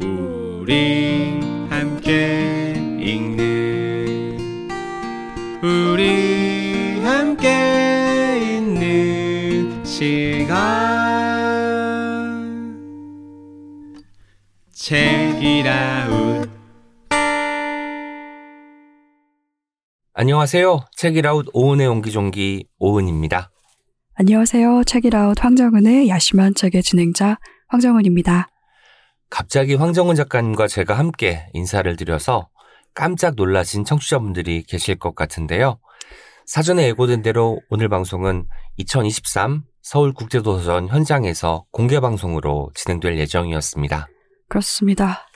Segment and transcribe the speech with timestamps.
[0.00, 4.38] 우리 함께 읽는
[5.62, 10.54] 우리 함께 있는 시간
[14.72, 16.48] 책이라웃
[20.12, 20.80] 안녕하세요.
[20.96, 23.50] 책이라웃 오은의 옹기종기 오은입니다.
[24.14, 24.84] 안녕하세요.
[24.84, 27.38] 책이라웃 황정은의 야심한 책의 진행자
[27.68, 28.48] 황정은입니다.
[29.30, 32.48] 갑자기 황정은 작가님과 제가 함께 인사를 드려서
[32.94, 35.78] 깜짝 놀라신 청취자분들이 계실 것 같은데요.
[36.46, 38.46] 사전에 예고된 대로 오늘 방송은
[38.78, 44.08] 2023 서울국제도서전 현장에서 공개 방송으로 진행될 예정이었습니다.
[44.48, 45.28] 그렇습니다.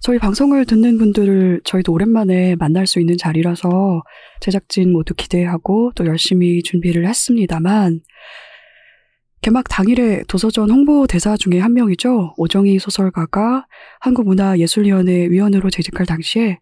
[0.00, 4.02] 저희 방송을 듣는 분들을 저희도 오랜만에 만날 수 있는 자리라서
[4.40, 8.00] 제작진 모두 기대하고 또 열심히 준비를 했습니다만
[9.44, 12.32] 개막 당일에 도서전 홍보 대사 중에 한 명이죠.
[12.38, 13.66] 오정희 소설가가
[14.00, 16.60] 한국문화예술위원회 위원으로 재직할 당시에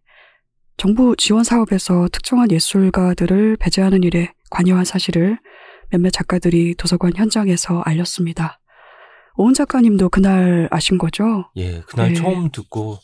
[0.77, 5.39] 정부 지원 사업에서 특정한 예술가들을 배제하는 일에 관여한 사실을
[5.91, 8.59] 몇몇 작가들이 도서관 현장에서 알렸습니다.
[9.37, 11.45] 오은 작가님도 그날 아신 거죠?
[11.55, 12.15] 예, 그날 네.
[12.15, 12.99] 처음 듣고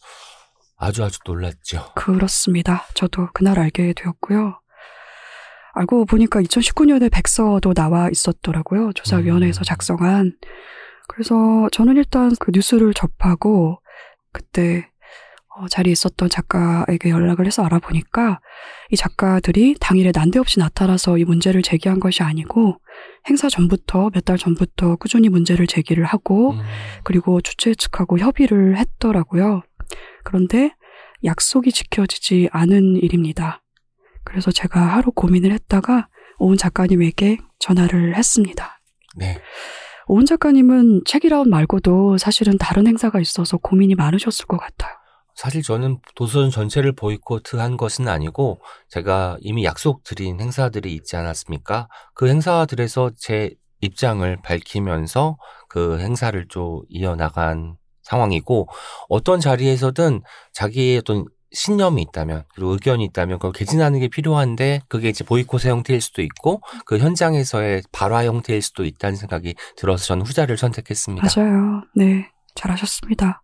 [0.76, 1.92] 아주 아주 놀랐죠.
[1.94, 2.84] 그렇습니다.
[2.94, 4.58] 저도 그날 알게 되었고요.
[5.78, 8.92] 알고 보니까 2019년에 백서도 나와 있었더라고요.
[8.94, 9.64] 조사위원회에서 음.
[9.64, 10.32] 작성한.
[11.08, 13.80] 그래서 저는 일단 그 뉴스를 접하고
[14.32, 14.88] 그때
[15.56, 18.40] 어, 자리에 있었던 작가에게 연락을 해서 알아보니까
[18.90, 22.80] 이 작가들이 당일에 난데없이 나타나서 이 문제를 제기한 것이 아니고
[23.28, 26.60] 행사 전부터 몇 달 전부터 꾸준히 문제를 제기를 하고 음,
[27.04, 29.62] 그리고 주최 측하고 협의를 했더라고요.
[30.24, 30.74] 그런데
[31.24, 33.62] 약속이 지켜지지 않은 일입니다.
[34.28, 38.78] 그래서 제가 하루 고민을 했다가 오은 작가님에게 전화를 했습니다.
[39.16, 39.38] 네.
[40.06, 44.92] 오은 작가님은 책이라운 말고도 사실은 다른 행사가 있어서 고민이 많으셨을 것 같아요.
[45.34, 51.88] 사실 저는 도서전 전체를 보이콧한 것은 아니고 제가 이미 약속드린 행사들이 있지 않았습니까?
[52.14, 55.36] 그 행사들에서 제 입장을 밝히면서
[55.68, 58.68] 그 행사를 좀 이어나간 상황이고
[59.08, 60.22] 어떤 자리에서든
[60.52, 66.00] 자기의 어떤 신념이 있다면 그리고 의견이 있다면 그걸 개진하는 게 필요한데 그게 이제 보이콧의 형태일
[66.00, 71.26] 수도 있고 그 현장에서의 발화 형태일 수도 있다는 생각이 들어서 저는 후자를 선택했습니다.
[71.26, 71.82] 맞아요.
[71.94, 72.28] 네.
[72.54, 73.42] 잘하셨습니다.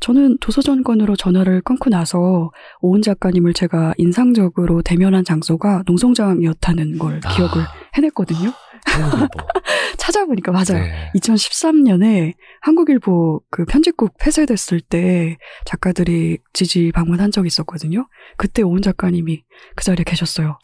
[0.00, 7.34] 저는 도서전권으로 전화를 끊고 나서 오은 작가님을 제가 인상적으로 대면한 장소가 농성장이었다는 걸 아.
[7.34, 7.64] 기억을
[7.94, 8.52] 해냈거든요.
[8.86, 9.28] 한국일보.
[9.98, 10.84] 찾아보니까 맞아요.
[10.84, 11.12] 네.
[11.16, 18.08] 2013년에 한국일보 그 편집국 폐쇄됐을 때 작가들이 지지 방문한 적이 있었거든요.
[18.36, 19.42] 그때 오은 작가님이
[19.76, 20.58] 그 자리에 계셨어요.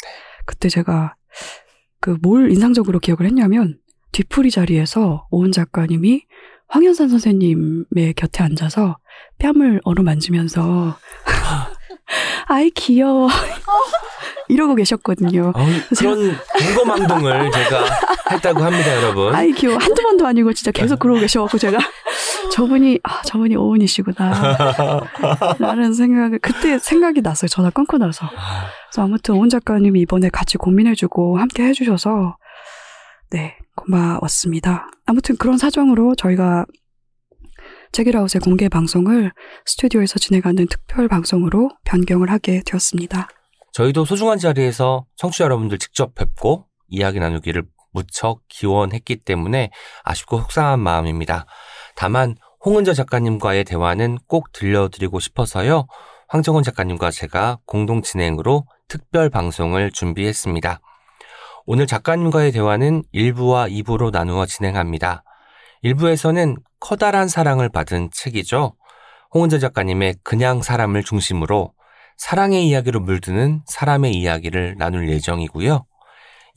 [0.47, 1.14] 그때 제가
[2.00, 3.78] 그 뭘 인상적으로 기억을 했냐면
[4.12, 6.26] 뒤풀이 자리에서 오은 작가님이
[6.69, 8.98] 황현산 선생님의 곁에 앉아서
[9.38, 10.96] 뺨을 어루만지면서
[12.46, 13.28] 아이 귀여워
[14.49, 15.53] 이러고 계셨거든요.
[15.55, 15.66] 어,
[15.97, 16.37] 그런
[16.77, 17.84] 공검망동을 제가
[18.32, 19.34] 했다고 합니다, 여러분.
[19.34, 19.77] 아이 귀여워.
[19.78, 21.78] 한두 번도 아니고 진짜 계속 그러고 계셔갖고 제가.
[22.53, 25.00] 저분이 아 저분이 오은이시구나.
[25.59, 28.28] 라는 생각을 그때 생각이 났어요 전화 끊고 나서.
[28.91, 32.37] 그래서 아무튼 오은 작가님이 이번에 같이 고민해주고 함께 해주셔서
[33.31, 34.88] 네 고마웠습니다.
[35.06, 36.66] 아무튼 그런 사정으로 저희가
[37.93, 39.32] 책이라웃의 공개 방송을
[39.66, 43.28] 스튜디오에서 진행하는 특별 방송으로 변경을 하게 되었습니다
[43.74, 49.70] 저희도 소중한 자리에서 청취자 여러분들 직접 뵙고 이야기 나누기를 무척 기원했기 때문에
[50.04, 51.46] 아쉽고 속상한 마음입니다.
[51.96, 55.88] 다만 홍은저 작가님과의 대화는 꼭 들려드리고 싶어서요.
[56.28, 60.80] 황정원 작가님과 제가 공동 진행으로 특별 방송을 준비했습니다.
[61.66, 65.24] 오늘 작가님과의 대화는 1부와 2부로 나누어 진행합니다.
[65.82, 68.76] 1부에서는 커다란 사랑을 받은 책이죠.
[69.34, 71.72] 홍은저 작가님의 그냥 사람을 중심으로
[72.16, 75.84] 사랑의 이야기로 물드는 사람의 이야기를 나눌 예정이고요.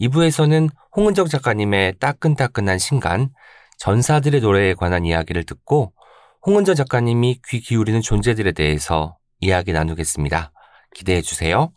[0.02, 3.30] 2부에서는 홍은정 작가님의 따끈따끈한 신간,
[3.78, 5.94] 전사들의 노래에 관한 이야기를 듣고
[6.46, 10.52] 홍은정 작가님이 귀 기울이는 존재들에 대해서 이야기 나누겠습니다.
[10.96, 11.72] 기대해 주세요.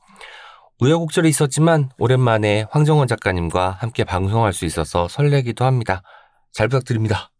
[0.80, 6.02] 우여곡절이 있었지만 오랜만에 황정원 작가님과 함께 방송할 수 있어서 설레기도 합니다.
[6.52, 7.30] 잘 부탁드립니다.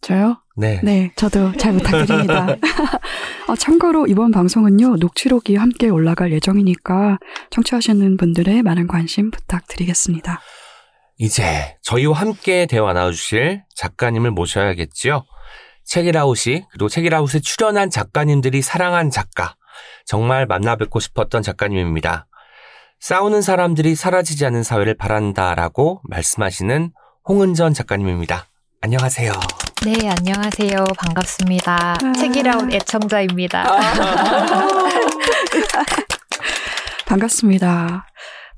[0.00, 0.41] 저요?
[0.56, 0.80] 네.
[0.82, 2.46] 네, 저도 잘 부탁드립니다.
[3.48, 7.18] 어, 참고로 이번 방송은요, 녹취록이 함께 올라갈 예정이니까
[7.50, 10.40] 청취하시는 분들의 많은 관심 부탁드리겠습니다.
[11.18, 15.24] 이제 저희와 함께 대화 나눠주실 작가님을 모셔야겠지요.
[15.84, 19.56] 책이라웃이 그리고 책이라웃에 출연한 작가님들이 사랑한 작가
[20.06, 22.26] 정말 만나 뵙고 싶었던 작가님입니다.
[23.00, 26.92] 싸우는 사람들이 사라지지 않는 사회를 바란다라고 말씀하시는
[27.28, 28.46] 홍은전 작가님입니다.
[28.80, 29.32] 안녕하세요.
[29.84, 30.84] 네, 안녕하세요.
[30.96, 31.94] 반갑습니다.
[32.00, 32.12] 아.
[32.12, 33.64] 책이라운 애청자입니다.
[37.06, 38.06] 반갑습니다.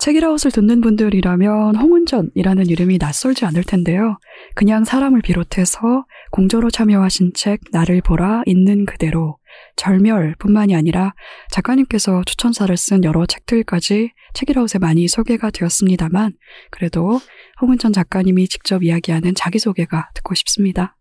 [0.00, 4.18] 책이라웃을 듣는 분들이라면 홍은전이라는 이름이 낯설지 않을 텐데요.
[4.54, 9.38] 그냥 사람을 비롯해서 공저로 참여하신 책 나를 보라 있는 그대로
[9.76, 11.14] 절멸뿐만이 아니라
[11.50, 16.34] 작가님께서 추천사를 쓴 여러 책들까지 책이라웃에 많이 소개가 되었습니다만
[16.70, 17.18] 그래도
[17.62, 20.96] 홍은전 작가님이 직접 이야기하는 자기소개가 듣고 싶습니다.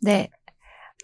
[0.00, 0.30] 네.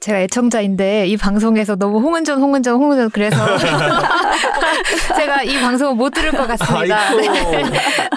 [0.01, 3.37] 제가 애청자인데 이 방송에서 너무 홍은전, 홍은전, 홍은전 그래서
[5.15, 7.15] 제가 이 방송을 못 들을 것 같습니다.
[7.15, 7.63] 네.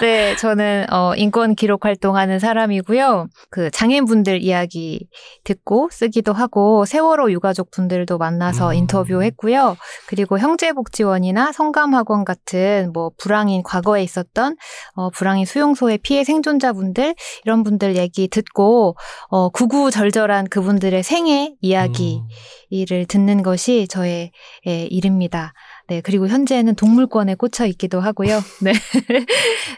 [0.00, 3.28] 네, 저는 어, 인권 기록 활동하는 사람이고요.
[3.50, 5.06] 그 장애인분들 이야기
[5.44, 8.74] 듣고 쓰기도 하고 세월호 유가족 분들도 만나서 음.
[8.74, 9.76] 인터뷰했고요.
[10.06, 14.56] 그리고 형제복지원이나 성감학원 같은 뭐 불황인 과거에 있었던
[14.94, 17.14] 어, 불황인 수용소의 피해 생존자분들
[17.44, 18.96] 이런 분들 얘기 듣고
[19.28, 21.73] 어, 구구절절한 그분들의 생애 이야기
[22.20, 22.28] 음.
[22.70, 24.32] 이를 듣는 것이 저의
[24.66, 25.52] 예, 일입니다.
[25.88, 28.40] 네, 그리고 현재는 동물권에 꽂혀 있기도 하고요.
[28.62, 28.72] 네.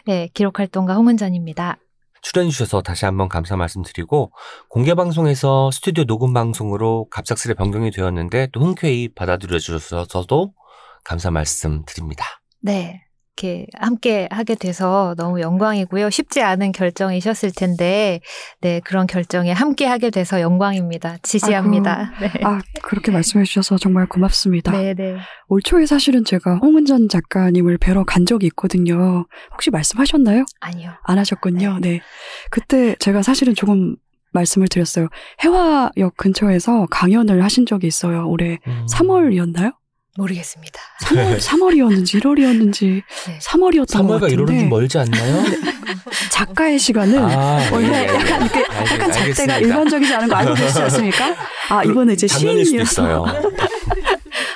[0.05, 1.77] 네, 기록 활동가 홍은전입니다.
[2.21, 4.31] 출연해 주셔서 다시 한번 감사 말씀드리고
[4.69, 10.53] 공개 방송에서 스튜디오 녹음 방송으로 갑작스레 변경이 되었는데 또 흔쾌히 받아들여 주셔서도
[11.03, 12.25] 감사 말씀드립니다.
[12.61, 13.06] 네.
[13.37, 16.09] 이렇게 함께 하게 돼서 너무 영광이고요.
[16.09, 18.19] 쉽지 않은 결정이셨을 텐데,
[18.61, 21.17] 네, 그런 결정에 함께 하게 돼서 영광입니다.
[21.21, 22.13] 지지합니다.
[22.19, 22.31] 네.
[22.43, 24.71] 아, 그렇게 말씀해 주셔서 정말 고맙습니다.
[24.71, 25.17] 네, 네.
[25.49, 29.27] 올 초에 사실은 제가 홍은전 작가님을 뵈러 간 적이 있거든요.
[29.53, 30.43] 혹시 말씀하셨나요?
[30.59, 30.91] 아니요.
[31.03, 31.77] 안 하셨군요.
[31.79, 32.01] 네.
[32.49, 33.95] 그때 제가 사실은 조금
[34.33, 35.09] 말씀을 드렸어요.
[35.43, 38.27] 해화역 근처에서 강연을 하신 적이 있어요.
[38.27, 38.85] 올해 음.
[38.91, 39.73] 3월이었나요?
[40.17, 40.79] 모르겠습니다.
[41.03, 43.39] 3월, 3월이었는지 1월이었는지 네.
[43.39, 45.43] 3월이었던 것 3월과 같은데 1월은 멀지 않나요?
[46.31, 48.07] 작가의 시간은 아, 원래 예, 예, 예.
[48.15, 49.57] 약간 이렇게 알겠- 약간 작대가 알겠습니다.
[49.59, 51.35] 일반적이지 않은 거 알고 계시지 않습니까?
[51.69, 53.25] 아 이번에 이제 작년일 수도 시인이어서 있어요.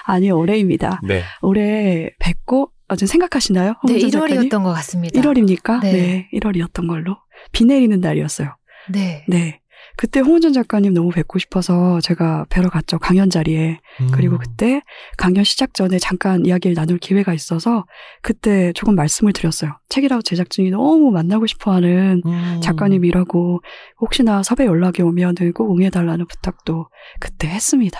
[0.05, 0.99] 아니 올해입니다.
[1.03, 1.23] 네.
[1.41, 3.75] 올해 뵙고 어제 생각하시나요?
[3.87, 4.49] 네, 홍은전 작가님?
[4.49, 5.21] 1월이었던 것 같습니다.
[5.21, 5.79] 1월입니까?
[5.81, 5.91] 네.
[5.93, 6.29] 네.
[6.33, 7.17] 1월이었던 걸로.
[7.53, 8.55] 비 내리는 날이었어요.
[8.89, 9.23] 네.
[9.29, 9.60] 네.
[9.97, 12.97] 그때 홍은전 작가님 너무 뵙고 싶어서 제가 뵈러 갔죠.
[12.99, 13.79] 강연 자리에.
[14.11, 14.39] 그리고 음.
[14.39, 14.81] 그때
[15.17, 17.85] 강연 시작 전에 잠깐 이야기를 나눌 기회가 있어서
[18.21, 19.77] 그때 조금 말씀을 드렸어요.
[19.89, 22.59] 책읽아웃 제작진이 너무 만나고 싶어 하는 음.
[22.63, 23.61] 작가님이라고
[23.99, 26.87] 혹시나 섭외 연락이 오면은 꼭 응해달라는 부탁도
[27.19, 27.99] 그때 했습니다.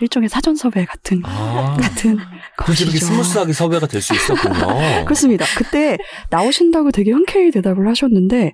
[0.00, 1.76] 일종의 사전 섭외 같은 아.
[1.80, 2.18] 같은
[2.56, 3.06] 그래서 이렇게 것이죠.
[3.06, 5.04] smooth하게 섭외가 될 수 있었군요.
[5.04, 5.44] 그렇습니다.
[5.56, 5.96] 그때
[6.30, 8.52] 나오신다고 되게 흔쾌히 대답을 하셨는데,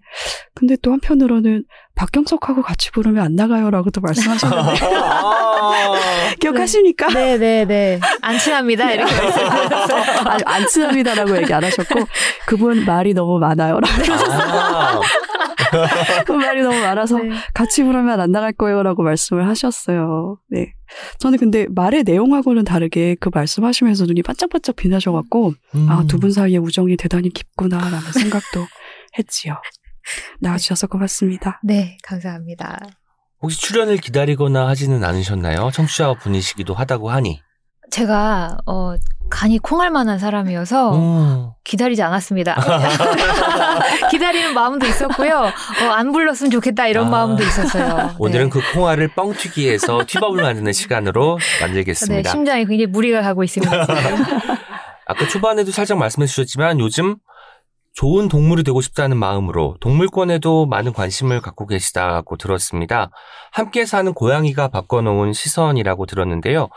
[0.54, 1.64] 근데 또 한편으로는
[1.98, 5.94] 박경석하고 같이 부르면 안 나가요라고 또 말씀하셨는데 아.
[6.40, 7.08] 기억하십니까?
[7.08, 8.00] 네, 네, 네.
[8.22, 8.92] 안 친합니다.
[8.92, 10.02] 이렇게 말씀하셨어요.
[10.28, 12.00] 아니, 안 친합니다라고 얘기 안 하셨고
[12.46, 15.00] 그분 말이 너무 많아요라고 아.
[16.24, 17.30] 그 말이 너무 많아서 네.
[17.52, 20.38] 같이 부르면 안 나갈 거예요라고 말씀을 하셨어요.
[20.48, 20.72] 네.
[21.18, 25.86] 저는 근데 말의 내용하고는 다르게 그 말씀하시면서 눈이 반짝반짝 빛나셔갖고 음.
[25.90, 28.66] 아, 두 분 사이의 우정이 대단히 깊구나라는 생각도
[29.18, 29.56] 했지요.
[30.40, 31.60] 나와주셔서 고맙습니다.
[31.64, 32.78] 네, 감사합니다.
[33.40, 35.70] 혹시 출연을 기다리거나 하지는 않으셨나요?
[35.72, 37.40] 청취자 분이시기도 하다고 하니.
[37.90, 38.94] 제가 어
[39.30, 41.50] 간이 콩할 만한 사람이어서 음.
[41.64, 42.56] 기다리지 않았습니다.
[44.10, 45.40] 기다리는 마음도 있었고요.
[45.40, 47.10] 어, 안 불렀으면 좋겠다 이런 아.
[47.10, 48.14] 마음도 있었어요.
[48.18, 48.50] 오늘은 네.
[48.50, 52.30] 그 콩알을 뻥튀기해서 튀밥을 만드는 시간으로 네, 만들겠습니다.
[52.30, 53.72] 심장이 굉장히 무리가 가고 있습니다.
[55.06, 57.16] 아까 초반에도 살짝 말씀해 주셨지만 요즘
[57.98, 63.10] 좋은 동물이 되고 싶다는 마음으로 동물권에도 많은 관심을 갖고 계시다고 들었습니다.
[63.50, 66.68] 함께 사는 고양이가 바꿔놓은 시선이라고 들었는데요.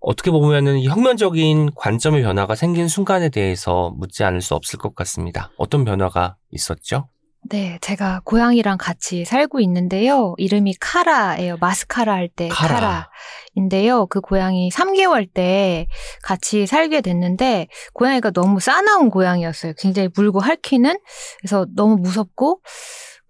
[0.00, 5.50] 어떻게 보면은 이 혁명적인 관점의 변화가 생긴 순간에 대해서 묻지 않을 수 없을 것 같습니다.
[5.58, 7.08] 어떤 변화가 있었죠?
[7.50, 10.34] 네, 제가 고양이랑 같이 살고 있는데요.
[10.38, 11.56] 이름이 카라예요.
[11.60, 13.10] 마스카라 할 때 카라.
[13.54, 14.06] 인데요.
[14.06, 15.86] 그 고양이 3개월 때
[16.22, 19.72] 같이 살게 됐는데 고양이가 너무 싸나운 고양이였어요.
[19.76, 20.96] 굉장히 물고 핥히는
[21.40, 22.60] 그래서 너무 무섭고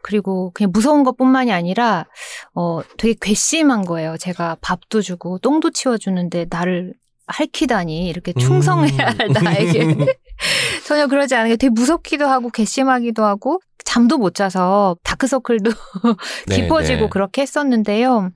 [0.02, 2.06] 그리고 그냥 무서운 것뿐만이 아니라
[2.54, 4.16] 어 되게 괘씸한 거예요.
[4.18, 6.94] 제가 밥도 주고 똥도 치워주는데 나를
[7.28, 9.32] 핥히다니 이렇게 충성해야 할 음.
[9.32, 9.96] 나에게
[10.92, 15.70] 전혀 그러지 않은 게 되게 무섭기도 하고 괘씸하기도 하고 잠도 못 자서 다크서클도
[16.48, 17.08] 네, 깊어지고 네.
[17.08, 18.30] 그렇게 했었는데요.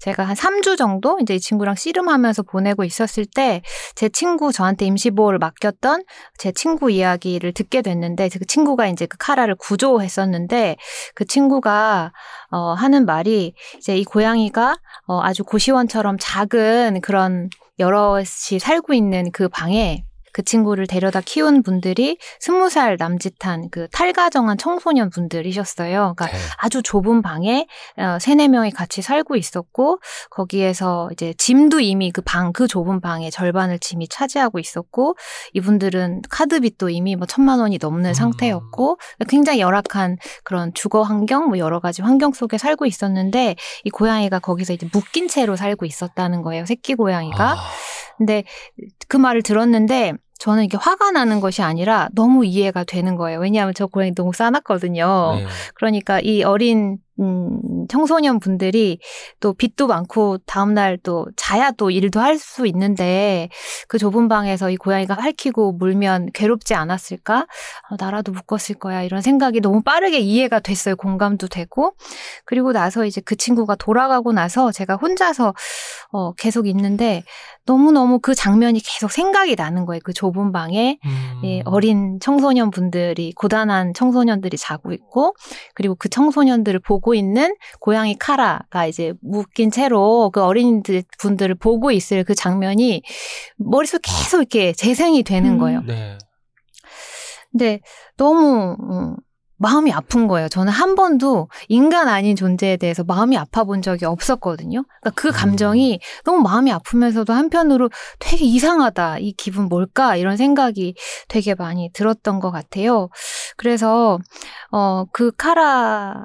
[0.00, 3.62] 제가 한 3주 정도 이제 이 친구랑 씨름하면서 보내고 있었을 때
[3.96, 6.04] 제 친구 저한테 임시보호를 맡겼던
[6.38, 10.76] 제 친구 이야기를 듣게 됐는데 그 친구가 이제 그 카라를 구조했었는데
[11.14, 12.12] 그 친구가
[12.52, 14.76] 어 하는 말이 이제 이 고양이가
[15.08, 17.48] 어 아주 고시원처럼 작은 그런
[17.78, 20.04] 여럿이 살고 있는 그 방에
[20.36, 26.14] 그 친구를 데려다 키운 분들이 스무 살 남짓한 그 탈가정한 청소년 분들이셨어요.
[26.14, 26.32] 그러니까 네.
[26.58, 27.66] 아주 좁은 방에
[27.96, 34.08] 어, 세네 명이 같이 살고 있었고 거기에서 이제 짐도 이미 그방그 좁은 방의 절반을 짐이
[34.08, 35.16] 차지하고 있었고
[35.54, 38.14] 이분들은 카드빚도 이미 뭐 천만 원이 넘는 음.
[38.14, 38.98] 상태였고
[39.30, 44.74] 굉장히 열악한 그런 주거 환경 뭐 여러 가지 환경 속에 살고 있었는데 이 고양이가 거기서
[44.74, 47.56] 이제 묶인 채로 살고 있었다는 거예요 새끼 고양이가 아,
[48.18, 48.44] 근데
[49.08, 53.40] 그 말을 들었는데 저는 이게 화가 나는 것이 아니라 너무 이해가 되는 거예요.
[53.40, 55.34] 왜냐하면 저 고양이 너무 싸놨거든요.
[55.38, 55.46] 네.
[55.74, 58.98] 그러니까 이 어린 음, 청소년 분들이
[59.40, 63.48] 또 빚도 많고 다음날 또 자야 또 일도 할 수 있는데
[63.88, 67.46] 그 좁은 방에서 이 고양이가 핥히고 물면 괴롭지 않았을까?
[67.90, 69.02] 어, 나라도 묶었을 거야.
[69.02, 70.96] 이런 생각이 너무 빠르게 이해가 됐어요.
[70.96, 71.94] 공감도 되고.
[72.44, 75.54] 그리고 나서 이제 그 친구가 돌아가고 나서 제가 혼자서
[76.12, 77.22] 어, 계속 있는데
[77.66, 80.00] 너무너무 그 장면이 계속 생각이 나는 거예요.
[80.04, 81.44] 그 좁은 방에 음.
[81.44, 85.34] 이 어린 청소년 분들이 고단한 청소년들이 자고 있고
[85.74, 92.24] 그리고 그 청소년들을 보고 있는 고양이 카라가 이제 묶인 채로 그 어린이들 분들을 보고 있을
[92.24, 93.02] 그 장면이
[93.56, 95.58] 머릿속에 계속 이렇게 재생이 되는 음.
[95.58, 95.82] 거예요.
[95.86, 96.16] 네.
[97.50, 97.80] 근데
[98.16, 99.16] 너무 음,
[99.58, 100.48] 마음이 아픈 거예요.
[100.48, 104.84] 저는 한 번도 인간 아닌 존재에 대해서 마음이 아파 본 적이 없었거든요.
[105.00, 109.18] 그러니까 그 감정이 너무 마음이 아프면서도 한편으로 되게 이상하다.
[109.20, 110.16] 이 기분 뭘까?
[110.16, 110.94] 이런 생각이
[111.28, 113.08] 되게 많이 들었던 것 같아요.
[113.56, 114.18] 그래서
[114.70, 116.24] 어, 그 카라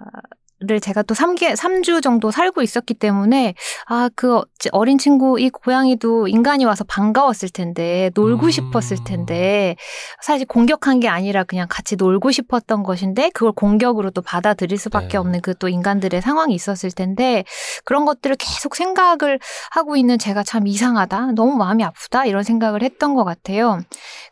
[0.64, 3.56] 를 제가 또 3개, 3주 정도 살고 있었기 때문에,
[3.88, 4.42] 아, 그
[4.72, 8.52] 어린 친구, 이 고양이도 인간이 와서 반가웠을 텐데, 놀고 음.
[8.52, 9.76] 싶었을 텐데,
[10.22, 15.18] 사실 공격한 게 아니라 그냥 같이 놀고 싶었던 것인데, 그걸 공격으로 또 받아들일 수밖에 네.
[15.18, 17.44] 없는 그 또 인간들의 상황이 있었을 텐데,
[17.86, 19.40] 그런 것들을 계속 생각을
[19.72, 21.34] 하고 있는 제가 참 이상하다.
[21.34, 22.26] 너무 마음이 아프다.
[22.26, 23.80] 이런 생각을 했던 것 같아요.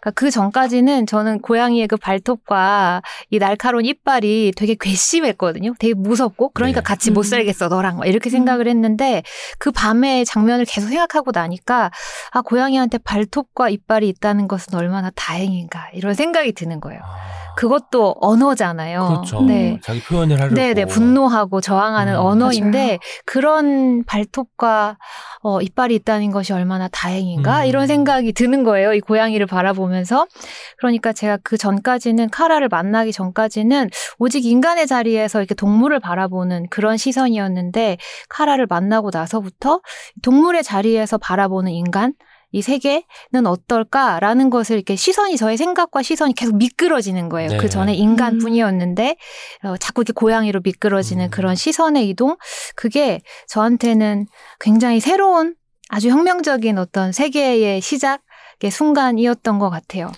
[0.02, 5.74] 그러니까 그 전까지는 저는 고양이의 그 발톱과 이 날카로운 이빨이 되게 괘씸했거든요.
[5.78, 6.84] 되게 무섭고 그러니까 네.
[6.84, 7.30] 같이 못 음.
[7.30, 9.24] 살겠어 너랑 막 이렇게 생각을 했는데
[9.60, 11.92] 그 밤의 장면을 계속 생각하고 나니까
[12.32, 17.02] 아 고양이한테 발톱과 이빨이 있다는 것은 얼마나 다행인가 이런 생각이 드는 거예요.
[17.60, 19.08] 아, 그것도 언어잖아요.
[19.08, 19.42] 그렇죠.
[19.42, 19.80] 네.
[19.84, 20.56] 자기 표현을 하려고.
[20.56, 22.98] 네네 분노하고 저항하는 음, 언어인데 맞아요.
[23.26, 24.98] 그런 발톱과
[25.42, 27.66] 어, 이빨이 있다는 것이 얼마나 다행인가 음.
[27.66, 30.26] 이런 생각이 드는 거예요 이 고양이를 바라보면서
[30.78, 37.98] 그러니까 제가 그 전까지는 카라를 만나기 전까지는 오직 인간의 자리에서 이렇게 동물을 바라보는 그런 시선이었는데
[38.30, 39.82] 카라를 만나고 나서부터
[40.22, 42.14] 동물의 자리에서 바라보는 인간
[42.52, 47.50] 이 세계는 어떨까라는 것을 이렇게 시선이 저의 생각과 시선이 계속 미끄러지는 거예요.
[47.50, 47.58] 네.
[47.58, 49.18] 그 전에 인간뿐이었는데
[49.64, 51.30] 어, 자꾸 이렇게 고양이로 미끄러지는 음.
[51.30, 52.38] 그런 시선의 이동
[52.76, 54.26] 그게 저한테는
[54.60, 55.56] 굉장히 새로운
[55.90, 60.12] 아주 혁명적인 어떤 세계의 시작의 순간이었던 것 같아요.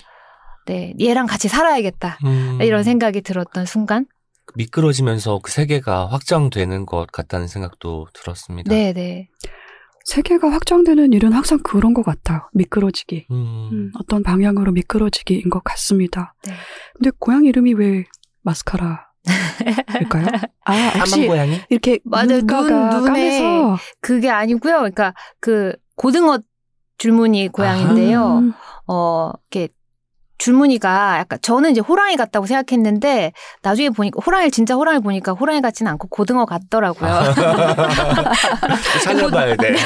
[0.66, 2.18] 네, 얘랑 같이 살아야겠다.
[2.24, 4.06] 음, 이런 생각이 들었던 순간.
[4.54, 8.72] 미끄러지면서 그 세계가 확장되는 것 같다는 생각도 들었습니다.
[8.72, 9.28] 네, 네.
[10.04, 12.48] 세계가 확장되는 일은 항상 그런 것 같아요.
[12.52, 13.26] 미끄러지기.
[13.30, 16.34] 음, 음, 어떤 방향으로 미끄러지기인 것 같습니다.
[16.44, 16.52] 네.
[16.94, 18.04] 근데 고양이 이름이 왜
[18.42, 19.06] 마스카라
[20.00, 20.26] 일까요?
[20.64, 21.60] 아, 까만 혹시 고양이?
[21.68, 21.98] 이렇게.
[22.04, 24.78] 눈가가 눈, 눈에 까매서 그게 아니고요.
[24.78, 26.38] 그러니까 그 고등어
[26.98, 28.38] 줄무늬 고양인데요.
[28.38, 28.52] 음,
[28.86, 29.72] 어, 이렇게
[30.42, 33.32] 줄무늬가 약간 저는 이제 호랑이 같다고 생각했는데
[33.62, 37.10] 나중에 보니까 호랑이를 진짜 호랑이 보니까 호랑이 같지는 않고 고등어 같더라고요.
[39.04, 39.76] 살려봐야 돼.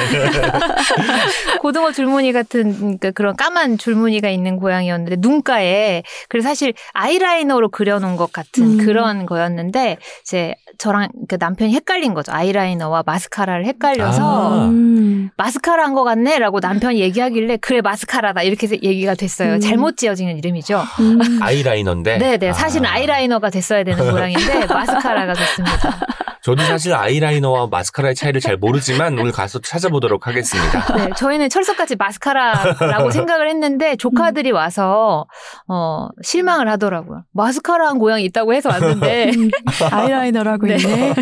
[1.61, 8.31] 고등어 줄무늬 같은 그러니까 그런 까만 줄무늬가 있는 고양이였는데 눈가에 그래서 사실 아이라이너로 그려놓은 것
[8.31, 8.85] 같은 음.
[8.85, 12.31] 그런 거였는데 이제 저랑 그 남편이 헷갈린 거죠.
[12.31, 14.65] 아이라이너와 마스카라를 헷갈려서 아.
[14.65, 19.53] 음, 마스카라 한거 같네라고 남편이 얘기하길래 그래 마스카라다 이렇게 얘기가 됐어요.
[19.53, 19.59] 음.
[19.59, 20.83] 잘못 지어진 이름 이죠.
[20.99, 21.39] 음.
[21.41, 22.17] 아이라이너인데.
[22.17, 22.93] 네네 사실은 아.
[22.93, 25.97] 아이라이너가 됐어야 되는 고양인데 마스카라가 됐습니다.
[26.43, 30.95] 저도 사실 아이라이너와 마스카라의 차이를 잘 모르지만 오늘 가서 찾아보도록 하겠습니다.
[30.95, 35.25] 네, 저희는 철석같이 마스카라라고 생각을 했는데 조카들이 와서
[35.67, 37.23] 어 실망을 하더라고요.
[37.33, 39.49] 마스카라한 고양이 있다고 해서 왔는데 음,
[39.91, 40.75] 아이라이너라고 네.
[40.77, 41.13] 있네.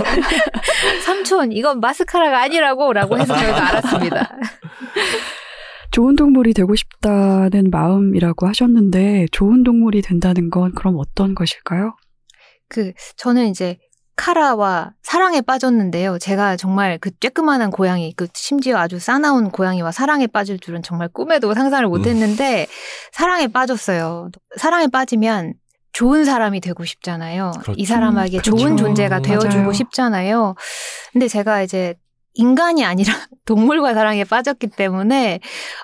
[1.03, 4.29] 삼촌 이건 마스카라가 아니라고라고 해서 저희가 알았습니다.
[5.95, 11.95] 좋은 동물이 되고 싶다는 마음이라고 하셨는데 좋은 동물이 된다는 건 그럼 어떤 것일까요?
[12.67, 13.77] 그 저는 이제
[14.17, 16.19] 카라와 사랑에 빠졌는데요.
[16.19, 21.53] 제가 정말 그 쬐끄만한 고양이, 그 심지어 아주 싸나운 고양이와 사랑에 빠질 줄은 정말 꿈에도
[21.53, 22.67] 상상을 못 했는데
[23.13, 24.31] 사랑에 빠졌어요.
[24.57, 25.53] 사랑에 빠지면
[25.93, 27.51] 좋은 사람이 되고 싶잖아요.
[27.61, 27.73] 그렇죠.
[27.77, 28.57] 이 사람에게 그렇죠.
[28.57, 29.71] 좋은 존재가 되어주고 맞아요.
[29.71, 30.55] 싶잖아요.
[31.13, 31.95] 근데 제가 이제
[32.35, 33.13] 인간이 아니라
[33.45, 35.39] 동물과 사랑에 빠졌기 때문에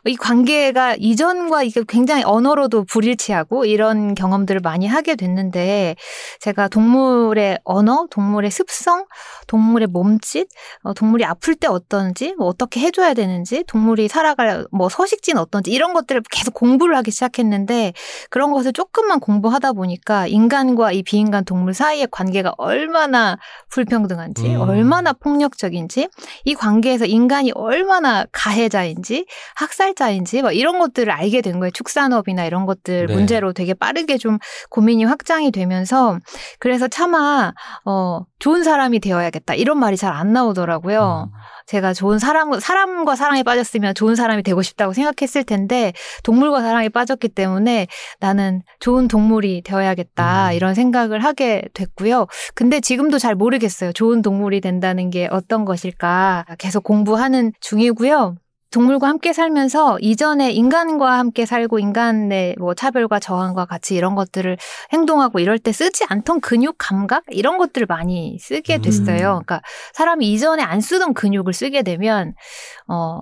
[0.05, 5.95] 이 관계가 이전과 이게 굉장히 언어로도 불일치하고 이런 경험들을 많이 하게 됐는데
[6.39, 9.05] 제가 동물의 언어, 동물의 습성,
[9.47, 10.47] 동물의 몸짓,
[10.83, 15.93] 어, 동물이 아플 때 어떤지, 뭐 어떻게 해줘야 되는지, 동물이 살아갈 뭐 서식지는 어떤지 이런
[15.93, 17.93] 것들을 계속 공부를 하기 시작했는데
[18.29, 23.37] 그런 것을 조금만 공부하다 보니까 인간과 이 비인간 동물 사이의 관계가 얼마나
[23.69, 24.61] 불평등한지, 음.
[24.61, 26.09] 얼마나 폭력적인지
[26.45, 31.71] 이 관계에서 인간이 얼마나 가해자인지 학살자인지 막 이런 것들을 알게 된 거예요.
[31.71, 33.13] 축산업이나 이런 것들 네.
[33.13, 34.37] 문제로 되게 빠르게 좀
[34.69, 36.19] 고민이 확장이 되면서
[36.59, 37.53] 그래서 차마
[37.85, 41.29] 어 좋은 사람이 되어야겠다 이런 말이 잘 안 나오더라고요.
[41.31, 41.37] 음.
[41.67, 45.93] 제가 좋은 사람 사람과 사랑에 빠졌으면 좋은 사람이 되고 싶다고 생각했을 텐데
[46.23, 47.87] 동물과 사랑에 빠졌기 때문에
[48.19, 50.53] 나는 좋은 동물이 되어야겠다 음.
[50.53, 52.27] 이런 생각을 하게 됐고요.
[52.55, 53.93] 근데 지금도 잘 모르겠어요.
[53.93, 58.35] 좋은 동물이 된다는 게 어떤 것일까 계속 공부하는 중이고요.
[58.71, 64.57] 동물과 함께 살면서 이전에 인간과 함께 살고 인간의 뭐 차별과 저항과 같이 이런 것들을
[64.93, 68.81] 행동하고 이럴 때 쓰지 않던 근육 감각 이런 것들을 많이 쓰게 음.
[68.81, 69.17] 됐어요.
[69.17, 69.61] 그러니까
[69.93, 72.33] 사람이 이전에 안 쓰던 근육을 쓰게 되면
[72.87, 73.19] 어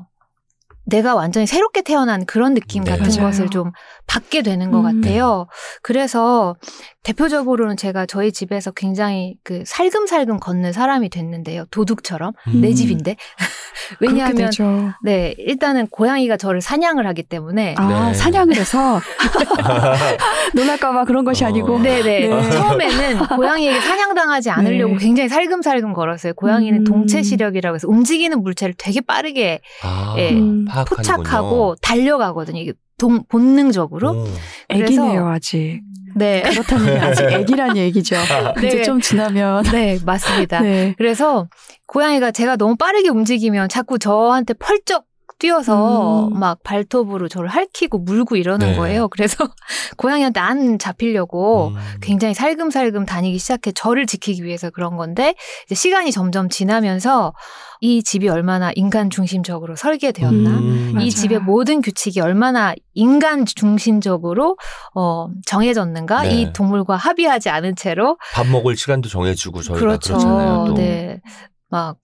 [0.86, 2.92] 내가 완전히 새롭게 태어난 그런 느낌 네.
[2.92, 3.30] 같은 맞아요.
[3.30, 3.72] 것을 좀
[4.08, 5.02] 받게 되는 것 음.
[5.02, 5.48] 같아요.
[5.82, 6.56] 그래서
[7.04, 11.66] 대표적으로는 제가 저희 집에서 굉장히 그 살금살금 걷는 사람이 됐는데요.
[11.72, 12.76] 도둑처럼 내 음.
[12.76, 13.16] 집인데
[14.00, 14.94] 그렇게 왜냐하면.
[15.04, 18.14] 네 일단은 고양이가 저를 사냥을 하기 때문에 아 네.
[18.14, 19.00] 사냥을 해서
[20.54, 21.48] 놀랄까봐 그런 것이 어.
[21.48, 22.28] 아니고 네네.
[22.28, 22.50] 네.
[22.50, 25.00] 처음에는 고양이에게 사냥당하지 않으려고 네.
[25.00, 26.34] 굉장히 살금살금 걸었어요.
[26.34, 26.84] 고양이는 음.
[26.84, 30.66] 동체 시력이라고 해서 움직이는 물체를 되게 빠르게 아, 예, 음.
[30.88, 32.60] 포착하고 달려가거든요.
[32.60, 34.10] 이게 동, 본능적으로.
[34.12, 34.24] 오.
[34.24, 35.82] 그래서- 애기네요 아직
[36.16, 36.42] 네.
[36.42, 38.16] 그렇다는 아직 애기란 얘기죠.
[38.60, 38.84] 이제 네.
[38.84, 40.60] 좀 지나면 네, 맞습니다.
[40.62, 40.94] 네.
[40.98, 41.48] 그래서
[41.88, 45.06] 고양이가 제가 너무 빠르게 움직이면 자꾸 저한테 펄쩍
[45.40, 46.38] 뛰어서 음.
[46.40, 48.76] 막 발톱으로 저를 핥히고 물고 이러는 네.
[48.78, 49.08] 거예요.
[49.08, 49.38] 그래서
[49.98, 51.76] 고양이한테 안 잡히려고 음.
[52.02, 57.34] 굉장히 살금살금 다니기 시작해 저를 지키기 위해서 그런 건데 이제 시간이 점점 지나면서
[57.82, 60.90] 이 집이 얼마나 인간 중심적으로 설계되었나 음.
[60.90, 61.10] 이 맞아요.
[61.10, 64.58] 집의 모든 규칙이 얼마나 인간 중심적으로
[64.94, 66.42] 어, 정해졌는가 네.
[66.42, 70.14] 이 동물과 합의하지 않은 채로 밥 먹을 시간도 정해주고 저희가 그렇죠.
[70.18, 70.74] 그렇잖아요 또.
[70.74, 71.22] 네.
[71.70, 71.98] 막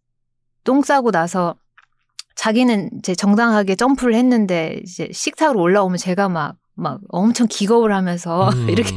[0.65, 1.55] 똥 싸고 나서
[2.35, 8.69] 자기는 이제 정당하게 점프를 했는데 이제 식탁으로 올라오면 제가 막 막 엄청 기겁을 하면서 음.
[8.69, 8.93] 이렇게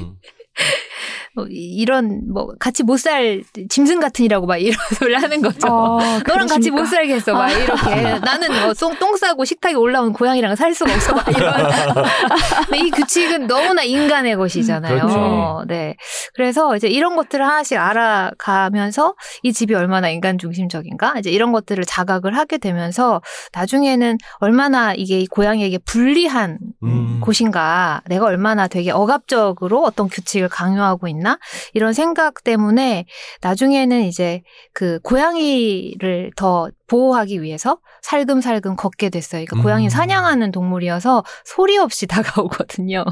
[1.38, 5.68] 뭐 이- 이런 뭐 같이 못 살 짐승 같으니라고 막 이런 소리를 하는 거죠.
[5.68, 6.84] 어, 너랑 같이 못?
[6.86, 7.32] 살겠어.
[7.32, 8.18] 막 이렇게.
[8.20, 11.14] 나는 뭐 똥, 똥 싸고 식탁에 올라온 고양이랑 살 수가 없어.
[11.14, 11.54] 막 이런.
[12.68, 14.94] 근데 이 규칙은 너무나 인간의 것이잖아요.
[14.98, 15.64] 그렇죠.
[15.68, 15.94] 네.
[16.34, 21.14] 그래서 이제 이런 것들을 하나씩 알아가면서 이 집이 얼마나 인간 중심적인가?
[21.18, 23.20] 이제 이런 것들을 자각을 하게 되면서
[23.54, 27.20] 나중에는 얼마나 이게 이 고양이에게 불리한 음.
[27.20, 28.02] 곳인가?
[28.06, 31.27] 내가 얼마나 되게 억압적으로 어떤 규칙을 강요하고 있나?
[31.74, 33.04] 이런 생각 때문에
[33.42, 39.44] 나중에는 이제 그 고양이를 더 보호하기 위해서 살금살금 걷게 됐어요.
[39.44, 39.62] 그러니까 음.
[39.62, 43.04] 고양이 사냥하는 동물이어서 소리 없이 다가오거든요.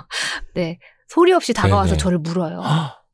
[0.55, 0.79] 네.
[1.09, 1.99] 소리 없이 다가와서 네네.
[1.99, 2.61] 저를 물어요.
[2.61, 3.07] 헉,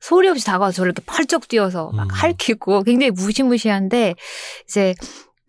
[0.00, 2.08] 소리 없이 다가와서 저를 이렇게 펄쩍 뛰어서 막 음.
[2.10, 4.14] 핥히고 굉장히 무시무시한데
[4.64, 4.94] 이제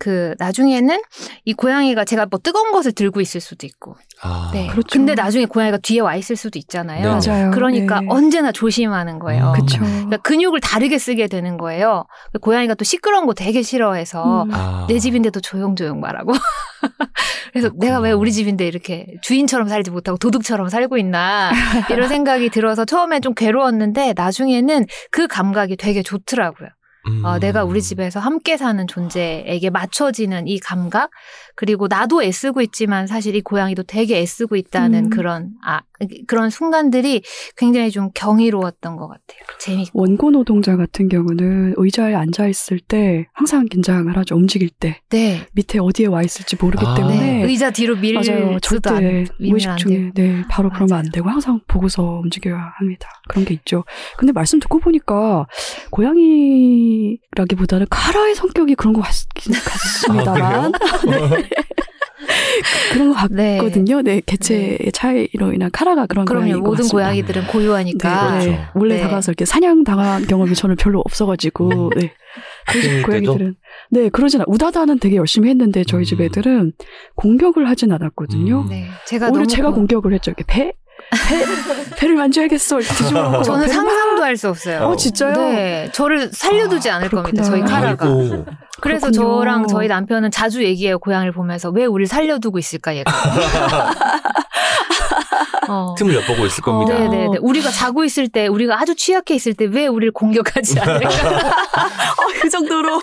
[0.03, 0.99] 그 나중에는
[1.45, 4.51] 이 고양이가 제가 뭐 뜨거운 것을 들고 있을 수도 있고 아.
[4.53, 4.67] 네.
[4.67, 4.89] 그렇죠.
[4.91, 7.19] 근데 나중에 고양이가 뒤에 와 있을 수도 있잖아요.
[7.19, 7.29] 네.
[7.29, 7.51] 맞아요.
[7.51, 8.07] 그러니까 네.
[8.09, 9.53] 언제나 조심하는 거예요.
[9.53, 9.53] 음.
[9.53, 9.79] 그쵸.
[9.79, 12.03] 그러니까 근육을 다르게 쓰게 되는 거예요.
[12.41, 14.49] 고양이가 또 시끄러운 거 되게 싫어해서 음.
[14.53, 14.85] 아.
[14.89, 16.33] 내 집인데도 조용조용 말하고.
[17.53, 17.85] 그래서 그렇구나.
[17.85, 21.53] 내가 왜 우리 집인데 이렇게 주인처럼 살지 못하고 도둑처럼 살고 있나
[21.89, 26.67] 이런 생각이 들어서 처음엔 좀 괴로웠는데 나중에는 그 감각이 되게 좋더라고요.
[27.07, 27.25] 음.
[27.25, 31.09] 어, 내가 우리 집에서 함께 사는 존재에게 맞춰지는 이 감각
[31.55, 35.09] 그리고 나도 애쓰고 있지만 사실 이 고양이도 되게 애쓰고 있다는 음.
[35.09, 35.81] 그런 아
[36.27, 37.21] 그런 순간들이
[37.55, 39.39] 굉장히 좀 경이로웠던 것 같아요.
[39.59, 39.99] 재밌고.
[40.01, 44.35] 원고 노동자 같은 경우는 의자에 앉아 있을 때 항상 긴장을 하죠.
[44.35, 45.45] 움직일 때 네.
[45.53, 46.95] 밑에 어디에 와 있을지 모르기 아.
[46.95, 47.43] 때문에 네.
[47.43, 48.57] 의자 뒤로 밀 맞아요.
[48.59, 50.11] 절대 무의식 안 중에.
[50.15, 50.99] 네 바로 그러면 맞아요.
[51.05, 53.07] 안 되고 항상 보고서 움직여야 합니다.
[53.29, 53.83] 그런 게 있죠.
[54.17, 55.45] 근데 말씀 듣고 보니까
[55.91, 59.13] 고양이라기보다는 카라의 성격이 그런 것 같,
[59.65, 60.71] 같습니다만
[61.07, 61.42] 네.
[62.93, 63.57] 그런 것 네.
[63.57, 64.01] 같거든요.
[64.01, 66.45] 네 개체의 차이로 인한 카라가 그런 그럼요.
[66.45, 66.93] 고양이인 것 모든 같습니다.
[67.07, 68.31] 고양이들은 고유하니까.
[68.31, 68.45] 네, 네.
[68.45, 68.67] 그렇죠.
[68.75, 69.01] 원래 네.
[69.01, 71.89] 다가서 이렇게 사냥 당한 경험이 저는 별로 없어가지고 음.
[71.99, 72.13] 네.
[72.71, 73.05] 때도?
[73.07, 73.55] 고양이들은
[73.91, 74.45] 네 그러진 않.
[74.47, 76.25] 우다다는 되게 열심히 했는데 저희 집 음.
[76.25, 76.73] 애들은
[77.15, 78.61] 공격을 하진 않았거든요.
[78.61, 78.69] 음.
[78.69, 78.85] 네.
[79.07, 80.31] 제가 오히려 제가 고- 공격을 했죠.
[80.31, 80.73] 이렇게 배,
[81.29, 81.45] 배
[81.97, 82.79] 배를 만져야겠어.
[82.79, 84.79] 이렇게 뒤집어놓고 저는 상상도 할 수 없어요.
[84.83, 85.33] 어, 진짜요?
[85.33, 85.89] 네.
[85.91, 87.43] 저를 살려두지 아, 않을 겁니다.
[87.43, 87.43] 그렇구나.
[87.43, 88.05] 저희 카라가.
[88.81, 89.39] 그래서 그렇군요.
[89.39, 90.99] 저랑 저희 남편은 자주 얘기해요.
[90.99, 93.11] 고양이를 보면서 왜 우리를 살려두고 있을까 얘가.
[95.69, 95.95] 어.
[95.97, 96.93] 틈을 엿보고 있을 겁니다.
[96.99, 97.37] 네네네.
[97.41, 101.07] 우리가 자고 있을 때, 우리가 아주 취약해 있을 때 왜 우리를 공격하지 않을까?
[101.09, 103.01] 어, 그 정도로.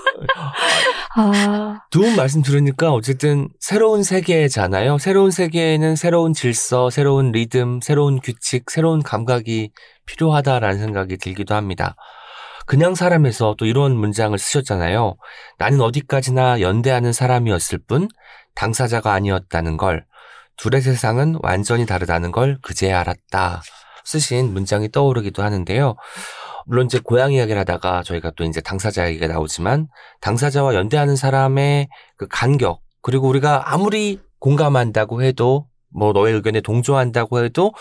[1.17, 4.99] 아, 두 분 말씀 들으니까 어쨌든 새로운 세계잖아요.
[4.99, 9.71] 새로운 세계에는 새로운 질서, 새로운 리듬, 새로운 규칙, 새로운 감각이
[10.05, 11.95] 필요하다라는 생각이 들기도 합니다.
[12.71, 15.17] 그냥 사람에서 또 이런 문장을 쓰셨잖아요.
[15.59, 18.07] 나는 어디까지나 연대하는 사람이었을 뿐
[18.55, 20.07] 당사자가 아니었다는 걸,
[20.57, 23.63] 둘의 세상은 완전히 다르다는 걸 그제야 알았다.
[24.05, 25.97] 쓰신 문장이 떠오르기도 하는데요.
[26.65, 29.89] 물론 이제 고양이 이야기를 하다가 저희가 또 이제 당사자 얘기가 나오지만
[30.21, 37.73] 당사자와 연대하는 사람의 그 간격 그리고 우리가 아무리 공감한다고 해도 뭐 너의 의견에 동조한다고 해도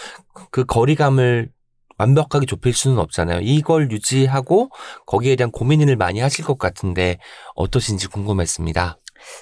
[0.49, 1.51] 그 거리감을
[1.99, 3.41] 완벽하게 좁힐 수는 없잖아요.
[3.41, 4.69] 이걸 유지하고
[5.05, 7.19] 거기에 대한 고민을 많이 하실 것 같은데
[7.55, 8.97] 어떠신지 궁금했습니다.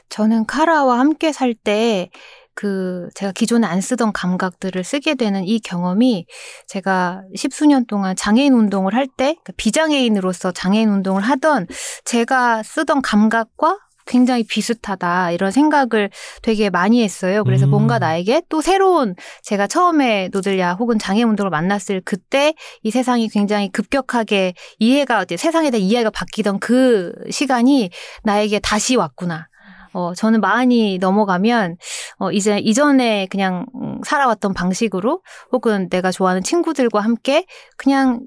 [0.10, 2.10] 저는 카라와 함께 살 때,
[2.56, 6.26] 그, 제가 기존에 안 쓰던 감각들을 쓰게 되는 이 경험이
[6.68, 11.68] 제가 십수년 동안 장애인 운동을 할 때, 그러니까 비장애인으로서 장애인 운동을 하던
[12.04, 16.10] 제가 쓰던 감각과 굉장히 비슷하다 이런 생각을
[16.42, 17.44] 되게 많이 했어요.
[17.44, 17.72] 그래서 음.
[17.72, 23.70] 뭔가 나에게 또 새로운 제가 처음에 노들야 혹은 장애 운동을 만났을 그때 이 세상이 굉장히
[23.70, 27.90] 급격하게 이해가 이제 세상에 대한 이해가 바뀌던 그 시간이
[28.24, 29.48] 나에게 다시 왔구나.
[29.94, 31.78] 어, 저는 마흔이 넘어가면,
[32.20, 37.46] 어, 이제 이전에 그냥 음, 살아왔던 방식으로 혹은 내가 좋아하는 친구들과 함께
[37.78, 38.20] 그냥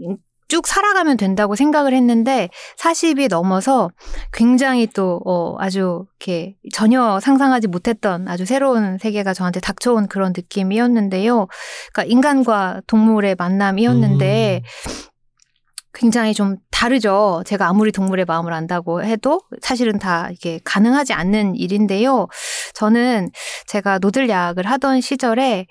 [0.51, 3.91] 쭉 살아가면 된다고 생각을 했는데 40이 넘어서
[4.33, 11.47] 굉장히 또, 어, 아주 이렇게 전혀 상상하지 못했던 아주 새로운 세계가 저한테 닥쳐온 그런 느낌이었는데요.
[11.93, 14.63] 그러니까 인간과 동물의 만남이었는데
[15.93, 17.43] 굉장히 좀 다르죠.
[17.47, 22.27] 제가 아무리 동물의 마음을 안다고 해도 사실은 다 이게 가능하지 않는 일인데요.
[22.75, 23.31] 저는
[23.67, 25.67] 제가 노들약을 하던 시절에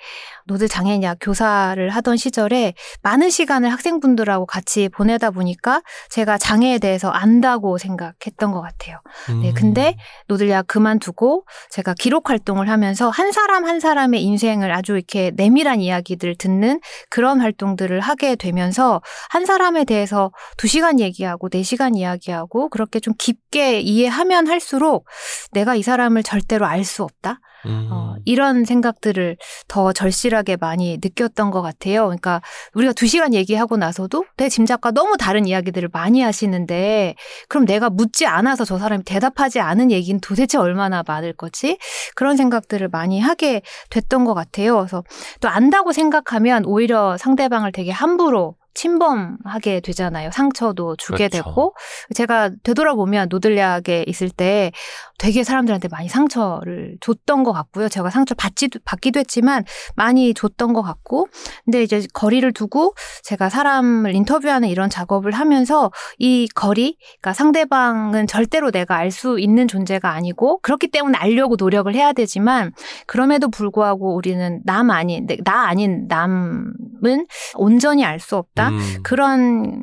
[0.49, 7.77] 노들 장애인약 교사를 하던 시절에 많은 시간을 학생분들하고 같이 보내다 보니까 제가 장애에 대해서 안다고
[7.77, 8.99] 생각했던 것 같아요.
[9.41, 9.53] 네, 음.
[9.53, 9.95] 근데
[10.27, 16.35] 노들약 그만두고 제가 기록 활동을 하면서 한 사람 한 사람의 인생을 아주 이렇게 내밀한 이야기들
[16.35, 16.79] 듣는
[17.11, 23.13] 그런 활동들을 하게 되면서 한 사람에 대해서 두 시간 얘기하고 네 시간 이야기하고 그렇게 좀
[23.19, 25.05] 깊게 이해하면 할수록
[25.51, 27.39] 내가 이 사람을 절대로 알 수 없다.
[27.65, 27.89] 음.
[27.91, 32.05] 어, 이런 생각들을 더 절실하게 많이 느꼈던 것 같아요.
[32.05, 32.41] 그러니까
[32.73, 37.15] 우리가 두 시간 얘기하고 나서도 내 짐작과 너무 다른 이야기들을 많이 하시는데
[37.47, 41.77] 그럼 내가 묻지 않아서 저 사람이 대답하지 않은 얘기는 도대체 얼마나 많을 거지?
[42.15, 44.77] 그런 생각들을 많이 하게 됐던 것 같아요.
[44.77, 45.03] 그래서
[45.41, 50.31] 또 안다고 생각하면 오히려 상대방을 되게 함부로 침범하게 되잖아요.
[50.31, 51.43] 상처도 주게 그렇죠.
[51.49, 51.75] 되고
[52.15, 54.71] 제가 되돌아보면 노들약에 있을 때
[55.19, 57.89] 되게 사람들한테 많이 상처를 줬던 것 같고요.
[57.89, 59.63] 제가 상처 받지도 받기도 했지만
[59.95, 61.27] 많이 줬던 것 같고
[61.65, 68.71] 근데 이제 거리를 두고 제가 사람을 인터뷰하는 이런 작업을 하면서 이 거리, 그러니까 상대방은 절대로
[68.71, 72.71] 내가 알 수 있는 존재가 아니고 그렇기 때문에 알려고 노력을 해야 되지만
[73.07, 78.69] 그럼에도 불구하고 우리는 남 아닌 나 아닌 남은 온전히 알 수 없다.
[78.69, 78.79] 음.
[79.03, 79.81] 그런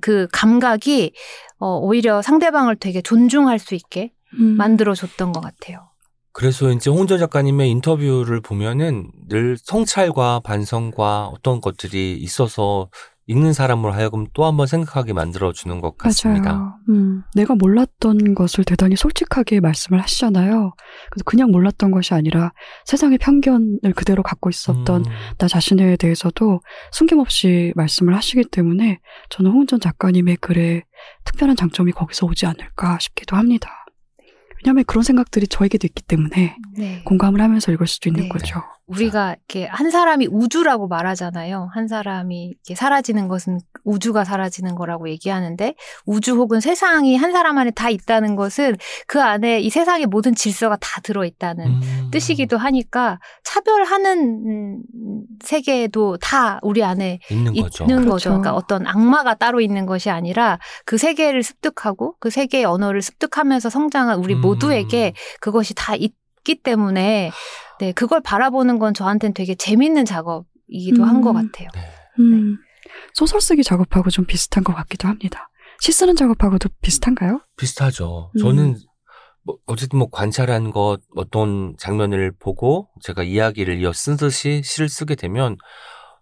[0.00, 1.12] 그 감각이
[1.58, 4.56] 어, 오히려 상대방을 되게 존중할 수 있게 음.
[4.56, 5.90] 만들어 줬던 것 같아요.
[6.32, 12.90] 그래서 이제 홍전 작가님의 인터뷰를 보면은 늘 성찰과 반성과 어떤 것들이 있어서
[13.28, 16.52] 읽는 사람으로 하여금 또 한번 생각하게 만들어주는 것 같습니다.
[16.52, 16.74] 맞아요.
[16.90, 20.74] 음, 내가 몰랐던 것을 대단히 솔직하게 말씀을 하시잖아요.
[21.10, 22.52] 그래서 그냥 몰랐던 것이 아니라
[22.84, 26.60] 세상의 편견을 그대로 갖고 있었던 음, 나 자신에 대해서도
[26.92, 30.84] 숨김없이 말씀을 하시기 때문에 저는 홍은전 작가님의 글에
[31.24, 33.85] 특별한 장점이 거기서 오지 않을까 싶기도 합니다.
[34.66, 37.00] 왜냐하면 그런 생각들이 저에게도 있기 때문에 네.
[37.04, 38.28] 공감을 하면서 읽을 수도 있는 네.
[38.28, 38.64] 거죠.
[38.86, 41.70] 우리가 이렇게 한 사람이 우주라고 말하잖아요.
[41.72, 47.72] 한 사람이 이렇게 사라지는 것은 우주가 사라지는 거라고 얘기하는데 우주 혹은 세상이 한 사람 안에
[47.72, 48.76] 다 있다는 것은
[49.08, 52.08] 그 안에 이 세상의 모든 질서가 다 들어 있다는 음.
[52.12, 54.82] 뜻이기도 하니까 차별하는 음,
[55.44, 57.84] 세계도 다 우리 안에 있는 거죠.
[57.84, 58.10] 있는 그렇죠.
[58.10, 58.30] 거죠.
[58.30, 64.20] 그러니까 어떤 악마가 따로 있는 것이 아니라 그 세계를 습득하고 그 세계의 언어를 습득하면서 성장한
[64.20, 64.42] 우리 음.
[64.42, 67.32] 모두에게 그것이 다 있기 때문에
[67.80, 71.50] 네 그걸 바라보는 건 저한테는 되게 재밌는 작업이기도 한것 음.
[71.52, 71.68] 같아요.
[71.74, 71.80] 네.
[72.18, 72.56] 음,
[73.14, 75.50] 소설 쓰기 작업하고 좀 비슷한 것 같기도 합니다.
[75.80, 77.40] 시 쓰는 작업하고도 비슷한가요?
[77.56, 78.30] 비슷하죠.
[78.36, 78.38] 음.
[78.38, 78.76] 저는
[79.44, 85.56] 뭐 어쨌든 뭐 관찰한 것 어떤 장면을 보고 제가 이야기를 이어 쓰듯이 시를 쓰게 되면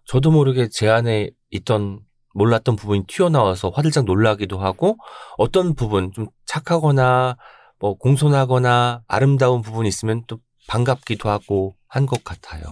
[0.05, 2.01] 저도 모르게 제 안에 있던
[2.35, 4.97] 몰랐던 부분이 튀어나와서 화들짝 놀라기도 하고
[5.37, 7.37] 어떤 부분 좀 착하거나
[7.79, 12.63] 뭐 공손하거나 아름다운 부분이 있으면 또 반갑기도 하고 한 것 같아요.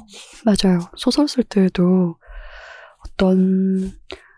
[0.43, 0.79] 맞아요.
[0.95, 2.15] 소설 쓸 때에도
[3.07, 3.91] 어떤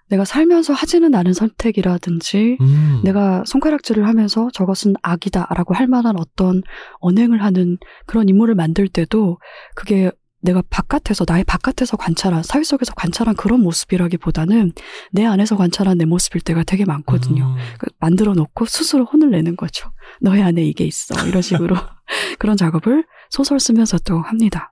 [0.07, 3.01] 내가 살면서 하지는 않은 선택이라든지 음.
[3.03, 6.61] 내가 손가락질을 하면서 저것은 악이다라고 할 만한 어떤
[6.99, 9.39] 언행을 하는 그런 인물을 만들 때도
[9.75, 10.11] 그게
[10.45, 14.71] 내가 바깥에서 나의 바깥에서 관찰한 사회 속에서 관찰한 그런 모습이라기보다는
[15.11, 17.43] 내 안에서 관찰한 내 모습일 때가 되게 많거든요.
[17.43, 17.55] 음.
[17.77, 19.91] 그 만들어 놓고 스스로 혼을 내는 거죠.
[20.21, 21.27] 너의 안에 이게 있어.
[21.27, 21.75] 이런 식으로
[22.39, 24.71] 그런 작업을 소설 쓰면서도 합니다.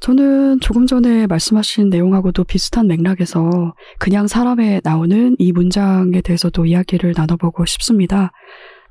[0.00, 7.66] 저는 조금 전에 말씀하신 내용하고도 비슷한 맥락에서 그냥 사람에 나오는 이 문장에 대해서도 이야기를 나눠보고
[7.66, 8.32] 싶습니다.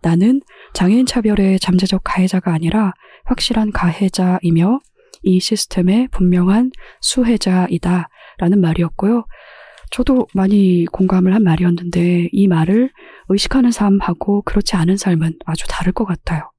[0.02, 0.42] 나는
[0.74, 2.94] 장애인 차별의 잠재적 가해자가 아니라
[3.26, 4.80] 확실한 가해자이며
[5.24, 8.10] 이 시스템의 분명한 수혜자이다.
[8.38, 9.26] 라는 말이었고요.
[9.92, 12.92] 저도 많이 공감을 한 말이었는데 이 말을
[13.28, 16.52] 의식하는 삶하고 그렇지 않은 삶은 아주 다를 것 같아요.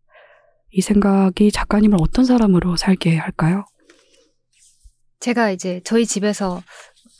[0.70, 3.64] 이 생각이 작가님을 어떤 사람으로 살게 할까요?
[5.20, 6.62] 제가 이제 저희 집에서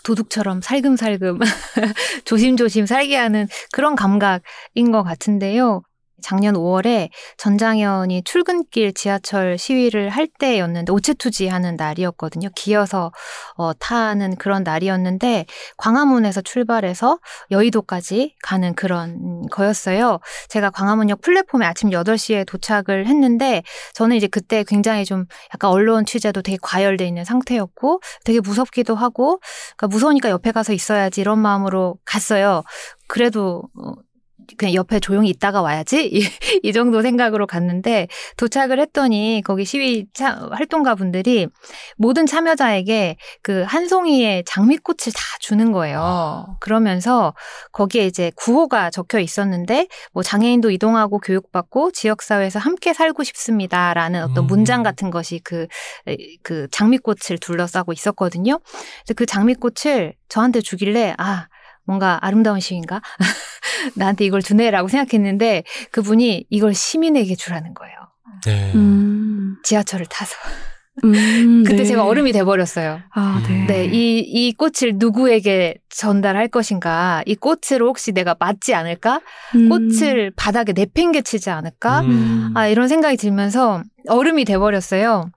[0.05, 1.39] 도둑처럼 살금살금
[2.25, 5.83] 조심조심 살게 하는 그런 감각인 것 같은데요.
[6.23, 12.49] 작년 5월에 전장현이 출근길 지하철 시위를 할 때였는데 오체투지 하는 날이었거든요.
[12.55, 13.13] 기어서
[13.57, 17.19] 어, 타는 그런 날이었는데 광화문에서 출발해서
[17.51, 20.19] 여의도까지 가는 그런 거였어요.
[20.49, 23.63] 제가 광화문역 플랫폼에 아침 8시에 도착을 했는데
[23.95, 29.41] 저는 이제 그때 굉장히 좀 약간 언론 취재도 되게 과열돼 있는 상태였고 되게 무섭기도 하고
[29.77, 32.63] 그러니까 무서우니까 옆에 가서 있어야지 이런 마음으로 갔어요.
[33.07, 33.95] 그래도 어,
[34.59, 36.23] 그냥 옆에 조용히 있다가 와야지 이,
[36.63, 41.47] 이 정도 생각으로 갔는데 도착을 했더니 거기 시위 차, 활동가 분들이
[41.97, 46.57] 모든 참여자에게 그 한 송이의 장미꽃을 다 주는 거예요.
[46.61, 47.35] 그러면서
[47.73, 54.47] 거기에 이제 구호가 적혀 있었는데 뭐 장애인도 이동하고 교육받고 지역사회에서 함께 살고 싶습니다라는 어떤 음.
[54.47, 55.67] 문장 같은 것이 그,
[56.43, 58.59] 그 장미꽃을 둘러싸고 있었거든요.
[59.05, 61.47] 그래서 그 장미꽃을 저한테 주길래 아,
[61.85, 63.01] 뭔가 아름다운 시인가?
[63.97, 67.95] 나한테 이걸 주네라고 생각했는데 그분이 이걸 시민에게 주라는 거예요.
[68.45, 68.73] 네.
[68.75, 70.37] 음, 지하철을 타서.
[71.05, 71.85] 음, 그때 네.
[71.85, 73.01] 제가 얼음이 돼버렸어요.
[73.15, 73.67] 아, 네.
[73.67, 77.23] 네, 이, 이 꽃을 누구에게 전달할 것인가?
[77.27, 79.21] 이 꽃으로 혹시 내가 맞지 않을까?
[79.55, 82.01] 음, 꽃을 바닥에 내팽개치지 않을까?
[82.01, 82.53] 음.
[82.55, 85.31] 아, 이런 생각이 들면서 얼음이 돼버렸어요.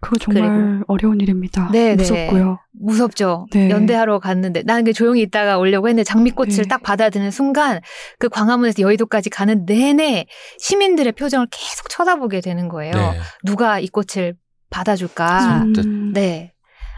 [0.00, 1.68] 그거 정말 어려운 일입니다.
[1.72, 1.96] 네, 네.
[1.96, 2.58] 무섭고요.
[2.72, 3.46] 무섭죠.
[3.52, 3.68] 네.
[3.68, 6.62] 연대하러 갔는데 나는 그 조용히 있다가 오려고 했는데 장미꽃을 네.
[6.68, 7.80] 딱 받아드는 순간
[8.18, 10.26] 그 광화문에서 여의도까지 가는 내내
[10.58, 12.94] 시민들의 표정을 계속 쳐다보게 되는 거예요.
[12.94, 13.18] 네.
[13.44, 14.34] 누가 이 꽃을
[14.70, 15.40] 받아줄까?
[15.40, 15.84] 선뜻.
[15.84, 16.52] 음, 네.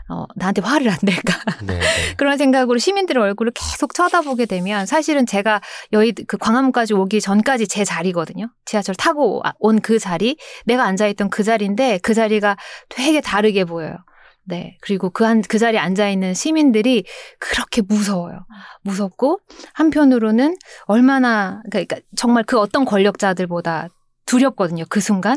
[0.09, 1.35] 어, 나한테 화를 안 낼까?
[1.63, 1.79] 네.
[1.79, 1.81] 네.
[2.17, 5.61] 그런 생각으로 시민들의 얼굴을 계속 쳐다보게 되면 사실은 제가
[5.93, 8.49] 여의 그 광화문까지 오기 전까지 제 자리거든요.
[8.65, 12.57] 지하철 타고 온 그 자리, 내가 앉아있던 그 자리인데 그 자리가
[12.89, 13.97] 되게 다르게 보여요.
[14.45, 14.77] 네.
[14.81, 17.05] 그리고 그 한, 그 자리에 앉아있는 시민들이
[17.39, 18.45] 그렇게 무서워요.
[18.83, 19.39] 무섭고,
[19.75, 23.89] 한편으로는 얼마나, 그러니까 정말 그 어떤 권력자들보다
[24.27, 24.85] 두렵거든요.
[24.89, 25.37] 그 순간.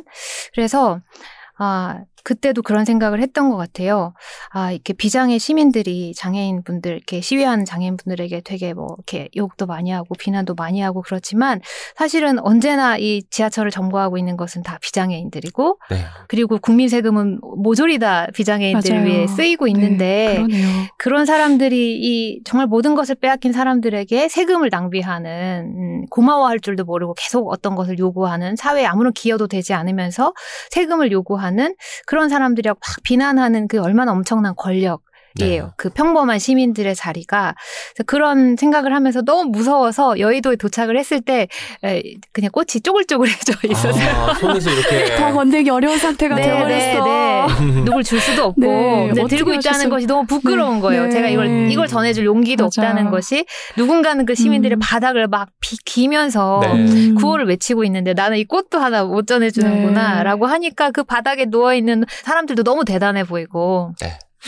[0.54, 1.01] 그래서,
[1.58, 4.14] 아, 그때도 그런 생각을 했던 것 같아요.
[4.50, 9.92] 아, 이렇게 비장의 시민들이 장애인 분들, 이렇게 시위하는 장애인 분들에게 되게 뭐, 이렇게 욕도 많이
[9.92, 11.62] 하고 비난도 많이 하고 그렇지만
[11.96, 15.98] 사실은 언제나 이 지하철을 점거하고 있는 것은 다 비장애인들이고 네.
[16.28, 19.08] 그리고 국민 세금은 모조리 다 비장애인들을 맞아요.
[19.08, 20.68] 위해 쓰이고 네, 있는데 그러네요.
[20.98, 27.52] 그런 사람들이 이 정말 모든 것을 빼앗긴 사람들에게 세금을 낭비하는 음, 고마워할 줄도 모르고 계속
[27.52, 30.34] 어떤 것을 요구하는 사회에 아무런 기여도 되지 않으면서
[30.72, 31.76] 세금을 요구하는
[32.15, 35.04] 그런 사람들이라고 막 비난하는 그 얼마나 엄청난 권력
[35.41, 35.63] 이에요.
[35.63, 35.69] 네.
[35.78, 37.56] 그 평범한 시민들의 자리가
[38.06, 41.48] 그런 생각을 하면서 너무 무서워서 여의도에 도착을 했을 때
[41.84, 44.10] 에, 그냥 꽃이 쪼글쪼글해져 있었어요.
[44.10, 45.15] 아, 손에서 이렇게.
[45.15, 47.04] 다 건네기 어려운 상태가 네, 되어버렸어.
[47.04, 47.82] 네, 네.
[47.84, 51.04] 누굴 줄 수도 없고 네, 들고 있다는 것이 너무 부끄러운 네, 거예요.
[51.06, 51.10] 네.
[51.10, 52.82] 제가 이걸 이걸 전해줄 용기도 맞아.
[52.82, 53.45] 없다는 것이
[53.78, 54.80] 누군가는 그 시민들의 음.
[54.82, 56.71] 바닥을 막 비, 기면서 네.
[56.71, 57.15] 음.
[57.15, 62.63] 구호를 외치고 있는데 나는 이 꽃도 하나 못 전해주는구나라고 하니까 그 바닥에 누워 있는 사람들도
[62.63, 63.91] 너무 대단해 보이고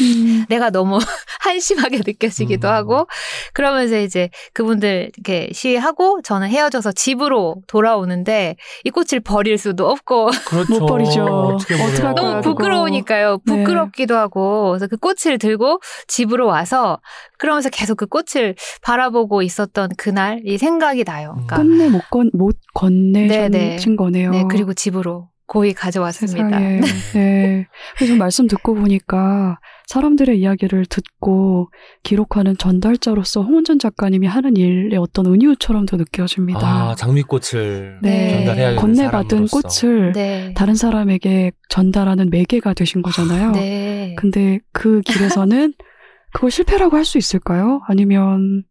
[0.01, 0.45] 음.
[0.49, 0.99] 내가 너무
[1.41, 2.73] 한심하게 느껴지기도 음.
[2.73, 3.07] 하고
[3.53, 10.79] 그러면서 이제 그분들 이렇게 시위하고 저는 헤어져서 집으로 돌아오는데 이 꽃을 버릴 수도 없고 그렇죠.
[10.79, 11.23] 못 버리죠.
[11.23, 11.75] 어떻게?
[11.75, 12.41] 어떡할 너무.
[12.41, 13.39] 부끄러우니까요.
[13.45, 13.55] 네.
[13.57, 16.99] 부끄럽기도 하고 그래서 그 꽃을 들고 집으로 와서
[17.37, 21.33] 그러면서 계속 그 꽃을 바라보고 있었던 그날 이 생각이 나요.
[21.33, 23.77] 그러니까 끝내 못, 건, 못 건네신 네, 네.
[23.97, 24.31] 거네요.
[24.31, 26.49] 네 그리고 집으로 고이 가져왔습니다.
[26.49, 26.81] 세상에.
[27.13, 27.67] 네.
[27.97, 29.57] 그래서 말씀 듣고 보니까
[29.97, 31.69] 사람들의 이야기를 듣고
[32.03, 36.59] 기록하는 전달자로서 홍은전 작가님이 하는 일의 어떤 은유처럼도 느껴집니다.
[36.61, 38.31] 아, 장미꽃을 네.
[38.37, 39.81] 전달해야 되는 건네받은 사람으로서.
[39.87, 40.53] 꽃을 네.
[40.55, 43.51] 다른 사람에게 전달하는 매개가 되신 거잖아요.
[43.51, 44.13] 네.
[44.17, 45.73] 근데 그 길에서는
[46.33, 47.79] 그걸 실패라고 할 수 있을까요?
[47.87, 48.63] 아니면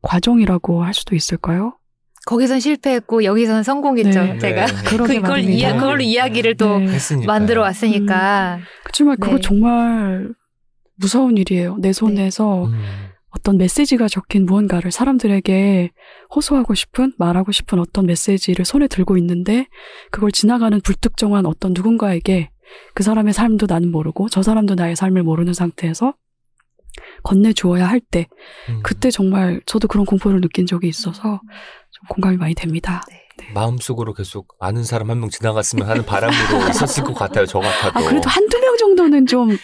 [0.00, 1.76] 과정이라고 할 수도 있을까요?
[2.24, 4.22] 거기선 실패했고 여기선 성공했죠.
[4.24, 4.38] 네.
[4.38, 4.72] 제가 네.
[4.96, 5.40] 그걸.
[5.44, 6.86] 이야, 그걸로 이야기를 또 네.
[6.88, 7.26] 했으니까요.
[7.26, 8.58] 만들어 왔으니까.
[8.84, 9.40] 그렇지만 그거 네.
[9.42, 10.30] 정말
[10.96, 11.76] 무서운 일이에요.
[11.78, 12.74] 내 손에서 음.
[13.30, 15.90] 어떤 메시지가 적힌 무언가를 사람들에게
[16.34, 19.66] 호소하고 싶은, 말하고 싶은 어떤 메시지를 손에 들고 있는데
[20.10, 22.50] 그걸 지나가는 불특정한 어떤 누군가에게
[22.94, 26.14] 그 사람의 삶도 나는 모르고 저 사람도 나의 삶을 모르는 상태에서
[27.24, 28.26] 건네주어야 할 때,
[28.70, 28.80] 음.
[28.82, 31.40] 그때 정말 저도 그런 공포를 느낀 적이 있어서
[31.90, 33.02] 좀 공감이 많이 됩니다.
[33.54, 37.46] 마음속으로 계속 아는 사람 한 명 지나갔으면 하는 바람으로 있었을 것 같아요.
[37.46, 37.98] 저 같아도.
[38.04, 39.56] 아, 그래도 한두 명 정도는 좀,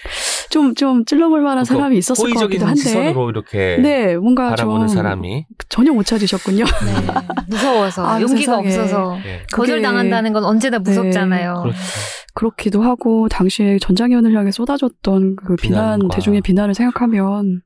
[0.51, 2.81] 좀, 좀 찔러볼 만한 그러니까 사람이 있었을 것 호의적인 같기도 한데.
[2.81, 6.64] 시선으로 이렇게 네, 뭔가 바라보는 좀 사람이 전혀 못 찾으셨군요.
[6.64, 7.07] 네.
[7.49, 8.68] 무서워서 아, 용기가 세상에.
[8.68, 9.42] 없어서 예.
[9.53, 11.61] 거절당한다는 건 언제나 무섭잖아요.
[11.62, 11.79] 그렇죠.
[12.35, 16.14] 그렇기도 하고 당시에 전장현을 향해 쏟아졌던 그 비난 비난과.
[16.14, 17.61] 대중의 비난을 생각하면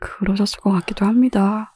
[0.00, 1.74] 그러셨을 것 같기도 합니다.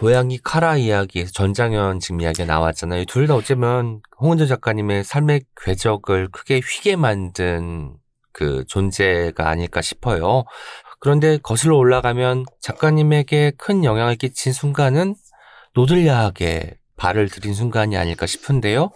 [0.00, 3.04] 고양이 카라 이야기에서 전장현 지금 이야기가 나왔잖아요.
[3.04, 7.94] 둘 다 어쩌면 홍은조 작가님의 삶의 궤적을 크게 휘게 만든
[8.32, 10.44] 그 존재가 아닐까 싶어요.
[11.00, 15.16] 그런데 거슬러 올라가면 작가님에게 큰 영향을 끼친 순간은
[15.74, 18.92] 노들야하게 발을 들인 순간이 아닐까 싶은데요.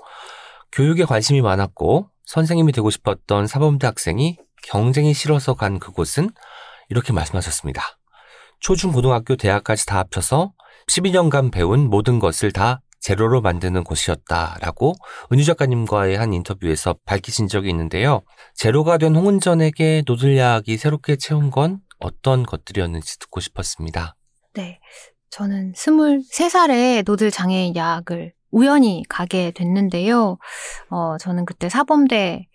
[0.72, 6.30] 교육에 관심이 많았고 선생님이 되고 싶었던 사범대 학생이 경쟁이 싫어서 간 그곳은
[6.88, 7.82] 이렇게 말씀하셨습니다.
[8.60, 10.53] 초중 고등학교 대학까지 다 합쳐서
[10.88, 14.94] 12년간 배운 모든 것을 다 제로로 만드는 곳이었다라고
[15.30, 18.22] 은유 작가님과의 한 인터뷰에서 밝히신 적이 있는데요.
[18.54, 24.16] 제로가 된 홍은전에게 노들야학이 새롭게 채운 건 어떤 것들이었는지 듣고 싶었습니다.
[24.54, 24.80] 네.
[25.28, 30.38] 저는 23살에 노들 장애인 야학을 우연히 가게 됐는데요.
[30.90, 32.46] 어, 저는 그때 사범대에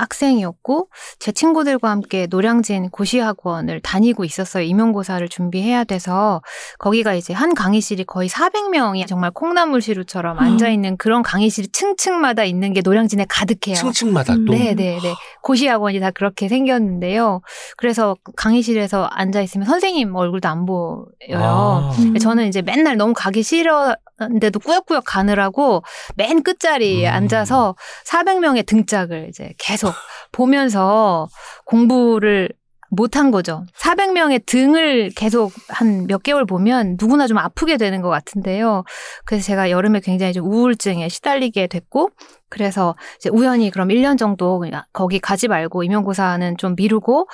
[0.00, 4.64] 학생이었고 제 친구들과 함께 노량진 고시학원을 다니고 있었어요.
[4.64, 6.42] 임용고사를 준비해야 돼서
[6.78, 10.42] 거기가 이제 한 강의실이 거의 400명이 정말 콩나물 시루처럼 음.
[10.42, 13.76] 앉아 있는 그런 강의실이 층층마다 있는 게 노량진에 가득해요.
[13.76, 14.44] 층층마다 음.
[14.46, 15.14] 또 네, 네, 네.
[15.42, 17.40] 고시학원이 다 그렇게 생겼는데요.
[17.76, 21.06] 그래서 강의실에서 앉아 있으면 선생님 얼굴도 안 보여요.
[21.34, 22.18] 아, 음.
[22.18, 25.82] 저는 이제 맨날 너무 가기 싫었는데도 꾸역꾸역 가느라고
[26.16, 27.14] 맨 끝자리에 음.
[27.14, 27.74] 앉아서
[28.06, 29.89] 400명의 등짝을 이제 계속
[30.32, 31.28] 보면서
[31.64, 32.50] 공부를
[32.90, 33.64] 못한 거죠.
[33.78, 38.82] 400명의 등을 계속 한 몇 개월 보면 누구나 좀 아프게 되는 것 같은데요.
[39.24, 42.10] 그래서 제가 여름에 굉장히 좀 우울증에 시달리게 됐고,
[42.50, 47.28] 그래서 이제 우연히 그럼 1년 정도 그냥 거기 가지 말고 임용고사는 좀 미루고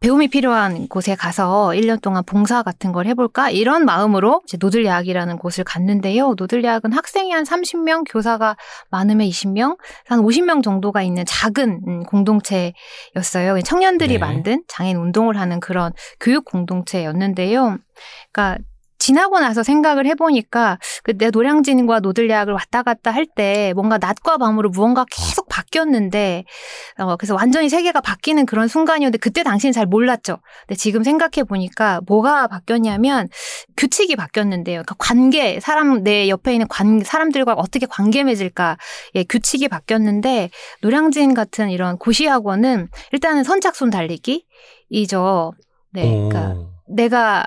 [0.00, 3.50] 배움이 필요한 곳에 가서 1년 동안 봉사 같은 걸 해볼까?
[3.50, 6.34] 이런 마음으로 이제 노들야학이라는 곳을 갔는데요.
[6.36, 8.56] 노들야학은 학생이 한 30명, 교사가
[8.90, 13.60] 많으면 20명, 한 50명 정도가 있는 작은 음, 공동체였어요.
[13.62, 14.18] 청년들이 네.
[14.18, 17.78] 만든 장애인 운동을 하는 그런 교육 공동체였는데요.
[18.32, 18.58] 그러니까
[19.02, 25.04] 지나고 나서 생각을 해보니까 그내 노량진과 노들야학을 왔다 갔다 할 때 뭔가 낮과 밤으로 무언가
[25.10, 26.44] 계속 바뀌었는데
[26.98, 30.38] 어, 그래서 완전히 세계가 바뀌는 그런 순간이었는데 그때 당시는 잘 몰랐죠.
[30.66, 33.28] 근데 지금 생각해 보니까 뭐가 바뀌었냐면
[33.76, 34.82] 규칙이 바뀌었는데요.
[34.82, 38.76] 그러니까 관계 사람 내 옆에 있는 관 사람들과 어떻게 관계 맺을까
[39.16, 40.50] 예, 규칙이 바뀌었는데
[40.82, 44.46] 노량진 같은 이런 고시학원은 일단은 선착순 달리기
[44.90, 45.52] 이죠.
[45.92, 46.70] 네, 그러니까 오.
[46.88, 47.46] 내가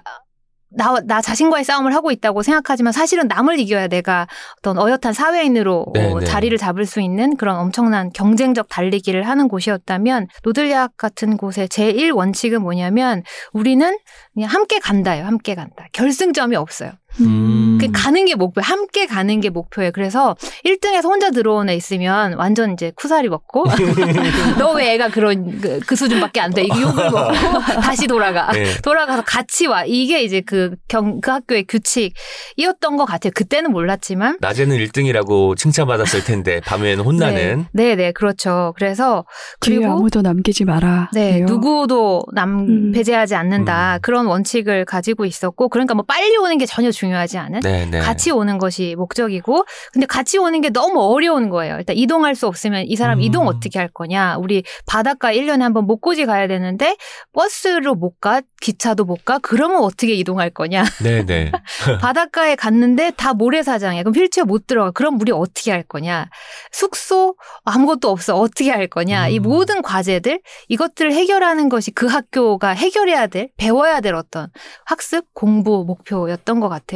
[0.76, 4.28] 나, 나 자신과의 싸움을 하고 있다고 생각하지만 사실은 남을 이겨야 내가
[4.60, 6.26] 어떤 어엿한 사회인으로 네, 어, 네.
[6.26, 12.62] 자리를 잡을 수 있는 그런 엄청난 경쟁적 달리기를 하는 곳이었다면 노들야학 같은 곳의 제1 원칙은
[12.62, 13.98] 뭐냐면 우리는
[14.34, 15.26] 그냥 함께 간다요.
[15.26, 15.88] 함께 간다.
[15.94, 16.92] 결승점이 없어요.
[17.22, 17.78] 음.
[17.80, 19.92] 그 가는 게 목표, 함께 가는 게 목표예요.
[19.94, 23.66] 그래서 1등에서 혼자 들어온 애 있으면 완전 이제 쿠사리 먹고
[24.60, 26.64] 너 왜 애가 그런 그, 그 수준밖에 안 돼?
[26.64, 27.32] 이거 욕을 먹고
[27.82, 28.52] 다시 돌아가.
[28.52, 28.66] 네.
[28.84, 29.86] 돌아가서 같이 와.
[29.86, 33.32] 이게 이제 그 경, 그 학교의 규칙이었던 것 같아요.
[33.34, 34.38] 그때는 몰랐지만.
[34.42, 38.74] 낮에는 1등이라고 칭찬받았을 텐데 밤에는 혼나는 네, 네, 그렇죠.
[38.78, 39.26] 그래서
[39.60, 41.10] 그리고 아무도 남기지 마라.
[41.14, 41.46] 네, 예요.
[41.46, 42.92] 누구도 남 음.
[42.92, 43.96] 배제하지 않는다.
[43.96, 44.00] 음.
[44.02, 48.00] 그런 원칙을 가지고 있었고, 그러니까 뭐 빨리 오는 게 전혀 중요 하지 않은 네, 네.
[48.00, 51.78] 같이 오는 것이 목적이고 근데 같이 오는 게 너무 어려운 거예요.
[51.78, 53.22] 일단 이동할 수 없으면 이 사람 음.
[53.22, 54.38] 이동 어떻게 할 거냐.
[54.38, 56.96] 우리 바닷가 1년에 한 번 목고지 가야 되는데
[57.34, 59.40] 버스로 못 가, 기차도 못 가.
[59.40, 60.84] 그러면 어떻게 이동할 거냐.
[61.04, 61.52] 네, 네.
[62.02, 64.04] 바닷가에 갔는데 다 모래사장이야.
[64.04, 64.92] 그럼 휠체어 못 들어가.
[64.92, 66.30] 그럼 우리 어떻게 할 거냐.
[66.72, 67.36] 숙소
[67.66, 68.36] 아무것도 없어.
[68.38, 69.28] 어떻게 할 거냐.
[69.28, 69.44] 이 음.
[69.44, 70.40] 모든 과제들
[70.70, 74.48] 이것들을 해결하는 것이 그 학교가 해결해야 될 배워야 될 어떤
[74.86, 76.95] 학습 공부 목표였던 것 같아요.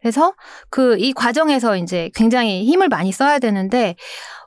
[0.00, 0.34] 그래서
[0.68, 3.96] 그 이 과정에서 이제 굉장히 힘을 많이 써야 되는데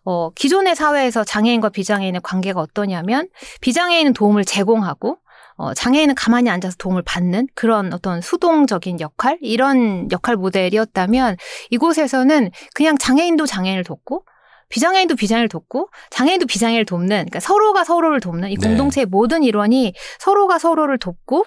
[0.03, 3.27] 어, 기존의 사회에서 장애인과 비장애인의 관계가 어떠냐면
[3.61, 5.17] 비장애인은 도움을 제공하고
[5.57, 11.37] 어, 장애인은 가만히 앉아서 도움을 받는 그런 어떤 수동적인 역할 이런 역할 모델이었다면
[11.69, 14.23] 이곳에서는 그냥 장애인도 장애인을 돕고
[14.69, 18.67] 비장애인도 비장애인을 돕고 장애인도 비장애인을 돕는 그러니까 서로가 서로를 돕는 이 네.
[18.67, 21.45] 공동체의 모든 일원이 서로가 서로를 돕고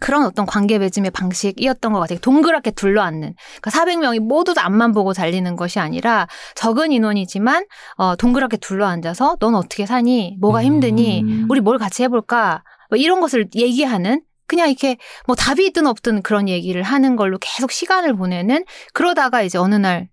[0.00, 2.18] 그런 어떤 관계 맺음의 방식이었던 것 같아요.
[2.20, 3.34] 동그랗게 둘러앉는.
[3.60, 9.54] 그러니까 400명이 모두 다 앞만 보고 달리는 것이 아니라 적은 인원이지만 어, 동그랗게 둘러앉아서 넌
[9.54, 10.36] 어떻게 사니?
[10.40, 11.22] 뭐가 힘드니?
[11.22, 11.46] 음.
[11.50, 12.62] 우리 뭘 같이 해볼까?
[12.90, 14.96] 뭐 이런 것을 얘기하는 그냥 이렇게
[15.26, 20.08] 뭐 답이 있든 없든 그런 얘기를 하는 걸로 계속 시간을 보내는 그러다가 이제 어느 날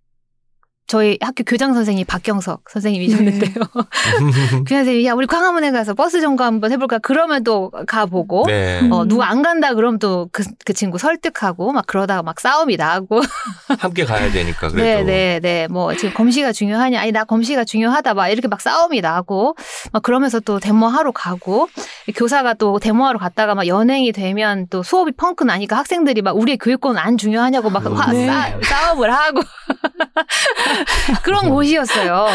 [0.88, 3.54] 저희 학교 교장 선생님이 박경석 선생님이셨는데요.
[4.68, 7.00] 교장 선생님이 야 우리 광화문에 가서 버스 점검 한번 해볼까?
[7.00, 8.88] 그러면 또 가보고 네.
[8.92, 13.22] 어, 누가 안 간다 그럼 또그 그 친구 설득하고 막 그러다가 막 싸움이 나고
[13.80, 14.78] 함께 가야 되니까 그래도.
[14.78, 15.68] 네, 네, 네.
[15.68, 17.02] 뭐 지금 검시가 중요하냐?
[17.02, 18.14] 아니 나 검시가 중요하다.
[18.14, 19.56] 막 이렇게 막 싸움이 나고
[19.92, 21.68] 막 그러면서 또 데모하러 가고
[22.16, 26.98] 교사가 또 데모하러 갔다가 막 연행이 되면 또 수업이 펑크 나니까 학생들이 막 우리의 교육권
[26.98, 28.28] 안 중요하냐고 막 화, 네.
[28.28, 29.42] 싸, 싸움을 하고
[31.24, 32.28] 그런 곳이었어요.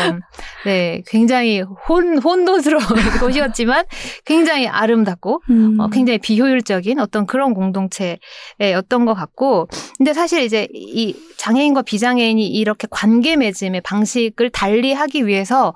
[0.65, 2.85] 네, 굉장히 혼 혼돈스러운
[3.21, 3.85] 곳이었지만
[4.25, 5.81] 굉장히 아름답고 음.
[5.81, 9.69] 어, 굉장히 비효율적인 어떤 그런 공동체였던 것 같고,
[9.99, 15.75] 근데 사실 이제 이 장애인과 비장애인이 이렇게 관계 맺음의 방식을 달리 하기 위해서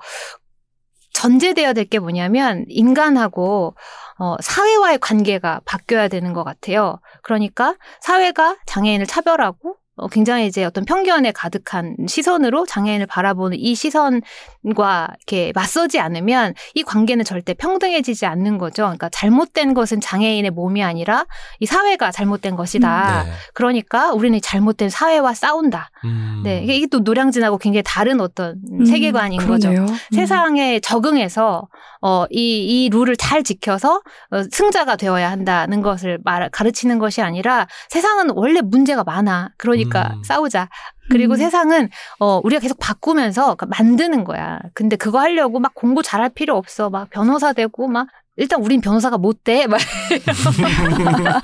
[1.13, 3.75] 전제되어야 될 게 뭐냐면 인간하고
[4.17, 6.99] 어, 사회와의 관계가 바뀌어야 되는 것 같아요.
[7.21, 15.07] 그러니까 사회가 장애인을 차별하고 어, 굉장히 이제 어떤 편견에 가득한 시선으로 장애인을 바라보는 이 시선과
[15.17, 18.83] 이렇게 맞서지 않으면 이 관계는 절대 평등해지지 않는 거죠.
[18.83, 21.25] 그러니까 잘못된 것은 장애인의 몸이 아니라
[21.59, 23.23] 이 사회가 잘못된 것이다.
[23.23, 23.31] 네.
[23.53, 25.91] 그러니까 우리는 이 잘못된 사회와 싸운다.
[26.03, 26.41] 음.
[26.43, 29.69] 네, 이게 이게 또 노량진하고 굉장히 다른 어떤 음, 세계관인 거죠.
[29.69, 29.85] 그러네요.
[29.85, 29.97] 음.
[30.13, 31.69] 세상에 적응해서
[32.01, 37.67] 어, 이, 이 룰을 잘 지켜서 어, 승자가 되어야 한다는 것을 말, 가르치는 것이 아니라
[37.89, 39.53] 세상은 원래 문제가 많아.
[39.57, 40.23] 그러니 까 음.
[40.23, 40.69] 싸우자.
[41.09, 41.37] 그리고 음.
[41.37, 44.59] 세상은 어, 우리가 계속 바꾸면서 그러니까 만드는 거야.
[44.73, 46.89] 근데 그거 하려고 막 공부 잘할 필요 없어.
[46.89, 48.07] 막 변호사 되고 막
[48.37, 49.65] 일단 우린 변호사가 못 돼.
[49.67, 49.79] 막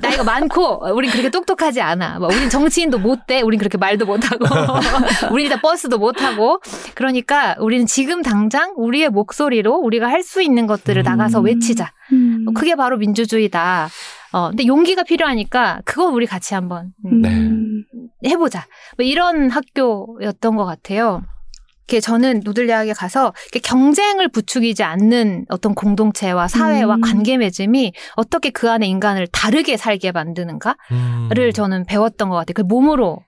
[0.00, 2.18] 나이가 많고 우린 그렇게 똑똑하지 않아.
[2.18, 3.40] 막 우린 정치인도 못 돼.
[3.42, 4.44] 우린 그렇게 말도 못 하고.
[5.32, 6.60] 우린 일단 버스도 못 타고.
[6.94, 11.04] 그러니까 우리는 지금 당장 우리의 목소리로 우리가 할 수 있는 것들을 음.
[11.04, 11.92] 나가서 외치자.
[12.10, 12.46] 음.
[12.54, 13.88] 그게 바로 민주주의다.
[14.36, 17.30] 어, 근데 용기가 필요하니까 그거 우리 같이 한번 음, 네.
[17.30, 17.84] 음.
[18.26, 18.66] 해보자.
[18.98, 21.22] 뭐 이런 학교였던 것 같아요.
[21.88, 23.32] 이렇게 저는 노들대학에 가서
[23.62, 27.00] 경쟁을 부추기지 않는 어떤 공동체와 사회와 음.
[27.00, 31.52] 관계 맺음이 어떻게 그 안에 인간을 다르게 살게 만드는가를 음.
[31.54, 32.52] 저는 배웠던 것 같아요.
[32.56, 33.20] 그 몸으로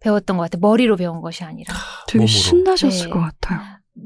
[0.00, 0.60] 배웠던 것 같아요.
[0.60, 1.72] 머리로 배운 것이 아니라.
[2.08, 2.26] 되게 몸으로.
[2.26, 3.10] 신나셨을 네.
[3.12, 3.60] 것 같아요.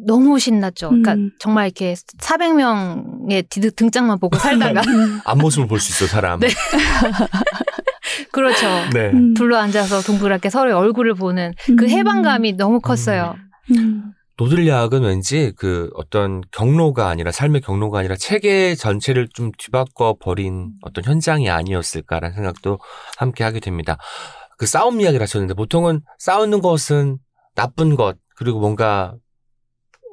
[0.07, 0.89] 너무 신났죠.
[0.89, 1.31] 그러니까 음.
[1.39, 5.21] 정말 이렇게 400명의 등장만 보고 살다가 음.
[5.25, 6.41] 앞모습을 볼 수 있어 사람.
[6.41, 6.49] 네.
[8.33, 8.67] 그렇죠.
[8.93, 9.11] 네.
[9.11, 9.35] 음.
[9.35, 11.89] 둘러 앉아서 동그랗게 서로의 얼굴을 보는 그 음.
[11.89, 13.37] 해방감이 너무 컸어요.
[13.77, 14.13] 음.
[14.39, 21.05] 노들야학은 왠지 그 어떤 경로가 아니라 삶의 경로가 아니라 체계 전체를 좀 뒤바꿔 버린 어떤
[21.05, 22.79] 현장이 아니었을까라는 생각도
[23.19, 23.99] 함께 하게 됩니다.
[24.57, 27.19] 그 싸움 이야기를 하셨는데 보통은 싸우는 것은
[27.55, 29.15] 나쁜 것 그리고 뭔가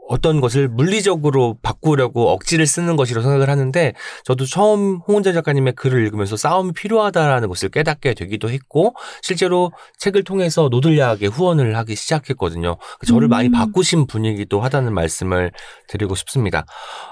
[0.07, 3.93] 어떤 것을 물리적으로 바꾸려고 억지를 쓰는 것이라고 생각을 하는데
[4.23, 10.69] 저도 처음 홍은자 작가님의 글을 읽으면서 싸움이 필요하다라는 것을 깨닫게 되기도 했고 실제로 책을 통해서
[10.69, 12.77] 노들야학에 후원을 하기 시작했거든요.
[13.05, 13.29] 저를 음.
[13.29, 15.51] 많이 바꾸신 분이기도 하다는 말씀을
[15.87, 16.65] 드리고 싶습니다.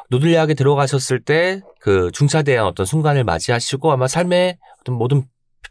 [0.10, 5.24] 노들야학에 들어가셨을 때 그 중차대한 어떤 순간을 맞이하시고 아마 삶의 어떤 모든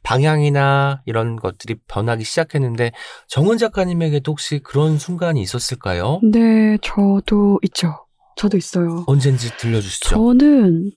[0.04, 2.92] 방향이나 이런 것들이 변하기 시작했는데
[3.26, 6.20] 정은 작가님에게도 혹시 그런 순간이 있었을까요?
[6.22, 8.06] 네, 저도 있죠.
[8.36, 9.04] 저도 있어요.
[9.06, 10.10] 언젠지 들려주시죠.
[10.10, 10.92] 저는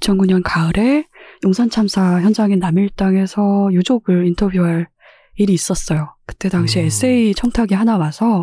[0.00, 1.06] 2009년 가을에
[1.44, 4.88] 용산 참사 현장인 남일당에서 유족을 인터뷰할
[5.36, 6.14] 일이 있었어요.
[6.26, 6.86] 그때 당시 음.
[6.86, 8.42] 에세이 청탁이 하나 와서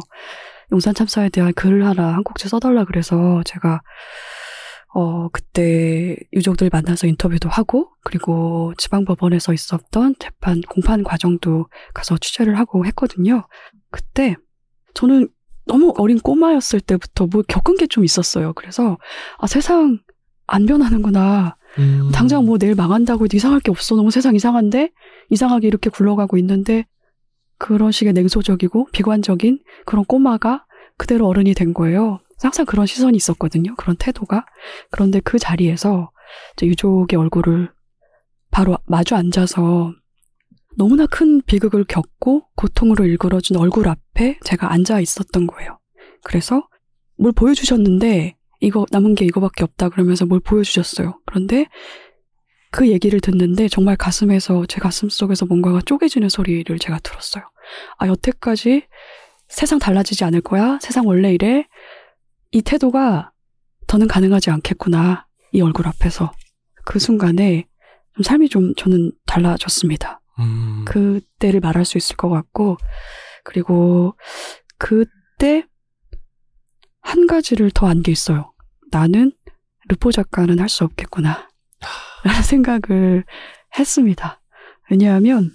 [0.71, 3.81] 용산 참사에 대한 글을 하나 한 곡지 써달라 그래서 제가
[4.97, 12.85] 어, 그때 유족들 만나서 인터뷰도 하고, 그리고 지방법원에서 있었던 재판, 공판 과정도 가서 취재를 하고
[12.85, 13.45] 했거든요.
[13.91, 14.37] 그때
[14.93, 15.27] 저는
[15.65, 18.53] 너무 어린 꼬마였을 때부터 뭐 겪은 게 좀 있었어요.
[18.53, 18.97] 그래서,
[19.37, 19.99] 아, 세상
[20.47, 21.57] 안 변하는구나.
[21.77, 22.09] 음.
[22.13, 23.97] 당장 뭐 내일 망한다고 해도 이상할 게 없어.
[23.97, 24.91] 너무 세상 이상한데?
[25.29, 26.85] 이상하게 이렇게 굴러가고 있는데,
[27.57, 30.65] 그런 식의 냉소적이고 비관적인 그런 꼬마가
[30.97, 32.19] 그대로 어른이 된 거예요.
[32.41, 33.75] 항상 그런 시선이 있었거든요.
[33.75, 34.45] 그런 태도가.
[34.91, 36.11] 그런데 그 자리에서
[36.61, 37.71] 유족의 얼굴을
[38.51, 39.93] 바로 마주 앉아서
[40.77, 45.79] 너무나 큰 비극을 겪고 고통으로 일그러진 얼굴 앞에 제가 앉아 있었던 거예요.
[46.23, 46.67] 그래서
[47.17, 51.19] 뭘 보여주셨는데 이거 남은 게 이거밖에 없다 그러면서 뭘 보여주셨어요.
[51.25, 51.67] 그런데
[52.71, 57.43] 그 얘기를 듣는데 정말 가슴에서 제 가슴 속에서 뭔가가 쪼개지는 소리를 제가 들었어요.
[57.97, 58.83] 아 여태까지
[59.47, 60.79] 세상 달라지지 않을 거야.
[60.81, 61.67] 세상 원래 이래.
[62.55, 63.33] 이 태도가
[63.85, 65.27] 더는 가능하지 않겠구나.
[65.51, 66.31] 이 얼굴 앞에서.
[66.85, 67.67] 그 순간에
[68.15, 70.21] 좀 삶이 좀 저는 달라졌습니다.
[70.39, 70.85] 음.
[70.87, 72.77] 그때를 말할 수 있을 것 같고,
[73.43, 74.15] 그리고
[74.77, 75.65] 그때
[77.01, 78.53] 한 가지를 더 안겨 있어요.
[78.89, 79.33] 나는
[79.89, 81.49] 르포 작가는 할 수 없겠구나.
[82.23, 83.25] 라는 생각을
[83.77, 84.41] 했습니다.
[84.89, 85.51] 왜냐하면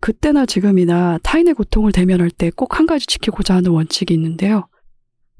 [0.00, 4.66] 그때나 지금이나 타인의 고통을 대면할 때 꼭 한 가지 지키고자 하는 원칙이 있는데요.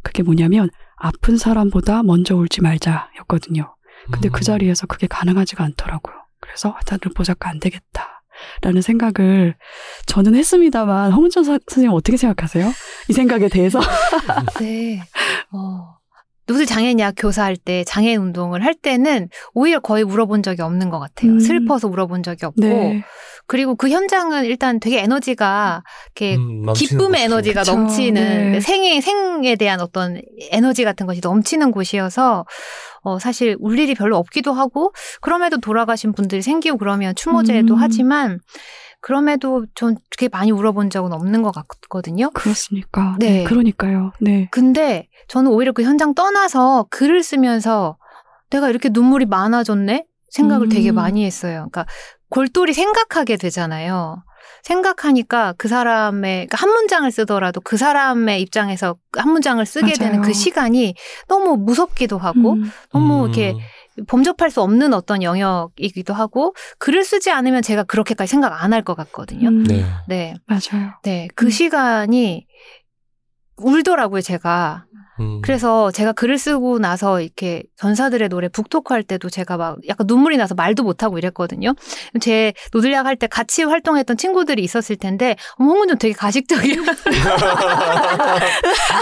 [0.03, 3.75] 그게 뭐냐면 아픈 사람보다 먼저 울지 말자였거든요.
[4.13, 4.43] 근데 그 음.
[4.43, 6.15] 자리에서 그게 가능하지가 않더라고요.
[6.41, 8.23] 그래서 일단 르포 작가 안 되겠다.
[8.63, 9.57] 라는 생각을
[10.07, 12.71] 저는 했습니다만 홍은천 사- 선생님 어떻게 생각하세요?
[13.09, 13.81] 이 생각에 대해서
[14.61, 15.01] 네.
[15.53, 15.97] 어.
[16.47, 20.99] 노들 장애인 약 교사할 때 장애인 운동을 할 때는 오히려 거의 울어본 적이 없는 것
[20.99, 21.33] 같아요.
[21.33, 21.41] 음.
[21.41, 23.05] 슬퍼서 울어본 적이 없고 네.
[23.49, 25.83] 그리고 그 현장은 일단 되게 에너지가
[26.15, 27.23] 이렇게 음, 기쁨의.
[27.25, 28.61] 에너지가 그쵸, 넘치는 네.
[28.61, 30.21] 생에 생에 대한 어떤
[30.51, 32.45] 에너지 같은 것이 넘치는 곳이어서
[33.03, 34.93] 어 사실 울 일이 별로 없기도 하고
[35.23, 37.79] 그럼에도 돌아가신 분들이 생기고 그러면 추모제도 음.
[37.81, 38.39] 하지만
[39.01, 42.31] 그럼에도 전 그렇게 많이 울어본 적은 없는 것 같거든요.
[42.31, 43.17] 그렇습니까?
[43.19, 43.39] 네.
[43.39, 43.45] 네.
[43.45, 44.13] 그러니까요.
[44.21, 44.49] 네.
[44.51, 47.97] 근데 저는 오히려 그 현장 떠나서 글을 쓰면서
[48.51, 50.05] 내가 이렇게 눈물이 많아졌네?
[50.31, 50.69] 생각을 음.
[50.69, 51.69] 되게 많이 했어요.
[51.71, 51.87] 그러니까
[52.31, 54.23] 골똘히 생각하게 되잖아요.
[54.63, 60.23] 생각하니까 그 사람의, 그러니까 한 문장을 쓰더라도 그 사람의 입장에서 한 문장을 쓰게 되는 맞아요.
[60.23, 60.95] 그 시간이
[61.29, 62.71] 너무 무섭기도 하고 음.
[62.93, 63.25] 너무 음.
[63.25, 63.55] 이렇게
[64.07, 68.95] 범접할 수 없는 어떤 영역이기도 하고 글을 쓰지 않으면 제가 그렇게까지 생각 안 할 것
[68.97, 69.49] 같거든요.
[69.49, 69.85] 음, 네.
[70.07, 70.35] 네.
[70.47, 70.93] 맞아요.
[71.03, 71.29] 네.
[71.35, 71.51] 그 음.
[71.51, 72.47] 시간이
[73.59, 74.85] 울더라고요, 제가.
[75.21, 75.41] 음.
[75.43, 80.37] 그래서 제가 글을 쓰고 나서 이렇게 전사들의 노래 북토크 할 때도 제가 막 약간 눈물이
[80.37, 81.75] 나서 말도 못하고 이랬거든요.
[82.21, 86.77] 제 노들약 할 때 같이 활동했던 친구들이 있었을 텐데, 어머, 홍은 좀 되게 가식적이야.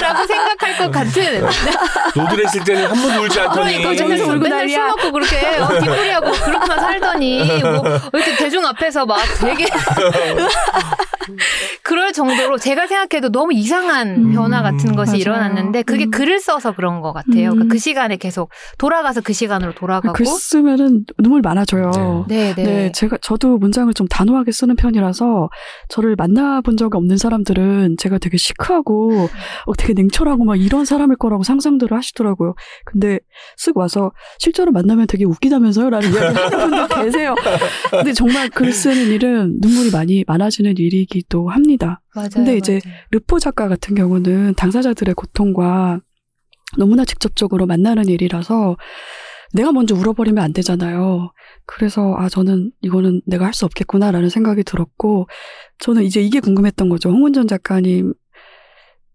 [0.00, 1.46] 라고 생각할 것 같은.
[2.16, 4.68] 노드했을 때는 한 번도 울지 않더니 그러니까 맨날, 울고 맨날.
[4.70, 7.84] 술 먹고 그렇게 어, 뒷풀이하고 그렇게만 살더니 뭐
[8.14, 9.66] 이렇게 대중 앞에서 막 되게
[11.82, 15.20] 그럴 정도로 제가 생각해도 너무 이상한 음, 변화 같은 것이 맞아요.
[15.20, 16.11] 일어났는데 그게 음.
[16.11, 17.51] 글을 써서 그런 것 같아요.
[17.51, 17.55] 음.
[17.55, 20.12] 그러니까 그 시간에 계속 돌아가서 그 시간으로 돌아가고.
[20.12, 22.26] 글 쓰면은 눈물 많아져요.
[22.28, 22.62] 네, 네.
[22.62, 25.51] 네, 제가 저도 문장을 좀 단호하게 쓰는 편이라서
[25.88, 29.28] 저를 만나본 적이 없는 사람들은 제가 되게 시크하고
[29.66, 32.55] 어, 되게 냉철하고 막 이런 사람일 거라고 상상들을 하시더라고요.
[32.84, 33.18] 근데
[33.59, 37.34] 쓱 와서 실제로 만나면 되게 웃기다면서요 라는 이야기를 하는 분들 계세요.
[37.90, 42.01] 근데 정말 글 쓰는 일은 눈물이 많이 많아지는 일이기도 합니다.
[42.16, 42.28] 맞아요.
[42.32, 42.98] 근데 이제 맞아요.
[43.10, 46.00] 르포 작가 같은 경우는 당사자들의 고통과
[46.78, 48.76] 너무나 직접적으로 만나는 일이라서
[49.54, 51.32] 내가 먼저 울어버리면 안 되잖아요.
[51.66, 55.28] 그래서 아 저는 이거는 내가 할 수 없겠구나라는 생각이 들었고
[55.78, 57.10] 저는 이제 이게 궁금했던 거죠.
[57.10, 58.12] 홍은전 작가님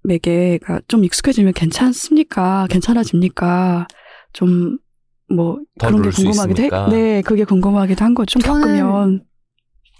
[0.09, 2.65] 에게 좀 익숙해지면 괜찮습니까?
[2.71, 3.87] 괜찮아집니까?
[4.33, 6.65] 좀뭐더 그런 게 궁금하기도 해.
[6.65, 6.87] 있습니까?
[6.89, 8.39] 네, 그게 궁금하기도 한 거죠.
[8.39, 9.23] 좀 겪으면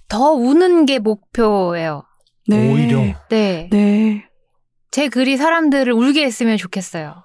[0.08, 2.04] 더 우는 게 목표예요.
[2.48, 2.72] 네.
[2.72, 3.00] 오히려.
[3.30, 3.70] 네.
[3.72, 4.26] 네.
[4.92, 7.24] 제 글이 사람들을 울게 했으면 좋겠어요.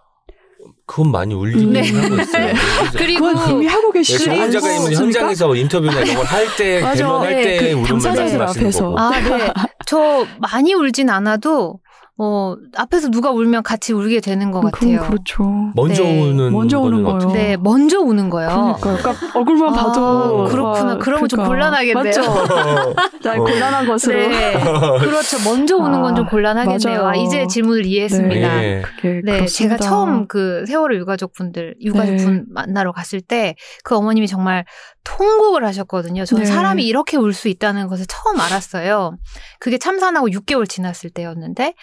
[0.87, 1.81] 그건 많이 울리긴 네.
[1.91, 2.53] 하고 있어요.
[2.97, 5.05] 그리고 그건 이미 하고 네, 계시지 정원 작가님은 않습니까?
[5.05, 6.81] 현장에서 인터뷰나 이런 걸 할 때.
[6.95, 8.85] 대면할 네, 때그 울음을 말씀하시는 앞에서.
[8.85, 8.99] 거고.
[9.01, 9.53] 아, 네.
[9.87, 11.81] 저 많이 울진 않아도
[12.19, 14.93] 어, 앞에서 누가 울면 같이 울게 되는 것 같아요.
[15.01, 15.45] 그건 그렇죠.
[15.75, 16.23] 먼저 네.
[16.23, 17.33] 우는 먼저 거는 우는 거요.
[17.33, 18.77] 네, 먼저 우는 거예요.
[18.81, 20.85] 그러니까, 그러니까 얼굴만 아, 봐도 그렇구나.
[20.85, 21.49] 막 그러면 좀 그러니까.
[21.49, 22.05] 곤란하겠네요.
[22.05, 22.23] 맞죠?
[23.23, 23.45] 자, 어.
[23.45, 24.19] 곤란한 것으로.
[24.29, 24.55] 네.
[25.01, 25.37] 그렇죠.
[25.45, 27.07] 먼저 우는 건좀 아, 곤란하겠네요.
[27.07, 28.55] 아, 이제 질문을 이해했습니다.
[28.57, 28.61] 네.
[28.77, 28.83] 네.
[29.01, 29.47] 그게 네.
[29.47, 32.25] 제가 처음 그 세월호 유가족 분들, 유가족 네.
[32.25, 33.55] 분 만나러 갔을 때
[33.85, 34.65] 그 어머님이 정말
[35.07, 36.25] 통곡을 하셨거든요.
[36.25, 36.51] 저는 네.
[36.51, 39.17] 사람이 이렇게 울 수 있다는 것을 처음 알았어요.
[39.61, 41.75] 그게 참산하고 6개월 지났을 때였는데,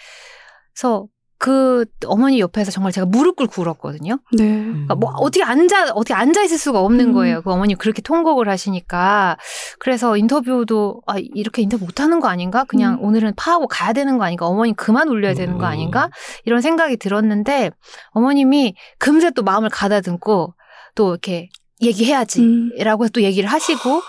[0.74, 1.06] 그래서
[1.38, 4.18] 그 어머니 옆에서 정말 제가 무릎 꿇고 울었거든요.
[4.32, 4.64] 네.
[4.64, 7.12] 그러니까 뭐 어떻게 앉아 어떻게 앉아 있을 수가 없는 음.
[7.12, 7.42] 거예요.
[7.42, 9.36] 그 어머니 그렇게 통곡을 하시니까
[9.78, 12.64] 그래서 인터뷰도 아 이렇게 인터뷰 못 하는 거 아닌가?
[12.64, 13.04] 그냥 음.
[13.04, 14.46] 오늘은 파하고 가야 되는 거 아닌가?
[14.46, 15.70] 어머니 그만 울려야 되는 거 음.
[15.70, 16.08] 아닌가?
[16.46, 17.72] 이런 생각이 들었는데
[18.12, 20.54] 어머님이 금세 또 마음을 가다듬고
[20.94, 21.50] 또 이렇게
[21.84, 23.08] 얘기해야지라고 음.
[23.12, 24.02] 또 얘기를 하시고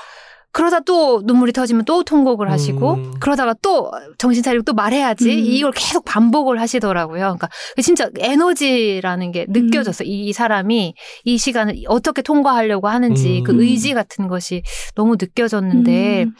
[0.55, 3.13] 그러다 또 눈물이 터지면 또 통곡을 하시고 음.
[3.19, 5.37] 그러다가 또 정신 차리고 또 말해야지 음.
[5.37, 7.19] 이걸 계속 반복을 하시더라고요.
[7.19, 7.49] 그러니까
[7.83, 10.07] 진짜 에너지라는 게 느껴졌어요.
[10.07, 10.95] 이, 이 사람이
[11.25, 13.43] 이 시간을 어떻게 통과하려고 하는지 음.
[13.43, 14.63] 그 의지 같은 것이
[14.95, 16.35] 너무 느껴졌는데 음.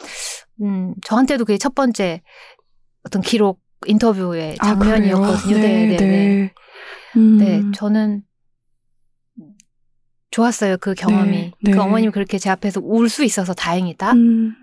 [0.62, 2.22] 음, 저한테도 그게 첫 번째
[3.04, 4.66] 어떤 기록 인터뷰의 아?
[4.68, 5.58] 장면이었거든요.
[5.58, 6.06] 네, 네, 네.
[6.06, 6.52] 네.
[7.16, 7.36] 음.
[7.36, 8.22] 네, 저는
[10.40, 10.76] 좋았어요.
[10.76, 11.30] 그 경험이.
[11.30, 11.70] 네, 네.
[11.72, 14.12] 그 어머님 그렇게 제 앞에서 울 수 있어서 다행이다.
[14.12, 14.54] 음.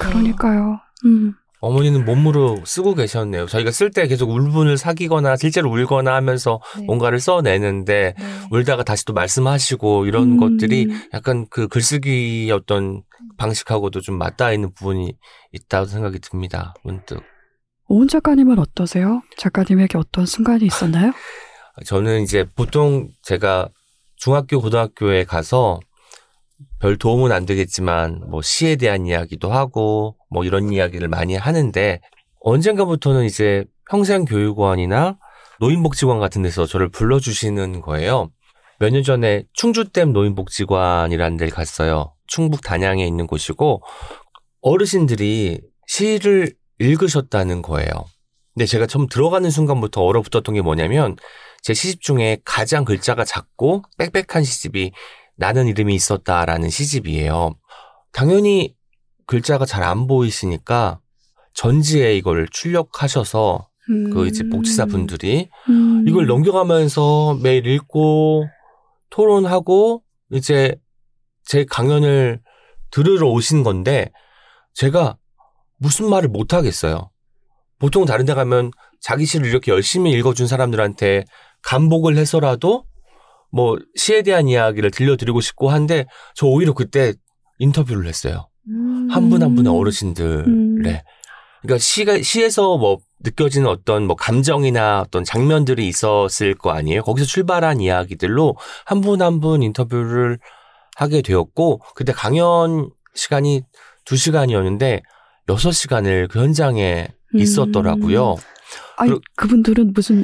[0.00, 0.80] 그러니까요.
[1.04, 1.34] 음.
[1.60, 3.46] 어머니는 몸으로 쓰고 계셨네요.
[3.46, 6.84] 저희가 쓸 때 계속 울분을 사귀거나 실제로 울거나 하면서 네.
[6.86, 8.24] 뭔가를 써내는데 네.
[8.50, 10.36] 울다가 다시 또 말씀하시고 이런 음.
[10.38, 13.02] 것들이 약간 그 글쓰기 어떤
[13.36, 15.12] 방식하고도 좀 맞닿아 있는 부분이
[15.52, 16.74] 있다고 생각이 듭니다.
[16.82, 17.22] 문득.
[17.88, 19.22] 오은 작가님은 어떠세요?
[19.36, 21.12] 작가님에게 어떤 순간이 있었나요?
[21.84, 23.68] 저는 이제 보통 제가
[24.20, 25.80] 중학교, 고등학교에 가서
[26.78, 32.00] 별 도움은 안 되겠지만 뭐 시에 대한 이야기도 하고 뭐 이런 이야기를 많이 하는데
[32.40, 35.18] 언젠가부터는 이제 평생교육원이나
[35.58, 38.30] 노인복지관 같은 데서 저를 불러주시는 거예요.
[38.78, 42.14] 몇 년 전에 충주댐 노인복지관이라는 데를 갔어요.
[42.26, 43.82] 충북 단양에 있는 곳이고
[44.60, 47.90] 어르신들이 시를 읽으셨다는 거예요.
[48.54, 51.16] 근데 제가 처음 들어가는 순간부터 얼어붙었던 게 뭐냐면
[51.62, 54.92] 제 시집 중에 가장 글자가 작고 빽빽한 시집이
[55.36, 57.54] 나는 이름이 있었다라는 시집이에요.
[58.12, 58.74] 당연히
[59.26, 61.00] 글자가 잘 안 보이시니까
[61.54, 64.10] 전지에 이걸 출력하셔서 음.
[64.10, 66.04] 그 이제 복지사 분들이 음.
[66.06, 68.46] 이걸 넘겨가면서 매일 읽고
[69.10, 70.02] 토론하고
[70.32, 70.76] 이제
[71.44, 72.40] 제 강연을
[72.90, 74.10] 들으러 오신 건데
[74.74, 75.16] 제가
[75.76, 77.10] 무슨 말을 못 하겠어요.
[77.78, 81.24] 보통 다른 데 가면 자기 시를 이렇게 열심히 읽어준 사람들한테
[81.62, 82.84] 감복을 해서라도
[83.52, 87.14] 뭐 시에 대한 이야기를 들려드리고 싶고 한데 저 오히려 그때
[87.58, 88.48] 인터뷰를 했어요.
[88.68, 89.08] 음.
[89.10, 89.78] 한분 한 분의 음.
[89.78, 90.44] 어르신들에.
[90.46, 90.82] 음.
[91.62, 97.02] 그러니까 시가 시에서 뭐 느껴지는 어떤 뭐 감정이나 어떤 장면들이 있었을 거 아니에요.
[97.02, 98.56] 거기서 출발한 이야기들로
[98.86, 100.38] 한 분 한분 인터뷰를
[100.96, 103.62] 하게 되었고 그때 강연 시간이
[104.04, 105.02] 두 시간이었는데
[105.48, 107.38] 여섯 시간을 그 현장에 음.
[107.40, 108.36] 있었더라고요.
[109.00, 110.22] 아니, 그러- 그분들은 무슨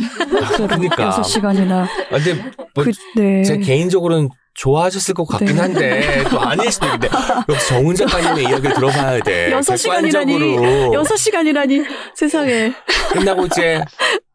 [0.56, 1.10] 그러니까.
[1.22, 2.34] 6시간이나 아, 근데
[2.74, 3.42] 뭐 그, 네.
[3.42, 5.60] 제 개인적으로는 좋아하셨을 것 같긴 네.
[5.60, 7.08] 한데 또 아닐 수도 있는데
[7.48, 9.50] 역시 정훈 작가님의 이야기를 들어봐야 돼.
[9.52, 10.32] 여섯 시간이라니.
[10.38, 11.02] 객관적으로.
[11.04, 12.72] 6시간이라니 세상에.
[13.12, 13.82] 끝나고 이제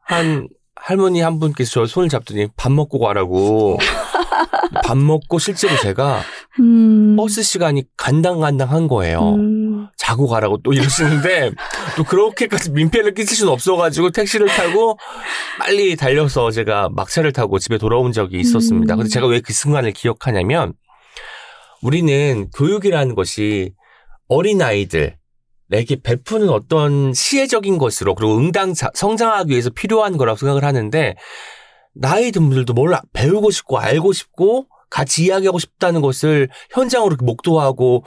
[0.04, 3.78] 한 할머니 한 분께서 저 손을 잡더니 밥 먹고 가라고.
[4.86, 6.22] 밥 먹고 실제로 제가
[6.60, 7.16] 음.
[7.16, 9.36] 버스 시간이 간당간당한 거예요.
[9.36, 9.88] 음.
[9.98, 11.52] 자고 가라고 또 이러시는데
[11.98, 14.98] 또 그렇게까지 민폐를 끼칠 수는 없어가지고 택시를 타고
[15.60, 18.96] 빨리 달려서 제가 막차를 타고 집에 돌아온 적이 있었습니다.
[18.96, 18.98] 음.
[18.98, 20.74] 근데 제가 왜 그 순간을 기억하냐면
[21.82, 23.74] 우리는 교육이라는 것이
[24.28, 25.16] 어린아이들
[25.74, 31.16] 에게 베푸는 어떤 시혜적인 것으로 그리고 응당 자- 성장하기 위해서 필요한 거라고 생각을 하는데
[31.94, 38.04] 나이 든 분들도 뭘 배우고 싶고 알고 싶고 같이 이야기하고 싶다는 것을 현장으로 목도하고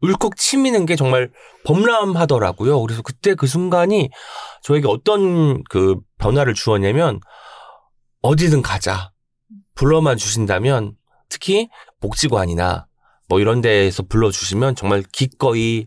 [0.00, 1.30] 울컥 치미는 게 정말
[1.64, 2.80] 범람하더라고요.
[2.80, 4.10] 그래서 그때 그 순간이
[4.62, 7.20] 저에게 어떤 그 변화를 주었냐면
[8.22, 9.12] 어디든 가자.
[9.74, 10.96] 불러만 주신다면
[11.28, 11.68] 특히
[12.00, 12.86] 복지관이나
[13.28, 15.86] 뭐 이런 데에서 불러주시면 정말 기꺼이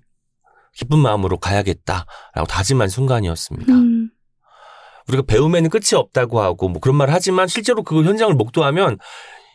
[0.74, 3.74] 기쁜 마음으로 가야겠다라고 다짐한 순간이었습니다.
[3.74, 4.10] 음.
[5.08, 8.98] 우리가 배움에는 끝이 없다고 하고 뭐 그런 말을 하지만 실제로 그 현장을 목도하면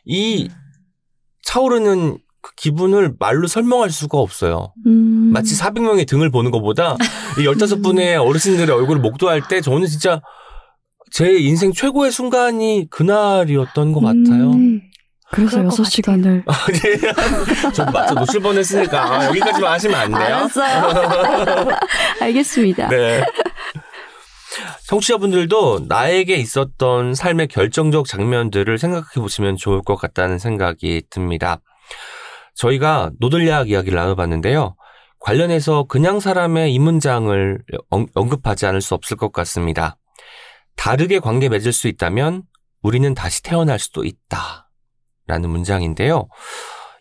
[0.04, 0.48] 이
[1.42, 4.72] 차오르는 그 기분을 말로 설명할 수가 없어요.
[4.86, 5.30] 음.
[5.32, 6.96] 마치 400명의 등을 보는 것보다
[7.38, 10.22] 이 15분의 어르신들의 얼굴을 목도할 때 저는 진짜
[11.10, 14.52] 제 인생 최고의 순간이 그날이었던 것 같아요.
[14.52, 14.80] 음.
[15.32, 16.42] 그래서 그럴 것 6시간을.
[16.46, 20.48] 아니, 저 맞아 놓칠 뻔 했으니까 아, 여기까지만 하시면 안 돼요?
[22.20, 22.88] 알겠습니다.
[22.88, 23.24] 네.
[24.86, 31.60] 청취자분들도 나에게 있었던 삶의 결정적 장면들을 생각해 보시면 좋을 것 같다는 생각이 듭니다.
[32.54, 34.76] 저희가 노들야학 이야기를 나눠봤는데요.
[35.20, 37.58] 관련해서 그냥 사람의 이 문장을
[37.90, 39.96] 언- 언급하지 않을 수 없을 것 같습니다.
[40.76, 42.42] 다르게 관계 맺을 수 있다면
[42.82, 44.68] 우리는 다시 태어날 수도 있다.
[45.26, 46.28] 라는 문장인데요.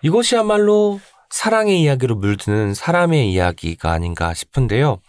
[0.03, 4.99] 이것이야말로 사랑의 이야기로 물드는 사람의 이야기가 아닌가 싶은데요.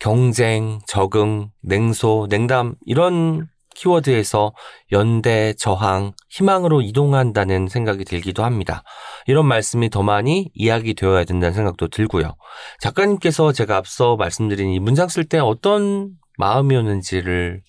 [0.00, 4.54] 경쟁, 적응, 냉소, 냉담 이런 키워드에서
[4.92, 8.82] 연대, 저항, 희망으로 이동한다는 생각이 들기도 합니다.
[9.26, 12.36] 이런 말씀이 더 많이 이야기 되어야 된다는 생각도 들고요.
[12.80, 17.62] 작가님께서 제가 앞서 말씀드린 이 문장 쓸 때 어떤 마음이었는지를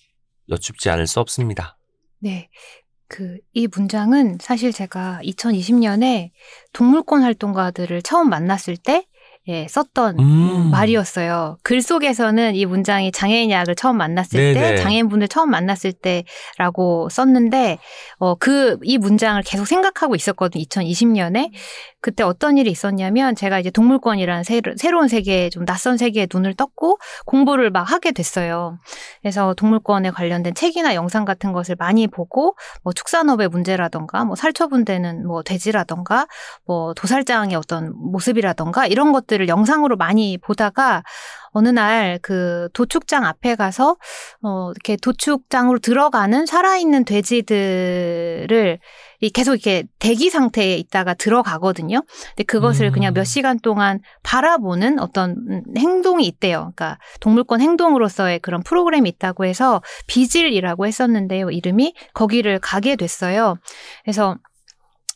[0.48, 1.76] 여쭙지 않을 수 없습니다.
[2.20, 2.48] 네.
[3.10, 6.30] 그, 이 문장은 사실 제가 2020년에
[6.74, 9.06] 동물권 활동가들을 처음 만났을 때,
[9.48, 10.70] 예, 썼던 음.
[10.70, 11.56] 말이었어요.
[11.62, 14.60] 글 속에서는 이 문장이 장애인 약을 처음 만났을 네네.
[14.60, 17.78] 때, 장애인분들 처음 만났을 때라고 썼는데,
[18.18, 20.62] 어, 그, 이 문장을 계속 생각하고 있었거든요.
[20.64, 21.50] 2020년에.
[22.00, 26.98] 그때 어떤 일이 있었냐면, 제가 이제 동물권이라는 새로, 새로운 세계에 좀 낯선 세계에 눈을 떴고,
[27.24, 28.78] 공부를 막 하게 됐어요.
[29.22, 35.42] 그래서 동물권에 관련된 책이나 영상 같은 것을 많이 보고, 뭐 축산업의 문제라던가, 뭐 살처분되는 뭐
[35.42, 36.26] 돼지라던가,
[36.66, 41.02] 뭐 도살장의 어떤 모습이라던가, 이런 것들 을 영상으로 많이 보다가,
[41.52, 43.96] 어느 날 그 도축장 앞에 가서
[44.42, 48.78] 어 이렇게 도축장으로 들어가는 살아있는 돼지들을
[49.20, 52.02] 이 계속 이렇게 대기 상태에 있다가 들어가거든요.
[52.28, 52.92] 근데 그것을 음.
[52.92, 56.72] 그냥 몇 시간 동안 바라보는 어떤 음, 행동이 있대요.
[56.76, 61.50] 그러니까 동물권 행동으로서의 그런 프로그램이 있다고 해서 비질이라고 했었는데요.
[61.50, 63.56] 이름이 거기를 가게 됐어요.
[64.04, 64.36] 그래서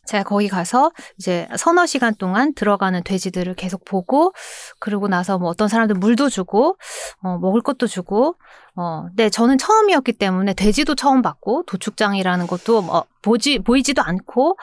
[0.04, 4.32] 제가 거기 가서 이제 서너 시간 동안 들어가는 돼지들을 계속 보고
[4.80, 6.76] 그러고 나서 뭐 어떤 사람들 물도 주고
[7.22, 8.36] 어 먹을 것도 주고
[8.74, 14.56] 어 근데 저는 처음이었기 때문에 돼지도 처음 봤고 도축장이라는 것도 뭐 보지 보이지도 않고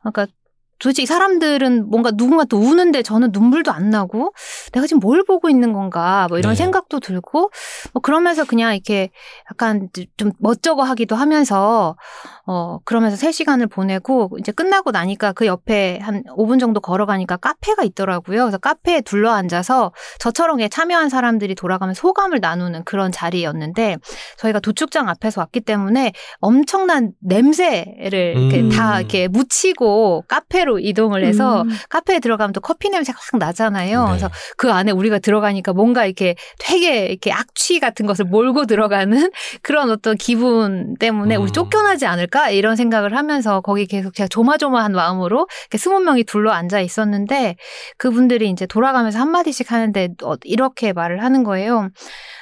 [0.00, 0.26] 그러니까
[0.78, 4.32] 도대체 이 사람들은 뭔가 누군가 또 우는데 저는 눈물도 안 나고
[4.72, 6.56] 내가 지금 뭘 보고 있는 건가 뭐 이런 네.
[6.56, 7.50] 생각도 들고
[7.92, 9.10] 뭐 그러면서 그냥 이렇게
[9.50, 11.96] 약간 좀 멋쩍어 하기도 하면서
[12.46, 18.44] 어 그러면서 3시간을 보내고 이제 끝나고 나니까 그 옆에 한 5분 정도 걸어가니까 카페가 있더라고요.
[18.44, 23.96] 그래서 카페에 둘러 앉아서 저처럼 에 참여한 사람들이 돌아가면 소감을 나누는 그런 자리였는데
[24.38, 28.68] 저희가 도축장 앞에서 왔기 때문에 엄청난 냄새를 이렇게 음.
[28.70, 31.70] 다 이렇게 묻히고 카페로 이동을 해서 음.
[31.88, 34.02] 카페에 들어가면 또 커피 냄새가 확 나잖아요.
[34.02, 34.08] 네.
[34.08, 39.30] 그래서 그 안에 우리가 들어가니까 뭔가 이렇게 되게 이렇게 악취 같은 것을 몰고 들어가는
[39.62, 41.52] 그런 어떤 기분 때문에 우리 음.
[41.52, 46.80] 쫓겨나지 않을까 이런 생각을 하면서 거기 계속 제가 조마조마한 마음으로 이렇게 스무 명이 둘러 앉아
[46.80, 47.56] 있었는데
[47.96, 51.88] 그분들이 이제 돌아가면서 한 마디씩 하는데 어, 이렇게 말을 하는 거예요.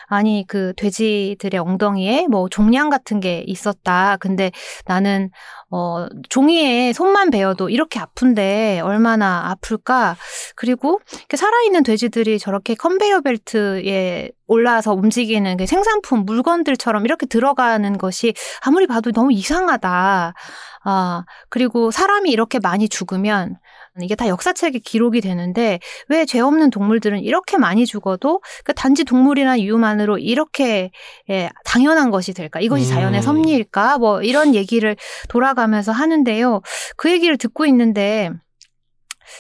[0.09, 4.17] 아니 그 돼지들의 엉덩이에 뭐 종양 같은 게 있었다.
[4.19, 4.51] 근데
[4.87, 5.31] 나는
[5.71, 10.17] 어 종이에 손만 베어도 이렇게 아픈데 얼마나 아플까?
[10.55, 11.01] 그리고
[11.35, 19.11] 살아있는 돼지들이 저렇게 컨베이어 벨트에 올라서 움직이는 그 생산품 물건들처럼 이렇게 들어가는 것이 아무리 봐도
[19.11, 20.35] 너무 이상하다.
[20.85, 23.57] 아, 그리고 사람이 이렇게 많이 죽으면
[24.03, 25.79] 이게 다 역사책에 기록이 되는데
[26.09, 30.91] 왜 죄 없는 동물들은 이렇게 많이 죽어도 그 단지 동물이라는 이유만으로 이렇게
[31.31, 32.61] 예, 당연한 것이 될까?
[32.61, 32.95] 이것이 음.
[32.95, 33.99] 자연의 섭리일까?
[33.99, 34.97] 뭐 이런 얘기를
[35.29, 36.63] 돌아가면서 하는데요.
[36.97, 38.31] 그 얘기를 듣고 있는데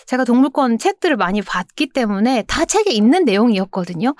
[0.06, 4.14] 제가 동물권 책들을 많이 봤기 때문에 다 책에 있는 내용이었거든요.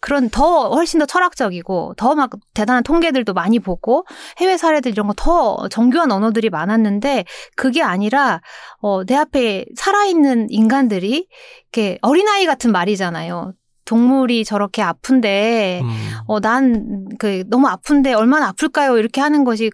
[0.00, 4.04] 그런 더 훨씬 더 철학적이고 더 막 대단한 통계들도 많이 보고
[4.38, 7.24] 해외 사례들 이런 거 더 정교한 언어들이 많았는데
[7.56, 8.40] 그게 아니라
[8.80, 11.26] 어, 내 앞에 살아있는 인간들이
[11.72, 13.52] 이렇게 어린아이 같은 말이잖아요.
[13.84, 16.10] 동물이 저렇게 아픈데 음.
[16.26, 18.98] 어, 난, 그, 너무 아픈데 얼마나 아플까요?
[18.98, 19.70] 이렇게 하는 것이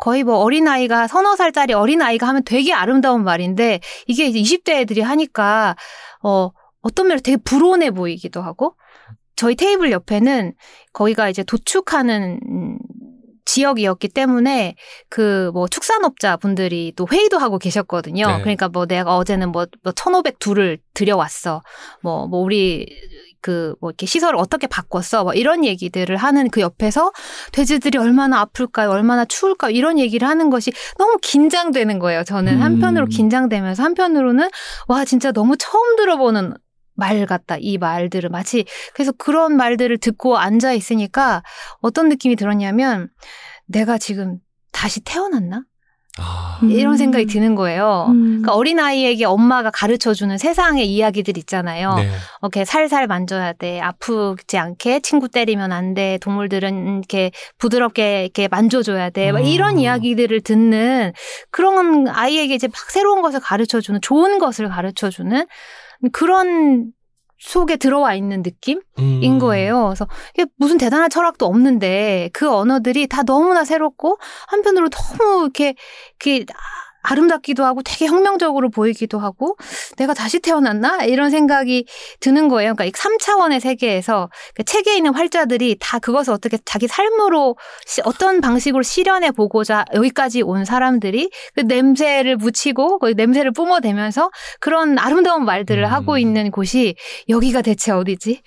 [0.00, 5.76] 거의 뭐 어린아이가, 서너 살짜리 어린아이가 하면 되게 아름다운 말인데, 이게 이제 20대 애들이 하니까,
[6.22, 8.76] 어, 어떤 면에서 되게 불온해 보이기도 하고,
[9.36, 10.54] 저희 테이블 옆에는
[10.94, 12.78] 거기가 이제 도축하는, 음,
[13.44, 14.76] 지역이었기 때문에
[15.08, 18.26] 그 뭐 축산업자 분들이 또 회의도 하고 계셨거든요.
[18.26, 18.40] 네.
[18.40, 21.60] 그러니까 뭐 내가 어제는 뭐, 뭐 1,500두를 들여왔어.
[22.02, 22.86] 뭐, 뭐 우리
[23.40, 25.24] 그 뭐 이렇게 시설을 어떻게 바꿨어.
[25.24, 27.12] 뭐 이런 얘기들을 하는 그 옆에서
[27.52, 28.90] 돼지들이 얼마나 아플까요?
[28.90, 29.70] 얼마나 추울까요?
[29.72, 32.24] 이런 얘기를 하는 것이 너무 긴장되는 거예요.
[32.24, 32.62] 저는 음.
[32.62, 34.48] 한편으로 긴장되면서 한편으로는
[34.88, 36.54] 와, 진짜 너무 처음 들어보는
[36.94, 37.56] 말 같다.
[37.58, 41.42] 이 말들을 마치 그래서 그런 말들을 듣고 앉아 있으니까
[41.80, 43.08] 어떤 느낌이 들었냐면
[43.66, 44.38] 내가 지금
[44.72, 45.62] 다시 태어났나?
[46.20, 46.50] 아.
[46.62, 46.70] 음.
[46.70, 48.06] 이런 생각이 드는 거예요.
[48.10, 48.22] 음.
[48.22, 51.94] 그러니까 어린아이에게 엄마가 가르쳐 주는 세상의 이야기들 있잖아요.
[51.94, 52.10] 네.
[52.42, 53.80] 이렇게 살살 만져야 돼.
[53.80, 56.18] 아프지 않게 친구 때리면 안 돼.
[56.20, 59.32] 동물들은 이렇게 부드럽게 이렇게 만져줘야 돼.
[59.32, 59.44] 막 음.
[59.46, 61.12] 이런 이야기들을 듣는
[61.50, 65.46] 그런 아이에게 이제 막 새로운 것을 가르쳐 주는 좋은 것을 가르쳐 주는
[66.12, 66.92] 그런
[67.40, 68.80] 속에 들어와 있는 느낌?
[68.98, 69.20] 음.
[69.22, 69.86] 인 거예요.
[69.86, 74.18] 그래서 이게 무슨 대단한 철학도 없는데 그 언어들이 다 너무나 새롭고
[74.48, 75.74] 한편으로 너무 이렇게
[76.22, 76.44] 이렇게
[77.02, 79.56] 아름답기도 하고 되게 혁명적으로 보이기도 하고
[79.96, 81.86] 내가 다시 태어났나 이런 생각이
[82.20, 82.74] 드는 거예요.
[82.74, 88.40] 그러니까 이 3차원의 세계에서 그 책에 있는 활자들이 다 그것을 어떻게 자기 삶으로 시- 어떤
[88.40, 94.30] 방식으로 실현해 보고자 여기까지 온 사람들이 그 냄새를 묻히고 그 냄새를 뿜어대면서
[94.60, 95.90] 그런 아름다운 말들을 음.
[95.92, 96.94] 하고 있는 곳이
[97.28, 98.42] 여기가 대체 어디지?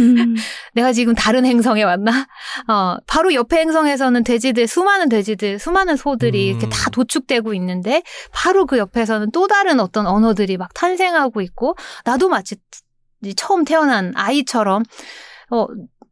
[0.00, 0.34] 음,
[0.74, 2.26] 내가 지금 다른 행성에 왔나?
[2.68, 6.58] 어, 바로 옆에 행성에서는 돼지들, 수많은 돼지들, 수많은 소들이 음.
[6.58, 7.85] 이렇게 다 도축되고 있는데,
[8.32, 12.56] 바로 그 옆에서는 또 다른 어떤 언어들이 막 탄생하고 있고, 나도 마치
[13.36, 14.82] 처음 태어난 아이처럼,
[15.50, 15.66] 어,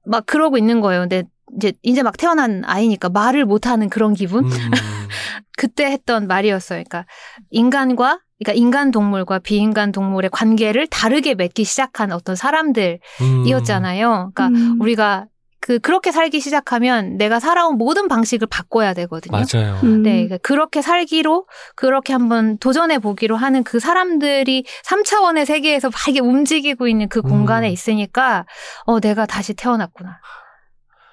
[0.04, 1.02] 막 그러고 있는 거예요.
[1.02, 1.24] 근데
[1.56, 4.44] 이제, 이제 막 태어난 아이니까 말을 못 하는 그런 기분?
[4.44, 4.50] 음.
[5.56, 6.82] 그때 했던 말이었어요.
[6.82, 7.06] 그러니까
[7.50, 14.32] 인간과 그러니까 인간 동물과 비인간 동물의 관계를 다르게 맺기 시작한 어떤 사람들이었잖아요.
[14.34, 14.80] 그러니까 음.
[14.80, 15.26] 우리가
[15.64, 19.32] 그 그렇게 살기 시작하면 내가 살아온 모든 방식을 바꿔야 되거든요.
[19.32, 19.80] 맞아요.
[19.82, 20.02] 음.
[20.02, 26.20] 네, 그러니까 그렇게 살기로 그렇게 한번 도전해 보기로 하는 그 사람들이 3차원의 세계에서 막 이게
[26.20, 27.72] 움직이고 있는 그 공간에 음.
[27.72, 28.44] 있으니까
[28.84, 30.20] 어 내가 다시 태어났구나.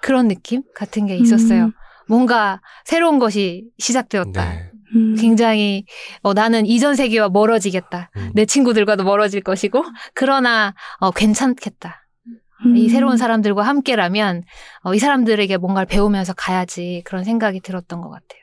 [0.01, 1.67] 그런 느낌 같은 게 있었어요.
[1.67, 1.73] 음,
[2.09, 4.49] 뭔가 새로운 것이 시작되었다.
[4.49, 4.69] 네.
[4.93, 5.15] 음.
[5.17, 5.85] 굉장히
[6.23, 8.09] 어, 나는 이전 세계와 멀어지겠다.
[8.17, 8.31] 음.
[8.35, 12.00] 내 친구들과도 멀어질 것이고 그러나 어, 괜찮겠다.
[12.75, 12.89] 이 음.
[12.89, 14.43] 새로운 사람들과 함께라면
[14.83, 18.41] 어, 이 사람들에게 뭔가를 배우면서 가야지 그런 생각이 들었던 것 같아요.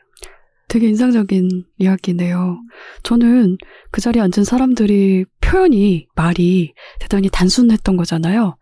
[0.69, 2.59] 되게 인상적인 이야기네요.
[3.03, 3.57] 저는
[3.91, 8.59] 그 자리에 앉은 사람들이 표현이, 말이 대단히 단순했던 거잖아요.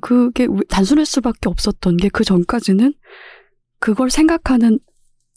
[0.00, 2.94] 그게 왜- 단순할 수밖에 없었던 게 그 전까지는
[3.78, 4.78] 그걸 생각하는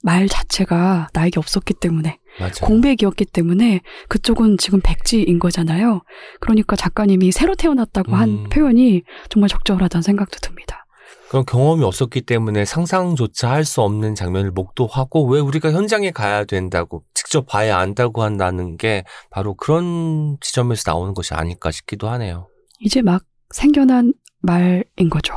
[0.02, 2.52] 말 자체가 나에게 없었기 때문에 맞아요.
[2.62, 6.02] 공백이었기 때문에 그쪽은 지금 백지인 거잖아요.
[6.40, 8.50] 그러니까 작가님이 새로 태어났다고 한 음.
[8.50, 10.86] 표현이 정말 적절하다는 생각도 듭니다.
[11.30, 17.04] 그런 경험이 없었기 때문에 상상조차 할 수 없는 장면을 목도하고 왜 우리가 현장에 가야 된다고
[17.16, 22.50] 직접 봐야 안다고 한다는 게 바로 그런 지점에서 나오는 것이 아닐까 싶기도 하네요.
[22.80, 25.34] 이제 막 생겨난 말인 거죠.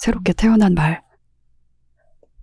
[0.00, 1.02] 새롭게 태어난 말.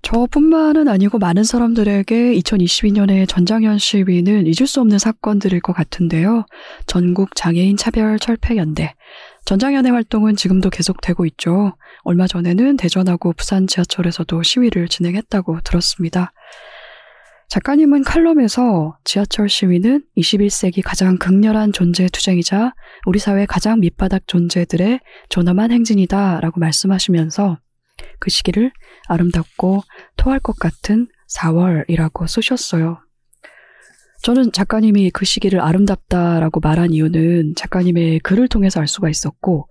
[0.06, 6.46] 저뿐만은 아니고 많은 사람들에게 2022년의 전장현 시위는 잊을 수 없는 사건들일 것 같은데요.
[6.86, 8.94] 전국 장애인 차별 철폐 연대.
[9.46, 11.76] 전장현의 활동은 지금도 계속되고 있죠.
[12.04, 16.32] 얼마 전에는 대전하고 부산 지하철에서도 시위를 진행했다고 들었습니다.
[17.50, 22.76] 작가님은 칼럼에서 지하철 시위는 21세기 가장 극렬한 존재 투쟁이자
[23.08, 25.00] 우리 사회 가장 밑바닥 존재들의
[25.30, 27.58] 존엄한 행진이다 라고 말씀하시면서
[28.20, 28.72] 그 시기를
[29.08, 29.82] 아름답고
[30.18, 33.00] 토할 것 같은 4월이라고 쓰셨어요.
[34.24, 39.70] 저는 작가님이 그 시기를 아름답다라고 말한 이유는 작가님의 글을 통해서 알 수가 있었고,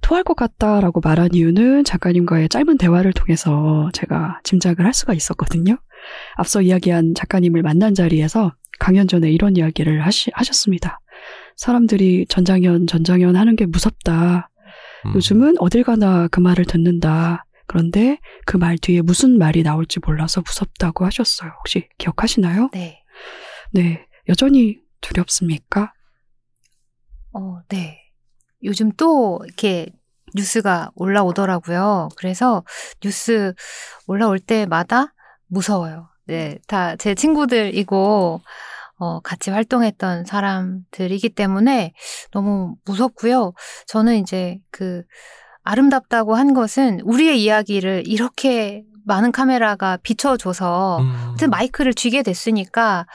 [0.00, 5.76] 토할 것 같다라고 말한 이유는 작가님과의 짧은 대화를 통해서 제가 짐작을 할 수가 있었거든요.
[6.36, 11.00] 앞서 이야기한 작가님을 만난 자리에서 강연 전에 이런 이야기를 하시, 하셨습니다.
[11.56, 14.48] 사람들이 전장현, 전장현 하는 게 무섭다.
[15.04, 15.14] 음.
[15.14, 17.44] 요즘은 어딜 가나 그 말을 듣는다.
[17.70, 21.52] 그런데 그 말 뒤에 무슨 말이 나올지 몰라서 무섭다고 하셨어요.
[21.60, 22.70] 혹시 기억하시나요?
[22.72, 23.00] 네.
[23.72, 24.04] 네.
[24.28, 25.92] 여전히 두렵습니까?
[27.32, 28.00] 어, 네.
[28.64, 29.86] 요즘 또 이렇게
[30.34, 32.08] 뉴스가 올라오더라고요.
[32.16, 32.64] 그래서
[33.04, 33.54] 뉴스
[34.08, 35.14] 올라올 때마다
[35.46, 36.08] 무서워요.
[36.26, 36.58] 네.
[36.66, 38.40] 다 제 친구들이고,
[38.98, 41.92] 어, 같이 활동했던 사람들이기 때문에
[42.32, 43.52] 너무 무섭고요.
[43.86, 45.04] 저는 이제 그
[45.62, 51.36] 아름답다고 한 것은 우리의 이야기를 이렇게 많은 카메라가 비춰줘서 음.
[51.50, 53.06] 마이크를 쥐게 됐으니까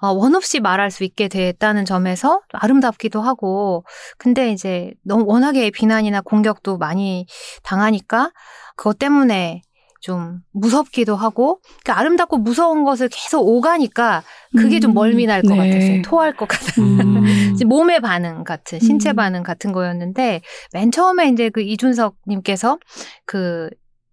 [0.00, 3.84] 어, 원 없이 말할 수 있게 됐다는 점에서 아름답기도 하고
[4.18, 7.26] 근데 이제 너무 워낙에 비난이나 공격도 많이
[7.62, 8.30] 당하니까
[8.76, 9.62] 그것 때문에
[10.04, 14.22] 좀 무섭기도 하고 그러니까 아름답고 무서운 것을 계속 오가니까
[14.54, 15.70] 그게 좀 음, 멀미 날 것 네.
[15.70, 16.02] 같았어요.
[16.02, 16.82] 토할 것 같은.
[17.00, 17.56] 음.
[17.66, 19.16] 몸의 반응 같은 신체 음.
[19.16, 20.42] 반응 같은 거였는데
[20.74, 22.78] 맨 처음에 이제 그 이준석님께서
[23.24, 23.70] 그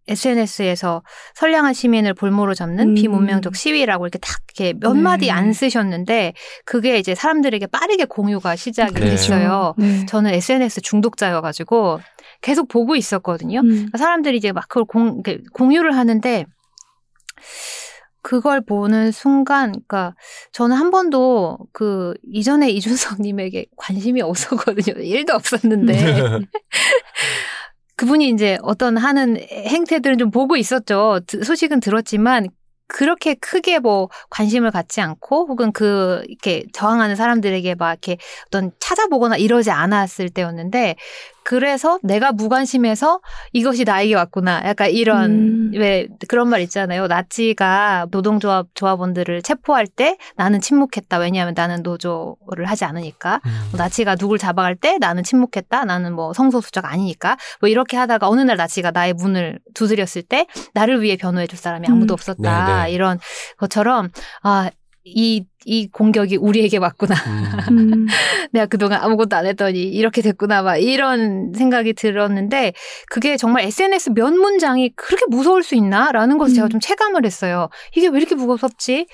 [0.08, 1.04] SNS에서
[1.36, 2.94] 선량한 시민을 볼모로 잡는 음.
[2.96, 5.02] 비문명적 시위라고 이렇게 딱 이렇게 몇 네.
[5.02, 6.34] 마디 안 쓰셨는데
[6.66, 9.10] 그게 이제 사람들에게 빠르게 공유가 시작이 네.
[9.12, 9.74] 됐어요.
[9.78, 10.06] 네.
[10.06, 12.00] 저는 SNS 중독자여가지고
[12.42, 13.60] 계속 보고 있었거든요.
[13.60, 13.70] 음.
[13.70, 15.22] 그러니까 사람들이 이제 막 그걸 공,
[15.54, 16.46] 공유를 하는데
[18.24, 20.16] 그걸 보는 순간, 그러니까
[20.52, 25.02] 저는 한 번도 그 이전에 이준석님에게 관심이 없었거든요.
[25.02, 25.94] 일도 없었는데
[27.96, 31.20] 그분이 이제 어떤 하는 행태들은 좀 보고 있었죠.
[31.28, 32.48] 드- 소식은 들었지만
[32.88, 38.18] 그렇게 크게 뭐 관심을 갖지 않고 혹은 그 이렇게 저항하는 사람들에게 막 이렇게
[38.48, 40.96] 어떤 찾아보거나 이러지 않았을 때였는데
[41.44, 43.20] 그래서 내가 무관심해서
[43.52, 44.62] 이것이 나에게 왔구나.
[44.66, 45.72] 약간 이런 음.
[45.74, 47.08] 왜 그런 말 있잖아요.
[47.08, 51.18] 나치가 노동조합 조합원들을 체포할 때 나는 침묵했다.
[51.18, 53.42] 왜냐하면 나는 노조를 하지 않으니까.
[53.46, 53.52] 음.
[53.72, 55.86] 뭐 나치가 누굴 잡아갈 때 나는 침묵했다.
[55.86, 57.38] 나는 뭐 성소수자가 아니니까.
[57.60, 61.88] 뭐 이렇게 하다가 어느 날 나치가 나의 문을 두드렸을 때 나를 위해 변호해 줄 사람이
[61.90, 62.16] 아무도 음.
[62.16, 62.66] 없었다.
[62.66, 62.92] 네네.
[62.92, 63.20] 이런
[63.58, 64.10] 것처럼
[64.44, 64.70] 아,
[65.04, 67.16] 이, 이 공격이 우리에게 왔구나.
[67.70, 67.78] 음.
[67.94, 68.08] 음.
[68.52, 70.62] 내가 그동안 아무것도 안 했더니 이렇게 됐구나.
[70.62, 72.74] 막 이런 생각이 들었는데
[73.10, 76.12] 그게 정말 SNS 몇 문장이 그렇게 무서울 수 있나?
[76.12, 76.70] 라는 것을 제가 음.
[76.70, 77.70] 좀 체감을 했어요.
[77.96, 79.08] 이게 왜 이렇게 무섭지?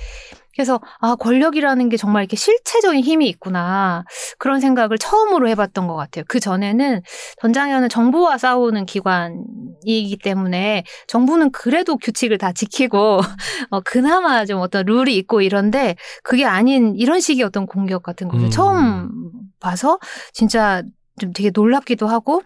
[0.57, 4.03] 그래서 아 권력이라는 게 정말 이렇게 실체적인 힘이 있구나
[4.39, 6.25] 그런 생각을 처음으로 해봤던 것 같아요.
[6.27, 7.03] 그 전에는
[7.39, 13.19] 전장현은 정부와 싸우는 기관이기 때문에 정부는 그래도 규칙을 다 지키고
[13.69, 18.45] 어, 그나마 좀 어떤 룰이 있고 이런데 그게 아닌 이런 식의 어떤 공격 같은 것을
[18.45, 18.49] 음.
[18.49, 19.11] 처음
[19.59, 19.99] 봐서
[20.33, 20.81] 진짜
[21.19, 22.41] 좀 되게 놀랍기도 하고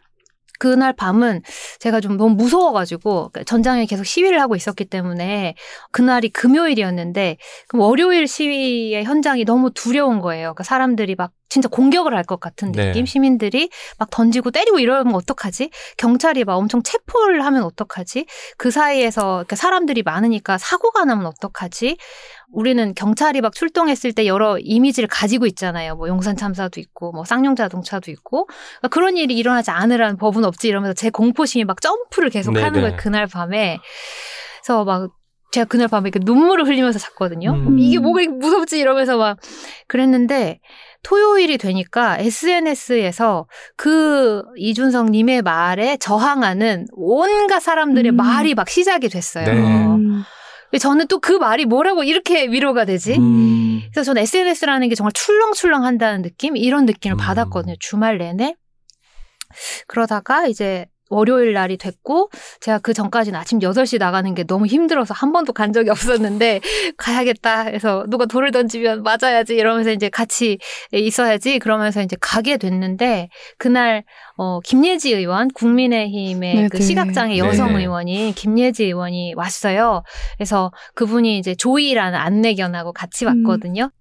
[0.62, 1.42] 그날 밤은
[1.80, 5.56] 제가 좀 너무 무서워가지고 전장에 계속 시위를 하고 있었기 때문에
[5.92, 7.38] 그날이 금요일이었는데
[7.68, 10.50] 그럼 월요일 시위의 현장이 너무 두려운 거예요.
[10.50, 12.88] 그러니까 사람들이 막 진짜 공격을 할 것 같은 네.
[12.88, 15.70] 느낌, 시민들이 막 던지고 때리고 이러면 어떡하지?
[15.98, 18.26] 경찰이 막 엄청 체포를 하면 어떡하지?
[18.58, 21.98] 그 사이에서 그러니까 사람들이 많으니까 사고가 나면 어떡하지?
[22.54, 25.96] 우리는 경찰이 막 출동했을 때 여러 이미지를 가지고 있잖아요.
[25.96, 30.68] 뭐 용산 참사도 있고, 뭐 쌍용 자동차도 있고, 그러니까 그런 일이 일어나지 않으라는 법은 없지
[30.70, 32.64] 이러면서 제 공포심이 막 점프를 계속 네네.
[32.64, 32.96] 하는 거예요.
[32.98, 33.80] 그날 밤에.
[34.64, 35.10] 그래서 막
[35.52, 37.52] 제가 그날 밤에 이렇게 눈물을 흘리면서 잤거든요.
[37.52, 37.78] 음.
[37.80, 39.38] 이게 뭐가 무섭지 이러면서 막
[39.88, 40.60] 그랬는데
[41.04, 48.16] 토요일이 되니까 SNS에서 그 이준석 님의 말에 저항하는 온갖 사람들의 음.
[48.16, 49.46] 말이 막 시작이 됐어요.
[49.46, 49.52] 네.
[49.54, 50.24] 음.
[50.80, 53.18] 저는 또 그 말이 뭐라고 이렇게 위로가 되지?
[53.18, 53.82] 음.
[53.92, 56.56] 그래서 저는 SNS라는 게 정말 출렁출렁 한다는 느낌?
[56.56, 57.18] 이런 느낌을 음.
[57.18, 57.76] 받았거든요.
[57.80, 58.56] 주말 내내.
[59.88, 62.30] 그러다가 이제 월요일 날이 됐고
[62.62, 66.62] 제가 그 전까지는 아침 8시 나가는 게 너무 힘들어서 한 번도 간 적이 없었는데
[66.98, 70.58] 가야겠다 해서 누가 돌을 던지면 맞아야지 이러면서 이제 같이
[70.92, 74.04] 있어야지 그러면서 이제 가게 됐는데 그날
[74.38, 76.68] 어 김예지 의원 국민의힘의 네네.
[76.70, 77.82] 그 시각장애 여성 네네.
[77.82, 80.04] 의원이 김예지 의원이 왔어요.
[80.38, 83.92] 그래서 그분이 이제 조이라는 안내견하고 같이 왔거든요.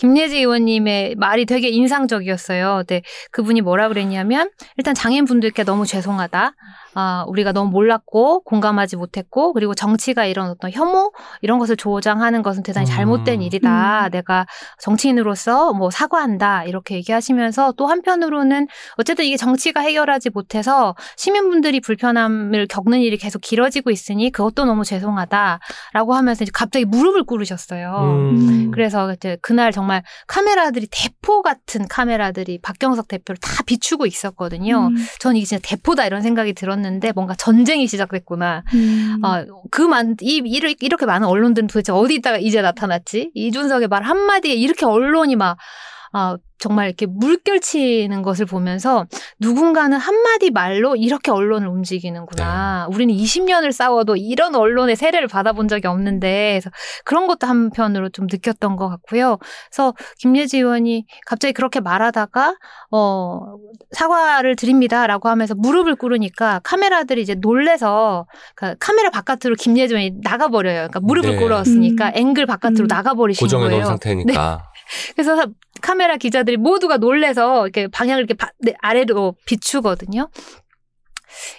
[0.00, 2.84] 김예지 의원님의 말이 되게 인상적이었어요.
[2.86, 4.48] 근데 그분이 뭐라 그랬냐면
[4.78, 6.54] 일단 장애인분들께 너무 죄송하다.
[6.94, 12.62] 아, 우리가 너무 몰랐고 공감하지 못했고 그리고 정치가 이런 어떤 혐오 이런 것을 조장하는 것은
[12.62, 13.42] 대단히 잘못된 음.
[13.42, 14.06] 일이다.
[14.06, 14.10] 음.
[14.10, 14.46] 내가
[14.80, 16.64] 정치인으로서 뭐 사과한다.
[16.64, 18.66] 이렇게 얘기하시면서 또 한편으로는
[18.96, 26.14] 어쨌든 이게 정치가 해결하지 못해서 시민분들이 불편함을 겪는 일이 계속 길어지고 있으니 그것도 너무 죄송하다라고
[26.14, 27.96] 하면서 이제 갑자기 무릎을 꿇으셨어요.
[28.00, 28.70] 음.
[28.72, 34.88] 그래서 이제 그날 정말 카메라들이 대포 같은 카메라들이 박경석 대표를 다 비추고 있었거든요.
[34.88, 34.96] 음.
[35.18, 36.79] 전 이게 진짜 대포다 이런 생각이 들었는데
[37.14, 38.62] 뭔가 전쟁이 시작됐구나.
[38.74, 39.18] 음.
[39.22, 43.32] 아, 그만 이 이렇게, 이렇게 많은 언론들은 도대체 어디 있다가 이제 나타났지?
[43.34, 45.56] 이준석의 말 한마디에 이렇게 언론이 막
[46.12, 49.06] 아, 정말 이렇게 물결치는 것을 보면서
[49.38, 52.88] 누군가는 한마디 말로 이렇게 언론을 움직이는구나.
[52.92, 56.70] 우리는 20년을 싸워도 이런 언론의 세례를 받아본 적이 없는데, 그래서
[57.06, 59.38] 그런 것도 한편으로 좀 느꼈던 것 같고요.
[59.70, 62.56] 그래서 김예지 의원이 갑자기 그렇게 말하다가,
[62.90, 63.40] 어,
[63.92, 70.74] 사과를 드립니다라고 하면서 무릎을 꿇으니까 카메라들이 이제 놀래서 그 카메라 바깥으로 김예지 의원이 나가버려요.
[70.74, 71.36] 그러니까 무릎을 네.
[71.38, 72.12] 꿇었으니까 음.
[72.16, 72.86] 앵글 바깥으로 음.
[72.86, 73.86] 나가버리신 고정해 놓은 거예요.
[73.86, 74.70] 상태니까.
[75.14, 75.46] 그래서
[75.80, 80.28] 카메라 기자들이 모두가 놀래서 이렇게 방향을 이렇게 바- 네, 아래로 비추거든요.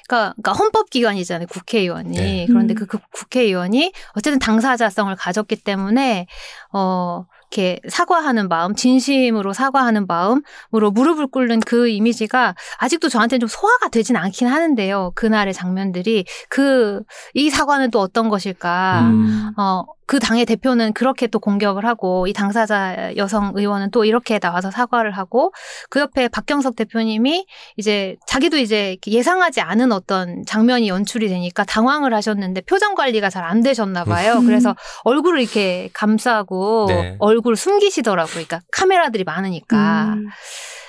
[0.08, 2.18] 그러니까, 그러니까 헌법기관이잖아요, 국회의원이.
[2.18, 2.46] 네.
[2.48, 2.76] 그런데 음.
[2.76, 6.28] 그, 그 국회의원이 어쨌든 당사자성을 가졌기 때문에,
[6.74, 13.90] 어, 이렇게 사과하는 마음, 진심으로 사과하는 마음으로 무릎을 꿇는 그 이미지가 아직도 저한테는 좀 소화가
[13.90, 15.12] 되진 않긴 하는데요.
[15.16, 17.02] 그날의 장면들이 그,
[17.34, 19.02] 이 사과는 또 어떤 것일까.
[19.12, 19.52] 음.
[19.58, 24.70] 어, 그 당의 대표는 그렇게 또 공격을 하고 이 당사자 여성 의원은 또 이렇게 나와서
[24.70, 25.54] 사과를 하고
[25.90, 27.46] 그 옆에 박경석 대표님이
[27.78, 33.64] 이제 자기도 이제 예상하지 않은 어떤 장면이 연출이 되니까 당황을 하셨는데 표정 관리가 잘 안
[33.64, 34.34] 되셨나 봐요.
[34.34, 34.46] 음.
[34.46, 37.16] 그래서 얼굴을 이렇게 감싸고 네.
[37.20, 38.32] 얼굴을 숨기시더라고요.
[38.32, 40.16] 그러니까 카메라들이 많으니까.
[40.16, 40.28] 음.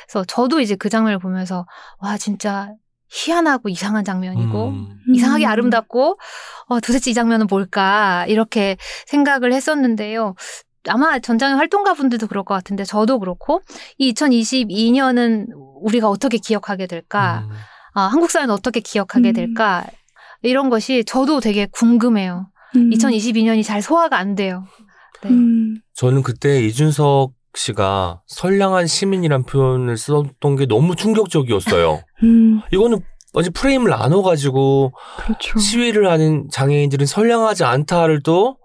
[0.06, 1.64] 그래서 저도 이제 그 장면을 보면서
[1.98, 2.72] 와 진짜
[3.12, 4.98] 희한하고 이상한 장면이고 음.
[5.14, 5.50] 이상하게 음.
[5.50, 6.18] 아름답고
[6.68, 10.34] 어, 도대체 이 장면은 뭘까 이렇게 생각을 했었는데요.
[10.88, 13.60] 아마 전장의 활동가 분들도 그럴 것 같은데 저도 그렇고
[13.98, 15.46] 이 2022년은
[15.82, 17.46] 우리가 어떻게 기억하게 될까?
[17.48, 17.54] 음.
[17.94, 19.34] 아, 한국 사회는 어떻게 기억하게 음.
[19.34, 19.84] 될까?
[20.42, 22.48] 이런 것이 저도 되게 궁금해요.
[22.76, 22.90] 음.
[22.90, 24.64] 2022년이 잘 소화가 안 돼요.
[25.22, 25.30] 네.
[25.30, 25.76] 음.
[25.94, 32.02] 저는 그때 이준석 씨가 선량한 시민이란 표현을 썼던 게 너무 충격적이었어요.
[32.22, 32.60] 음.
[32.72, 33.00] 이거는
[33.34, 35.58] 완전 프레임을 나눠가지고 그렇죠.
[35.58, 38.56] 시위를 하는 장애인들은 선량하지 않다를 또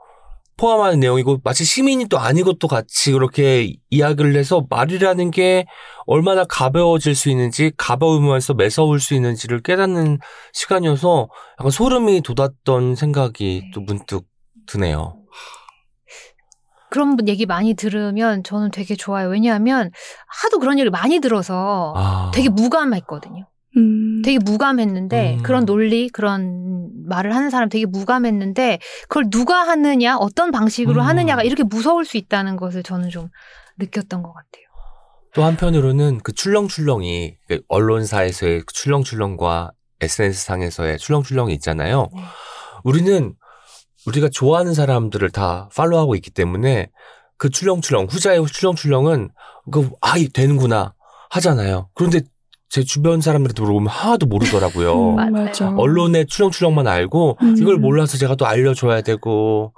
[0.57, 5.67] 포함하는 내용이고 마치 시민이 또 아닌 것도 같이 그렇게 이야기를 해서 말이라는 게
[6.07, 10.17] 얼마나 가벼워질 수 있는지 가벼우면서 매서울 수 있는지를 깨닫는
[10.53, 11.29] 시간이어서
[11.59, 14.25] 약간 소름이 돋았던 생각이 또 문득
[14.65, 15.16] 드네요.
[16.89, 19.29] 그런 얘기 많이 들으면 저는 되게 좋아요.
[19.29, 19.91] 왜냐하면
[20.27, 22.31] 하도 그런 얘기를 많이 들어서 아.
[22.33, 23.47] 되게 무감했거든요.
[23.77, 24.21] 음.
[24.23, 25.43] 되게 무감했는데 음.
[25.43, 31.07] 그런 논리 그런 말을 하는 사람 되게 무감했는데 그걸 누가 하느냐 어떤 방식으로 음.
[31.07, 33.29] 하느냐가 이렇게 무서울 수 있다는 것을 저는 좀
[33.77, 34.67] 느꼈던 것 같아요.
[35.33, 39.71] 또 한편으로는 그 출렁출렁이 그 언론사에서의 그 출렁출렁과
[40.01, 42.07] SNS상에서의 출렁출렁이 있잖아요.
[42.13, 42.21] 네.
[42.83, 43.35] 우리는
[44.07, 46.89] 우리가 좋아하는 사람들을 다 팔로우하고 있기 때문에
[47.37, 49.29] 그 출렁출렁 후자의 출렁출렁은
[49.71, 50.93] 그 아이 되는구나
[51.29, 51.89] 하잖아요.
[51.93, 52.21] 그런데
[52.69, 55.11] 제 주변 사람들한테 물어보면 하나도 모르더라고요.
[55.11, 55.31] 음, 맞아요.
[55.31, 55.69] 맞아.
[55.75, 57.55] 언론의 출렁출렁만 알고 음.
[57.57, 59.73] 이걸 몰라서 제가 또 알려줘야 되고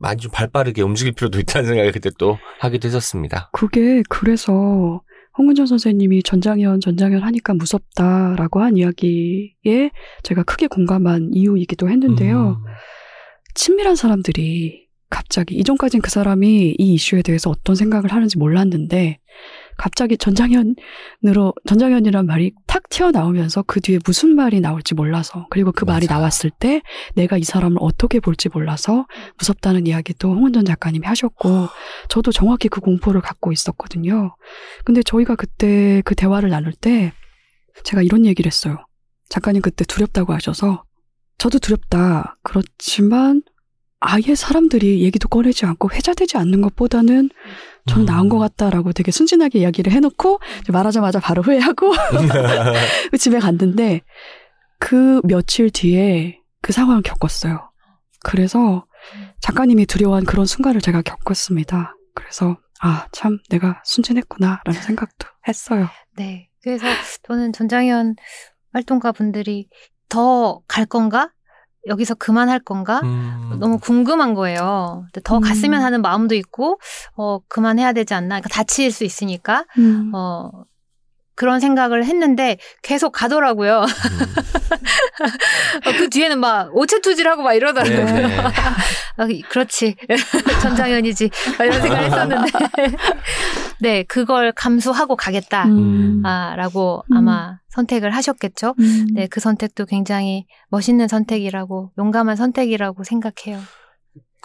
[0.00, 3.50] 많이 좀 발빠르게 움직일 필요도 있다는 생각을 그때 또 하기도 했었습니다.
[3.52, 5.00] 그게 그래서
[5.38, 9.90] 홍은정 선생님이 전장현 전장현 하니까 무섭다라고 한 이야기에
[10.22, 12.60] 제가 크게 공감한 이유이기도 했는데요.
[12.60, 12.72] 음.
[13.56, 19.18] 친밀한 사람들이 갑자기 이전까진 그 사람이 이 이슈에 대해서 어떤 생각을 하는지 몰랐는데
[19.78, 26.06] 갑자기 전장현으로 전장현이란 말이 탁 튀어나오면서 그 뒤에 무슨 말이 나올지 몰라서 그리고 그 말이
[26.06, 26.18] 맞아.
[26.18, 26.82] 나왔을 때
[27.14, 29.06] 내가 이 사람을 어떻게 볼지 몰라서
[29.38, 31.68] 무섭다는 이야기도 홍은전 작가님이 하셨고
[32.08, 34.34] 저도 정확히 그 공포를 갖고 있었거든요.
[34.84, 37.12] 근데 저희가 그때 그 대화를 나눌 때
[37.84, 38.78] 제가 이런 얘기를 했어요.
[39.28, 40.85] 작가님 그때 두렵다고 하셔서
[41.38, 42.36] 저도 두렵다.
[42.42, 43.42] 그렇지만
[44.00, 47.30] 아예 사람들이 얘기도 꺼내지 않고 회자되지 않는 것보다는
[47.86, 48.06] 저는 음.
[48.06, 51.92] 나은 것 같다라고 되게 순진하게 이야기를 해놓고 말하자마자 바로 후회하고
[53.18, 54.02] 집에 갔는데
[54.78, 57.70] 그 며칠 뒤에 그 상황을 겪었어요.
[58.24, 58.86] 그래서
[59.40, 61.94] 작가님이 두려워한 그런 순간을 제가 겪었습니다.
[62.14, 65.88] 그래서 아 참 내가 순진했구나라는 생각도 했어요.
[66.16, 66.50] 네.
[66.62, 66.86] 그래서
[67.22, 68.16] 저는 전장현
[68.72, 69.68] 활동가 분들이
[70.08, 71.30] 더 갈 건가?
[71.86, 73.00] 여기서 그만할 건가?
[73.04, 73.58] 음.
[73.60, 75.06] 너무 궁금한 거예요.
[75.22, 75.40] 더 음.
[75.40, 76.80] 갔으면 하는 마음도 있고,
[77.14, 78.40] 어, 그만해야 되지 않나.
[78.40, 80.10] 그러니까 다칠 수 있으니까, 음.
[80.12, 80.50] 어,
[81.36, 83.84] 그런 생각을 했는데 계속 가더라고요.
[85.86, 88.04] 어, 그 뒤에는 막 오체투질하고 막 이러더라고요.
[88.04, 88.36] 네네.
[89.18, 89.96] 아, 그렇지.
[90.62, 91.30] 전장현이지.
[91.58, 92.50] 막 이런 생각을 했었는데.
[93.80, 95.66] 네, 그걸 감수하고 가겠다.
[95.66, 96.22] 음.
[96.24, 97.16] 아, 라고 음.
[97.18, 98.74] 아마 선택을 하셨겠죠.
[98.78, 99.06] 음.
[99.14, 103.60] 네, 그 선택도 굉장히 멋있는 선택이라고, 용감한 선택이라고 생각해요.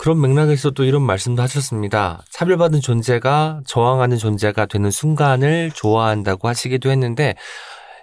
[0.01, 2.23] 그런 맥락에서 또 이런 말씀도 하셨습니다.
[2.31, 7.35] 차별받은 존재가 저항하는 존재가 되는 순간을 좋아한다고 하시기도 했는데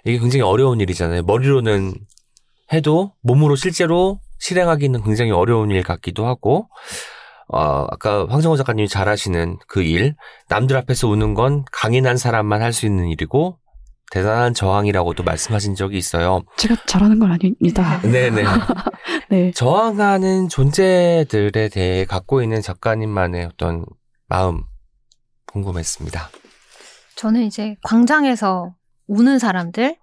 [0.05, 1.23] 이게 굉장히 어려운 일이잖아요.
[1.23, 1.93] 머리로는
[2.71, 6.69] 해도 몸으로 실제로 실행하기는 굉장히 어려운 일 같기도 하고
[7.49, 10.15] 어, 아까 황정호 작가님이 잘 하시는 그 일,
[10.47, 13.58] 남들 앞에서 우는 건 강인한 사람만 할 수 있는 일이고
[14.11, 16.41] 대단한 저항이라고도 말씀하신 적이 있어요.
[16.57, 18.01] 제가 잘하는 건 아닙니다.
[18.01, 18.43] 네네.
[19.29, 19.51] 네.
[19.51, 23.85] 저항하는 존재들에 대해 갖고 있는 작가님만의 어떤
[24.27, 24.63] 마음
[25.45, 26.29] 궁금했습니다.
[27.15, 28.73] 저는 이제 광장에서
[29.07, 29.97] 우는 사람들,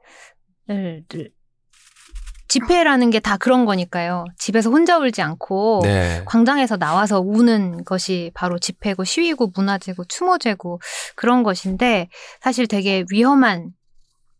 [2.49, 4.25] 집회라는 게 다 그런 거니까요.
[4.39, 6.23] 집에서 혼자 울지 않고 네.
[6.27, 10.81] 광장에서 나와서 우는 것이 바로 집회고 시위고 문화제고 추모제고
[11.17, 12.09] 그런 것인데
[12.41, 13.71] 사실 되게 위험한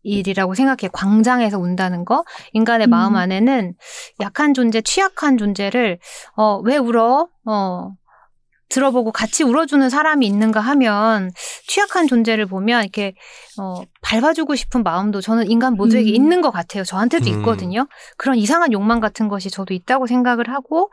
[0.07, 0.89] 일이라고 생각해.
[0.91, 2.23] 광장에서 운다는 거.
[2.53, 2.89] 인간의 음.
[2.89, 3.73] 마음 안에는
[4.19, 5.99] 약한 존재, 취약한 존재를
[6.35, 7.27] 어, 왜 울어?
[7.45, 7.91] 어,
[8.69, 11.31] 들어보고 같이 울어주는 사람이 있는가 하면
[11.67, 13.13] 취약한 존재를 보면 이렇게
[13.59, 16.15] 어, 밟아주고 싶은 마음도 저는 인간 모두에게 음.
[16.15, 16.83] 있는 것 같아요.
[16.83, 17.37] 저한테도 음.
[17.37, 17.87] 있거든요.
[18.17, 20.91] 그런 이상한 욕망 같은 것이 저도 있다고 생각을 하고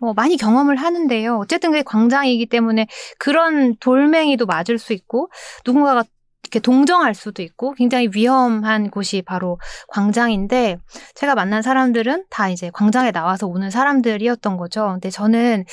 [0.00, 1.38] 어, 많이 경험을 하는데요.
[1.38, 2.86] 어쨌든 그게 광장이기 때문에
[3.18, 5.30] 그런 돌멩이도 맞을 수 있고
[5.64, 6.04] 누군가가
[6.44, 10.76] 이렇게 동정할 수도 있고 굉장히 위험한 곳이 바로 광장인데
[11.14, 14.88] 제가 만난 사람들은 다 이제 광장에 나와서 오는 사람들이었던 거죠.
[14.92, 15.64] 근데 저는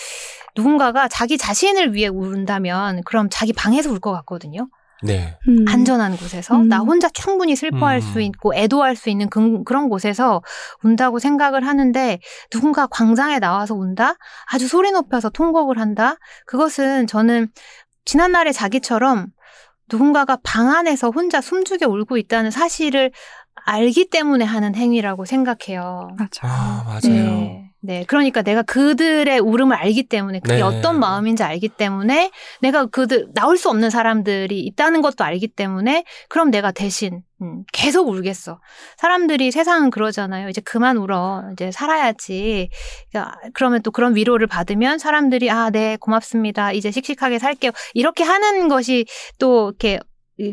[0.56, 4.68] 누군가가 자기 자신을 위해 운다면 그럼 자기 방에서 울 것 같거든요.
[5.04, 5.38] 네.
[5.48, 5.66] 음.
[5.68, 6.68] 안전한 곳에서 음.
[6.70, 8.02] 나 혼자 충분히 슬퍼할 음.
[8.02, 10.42] 수 있고 애도할 수 있는 그, 그런 곳에서
[10.84, 12.20] 운다고 생각을 하는데
[12.52, 14.16] 누군가 광장에 나와서 운다
[14.52, 16.16] 아주 소리 높여서 통곡을 한다
[16.46, 17.50] 그것은 저는
[18.06, 19.28] 지난날의 자기처럼
[19.92, 23.12] 누군가가 방 안에서 혼자 숨죽여 울고 있다는 사실을
[23.66, 26.10] 알기 때문에 하는 행위라고 생각해요.
[26.18, 26.48] 맞아.
[26.48, 27.26] 아, 맞아요.
[27.26, 27.71] 네.
[27.84, 30.62] 네, 그러니까 내가 그들의 울음을 알기 때문에 그게 네.
[30.62, 32.32] 어떤 마음인지 알기 때문에
[32.62, 38.08] 내가 그들 나올 수 없는 사람들이 있다는 것도 알기 때문에 그럼 내가 대신 음, 계속
[38.08, 38.60] 울겠어.
[38.98, 40.50] 사람들이 세상은 그러잖아요.
[40.50, 41.44] 이제 그만 울어.
[41.54, 42.70] 이제 살아야지.
[43.16, 46.72] 야, 그러면 또 그런 위로를 받으면 사람들이 아, 네, 고맙습니다.
[46.72, 47.72] 이제 씩씩하게 살게요.
[47.96, 49.06] 이렇게 하는 것이
[49.40, 50.00] 또 이렇게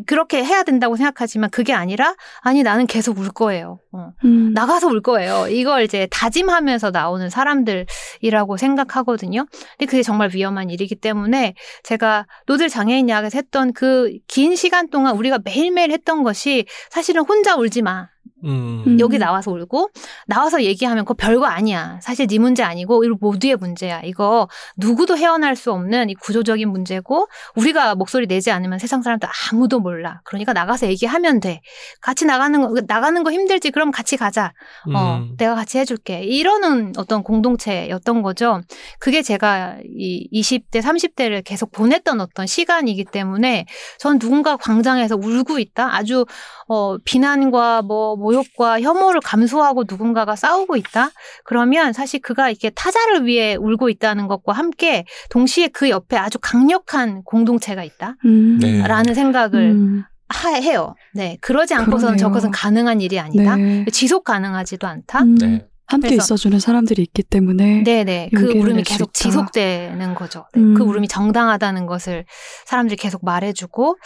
[0.07, 3.81] 그렇게 해야 된다고 생각하지만 그게 아니라 아니 나는 계속 울 거예요.
[3.93, 4.11] 어.
[4.25, 4.53] 음.
[4.55, 5.47] 나가서 울 거예요.
[5.49, 9.47] 이걸 이제 다짐하면서 나오는 사람들이라고 생각하거든요.
[9.79, 15.17] 근데 그게 정말 위험한 일이기 때문에 제가 노들 장애인 야학에서 했던 그 긴 시간 동안
[15.17, 18.09] 우리가 매일매일 했던 것이 사실은 혼자 울지 마.
[18.45, 18.85] 음.
[18.87, 19.01] 음.
[19.01, 19.91] 여기 나와서 울고
[20.27, 21.99] 나와서 얘기하면 그거 별거 아니야.
[22.03, 24.01] 사실 네 문제 아니고 이거 모두의 문제야.
[24.03, 29.81] 이거 누구도 헤어날 수 없는 이 구조적인 문제고 우리가 목소리 내지 않으면 세상 사람들 아무도
[29.81, 30.21] 몰라.
[30.25, 31.61] 그러니까 나가서 얘기하면 돼.
[32.01, 33.71] 같이 나가는 거 나가는 거 힘들지.
[33.71, 34.53] 그럼 같이 가자.
[34.95, 35.37] 어, 음.
[35.37, 36.23] 내가 같이 해줄게.
[36.23, 38.61] 이러는 어떤 공동체였던 거죠.
[38.99, 43.67] 그게 제가 이 20대, 30대를 계속 보냈던 어떤 시간이기 때문에
[43.99, 45.95] 전 누군가 광장에서 울고 있다?
[45.97, 46.25] 아주,
[46.69, 51.11] 어, 비난과 뭐, 모욕과 혐오를 감수하고 누군가가 싸우고 있다?
[51.45, 57.23] 그러면 사실 그가 이렇게 타자를 위해 울고 있다는 것과 함께 동시에 그 옆에 아주 강력한
[57.25, 58.17] 공동체가 있다?
[58.27, 58.59] 음.
[58.61, 58.87] 네.
[58.87, 60.05] 라는 생각을 음.
[60.29, 60.95] 하, 해요.
[61.15, 61.39] 네.
[61.41, 62.19] 그러지 않고서는.
[62.19, 63.57] 저것은 가능한 일이 아니다.
[63.57, 63.87] 네.
[63.91, 65.23] 지속 가능하지도 않다.
[65.23, 65.35] 음.
[65.37, 65.67] 네.
[65.91, 68.29] 함께 있어주는 사람들이 있기 때문에 네네.
[68.35, 69.15] 그 용기를 울음이 계속.
[69.15, 70.45] 지속되는 거죠.
[70.53, 70.75] 네, 음.
[70.75, 72.27] 그 울음이 정당하다는 것을
[72.67, 73.97] 사람들이 계속 말해주고,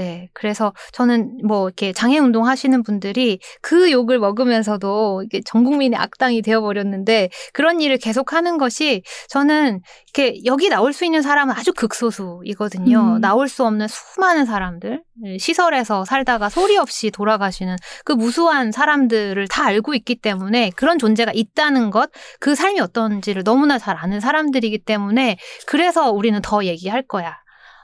[0.00, 0.30] 네.
[0.32, 6.40] 그래서 저는 뭐 이렇게 장애 운동 하시는 분들이 그 욕을 먹으면서도 이게 전 국민의 악당이
[6.40, 9.82] 되어버렸는데 그런 일을 계속 하는 것이 저는
[10.14, 13.16] 이렇게 여기 나올 수 있는 사람은 아주 극소수이거든요.
[13.16, 13.20] 음.
[13.20, 15.02] 나올 수 없는 수많은 사람들,
[15.38, 21.90] 시설에서 살다가 소리 없이 돌아가시는 그 무수한 사람들을 다 알고 있기 때문에 그런 존재가 있다는
[21.90, 25.36] 것, 그 삶이 어떤지를 너무나 잘 아는 사람들이기 때문에
[25.66, 27.36] 그래서 우리는 더 얘기할 거야.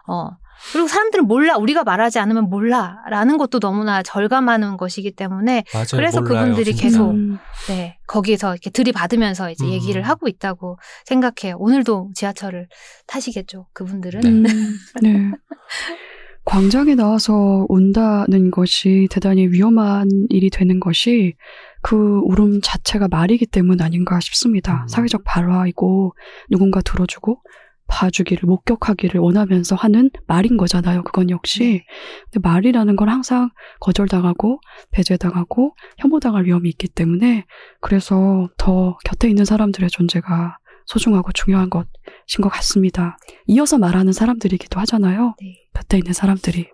[0.08, 0.30] 어.
[0.72, 1.56] 그리고 사람들은 몰라.
[1.56, 2.98] 우리가 말하지 않으면 몰라.
[3.08, 5.86] 라는 것도 너무나 절감하는 것이기 때문에 맞아요.
[5.92, 6.82] 그래서 몰라요, 그분들이 진짜.
[6.82, 7.38] 계속 음.
[7.68, 9.70] 네, 거기서 이렇게 들이받으면서 이제 음.
[9.70, 11.56] 얘기를 하고 있다고 생각해요.
[11.58, 12.68] 오늘도 지하철을
[13.06, 13.66] 타시겠죠.
[13.72, 14.20] 그분들은.
[14.20, 14.28] 네.
[14.28, 14.44] 음,
[15.02, 15.30] 네.
[16.46, 21.34] 광장에 나와서 운다는 것이 대단히 위험한 일이 되는 것이
[21.82, 24.82] 그 울음 자체가 말이기 때문 아닌가 싶습니다.
[24.82, 24.88] 음.
[24.88, 26.14] 사회적 발화이고
[26.48, 27.40] 누군가 들어주고
[27.88, 31.02] 봐주기를 목격하기를 원하면서 하는 말인 거잖아요.
[31.04, 31.84] 그건 역시.
[32.30, 33.50] 근데 말이라는 건 항상
[33.80, 34.60] 거절당하고
[34.90, 37.44] 배제당하고 혐오당할 위험이 있기 때문에
[37.80, 43.18] 그래서 더 곁에 있는 사람들의 존재가 소중하고 중요한 것인 것 같습니다.
[43.46, 45.34] 이어서 말하는 사람들이기도 하잖아요.
[45.40, 45.54] 네.
[45.74, 46.68] 곁에 있는 사람들이.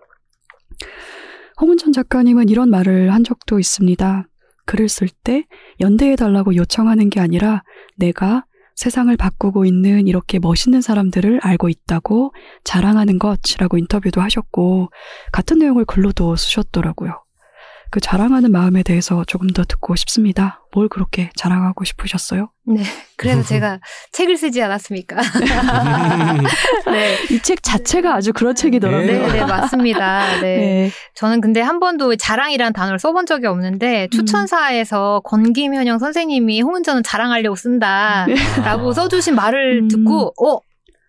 [1.59, 4.27] 홍은천 작가님은 이런 말을 한 적도 있습니다.
[4.65, 5.45] 글을 쓸 때
[5.79, 7.63] 연대해달라고 요청하는 게 아니라
[7.97, 8.45] 내가
[8.75, 12.33] 세상을 바꾸고 있는 이렇게 멋있는 사람들을 알고 있다고
[12.63, 14.89] 자랑하는 것이라고 인터뷰도 하셨고,
[15.31, 17.22] 같은 내용을 글로도 쓰셨더라고요.
[17.93, 20.65] 그 자랑하는 마음에 대해서 조금 더 듣고 싶습니다.
[20.73, 22.49] 뭘 그렇게 자랑하고 싶으셨어요?
[22.65, 22.81] 네.
[23.17, 23.79] 그래서 제가
[24.13, 25.17] 책을 쓰지 않았습니까?
[26.91, 27.17] 네.
[27.29, 29.05] 이 책 자체가 아주 그런 책이더라고요.
[29.05, 30.39] 네, 네, 맞습니다.
[30.41, 30.57] 네.
[30.89, 30.91] 네.
[31.13, 34.09] 저는 근데 한 번도 자랑이라는 단어를 써본 적이 없는데, 음.
[34.09, 38.25] 추천사에서 권김현영 선생님이 홍은전은 자랑하려고 쓴다.
[38.63, 38.93] 라고 아.
[38.93, 39.87] 써주신 말을 음.
[39.87, 40.59] 듣고, 어,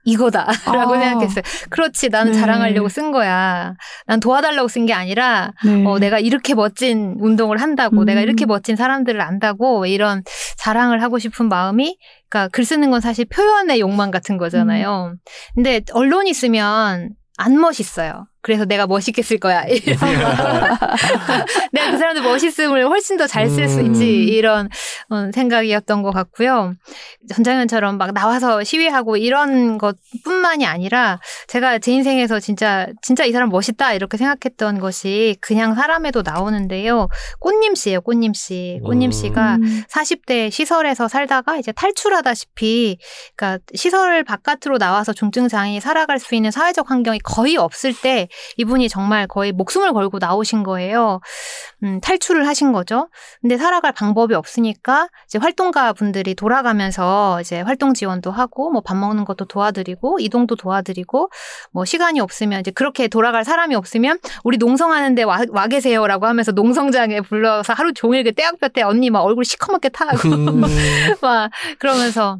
[0.04, 0.46] 이거다.
[0.66, 0.98] 라고 아.
[1.00, 1.42] 생각했어요.
[1.70, 2.38] 그렇지, 나는 네.
[2.38, 3.74] 자랑하려고 쓴 거야.
[4.06, 5.84] 난 도와달라고 쓴 게 아니라, 네.
[5.86, 8.04] 어, 내가 이렇게 멋진 운동을 한다고, 음.
[8.04, 10.22] 내가 이렇게 멋진 사람들을 안다고, 이런
[10.58, 11.96] 자랑을 하고 싶은 마음이,
[12.28, 15.12] 그러니까 글 쓰는 건 사실 표현의 욕망 같은 거잖아요.
[15.14, 15.16] 음.
[15.54, 18.26] 근데 언론이 쓰면 안 멋있어요.
[18.44, 19.64] 그래서 내가 멋있게 쓸 거야.
[19.72, 19.98] 이런
[21.72, 23.86] 내가 그 사람들 멋있음을 훨씬 더 잘 쓸수 음.
[23.86, 24.06] 있지.
[24.24, 24.68] 이런
[25.08, 26.74] 어, 생각이었던 것 같고요.
[27.32, 33.48] 전장현처럼 막 나와서 시위하고 이런 것 뿐만이 아니라 제가 제 인생에서 진짜 진짜 이 사람
[33.48, 37.08] 멋있다 이렇게 생각했던 것이 그냥 사람에도 나오는데요.
[37.40, 38.02] 꽃님 씨예요.
[38.02, 38.78] 꽃님 씨.
[38.84, 39.10] 꽃님 음.
[39.10, 39.82] 씨가 음.
[39.88, 42.98] 40대 시설에서 살다가 이제 탈출하다시피
[43.36, 48.88] 그러니까 시설 바깥으로 나와서 중증 장애인이 살아갈 수 있는 사회적 환경이 거의 없을 때 이분이
[48.88, 51.20] 정말 거의 목숨을 걸고 나오신 거예요.
[51.82, 53.08] 음, 탈출을 하신 거죠.
[53.40, 59.24] 근데 살아갈 방법이 없으니까 이제 활동가 분들이 돌아가면서 이제 활동 지원도 하고 뭐 밥 먹는
[59.24, 61.30] 것도 도와드리고 이동도 도와드리고
[61.72, 67.22] 뭐 시간이 없으면 이제 그렇게 돌아갈 사람이 없으면 우리 농성하는데 와, 와 계세요라고 하면서 농성장에
[67.22, 70.60] 불러서 하루 종일 그 떼약볕에 언니 막 얼굴 시커멓게 타고 음.
[71.20, 72.38] 막 그러면서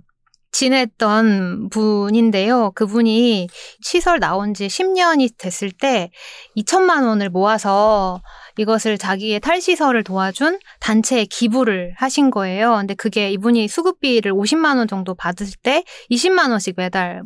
[0.54, 2.70] 지냈던 분인데요.
[2.76, 3.48] 그분이
[3.82, 6.10] 시설 나온 지 10년이 됐을 때
[6.56, 8.22] 2천만 원을 모아서
[8.58, 12.76] 이것을 자기의 탈시설을 도와준 단체에 기부를 하신 거예요.
[12.76, 17.22] 근데 그게 이분이 수급비를 50만 원 정도 받을 때 20만 원씩 매달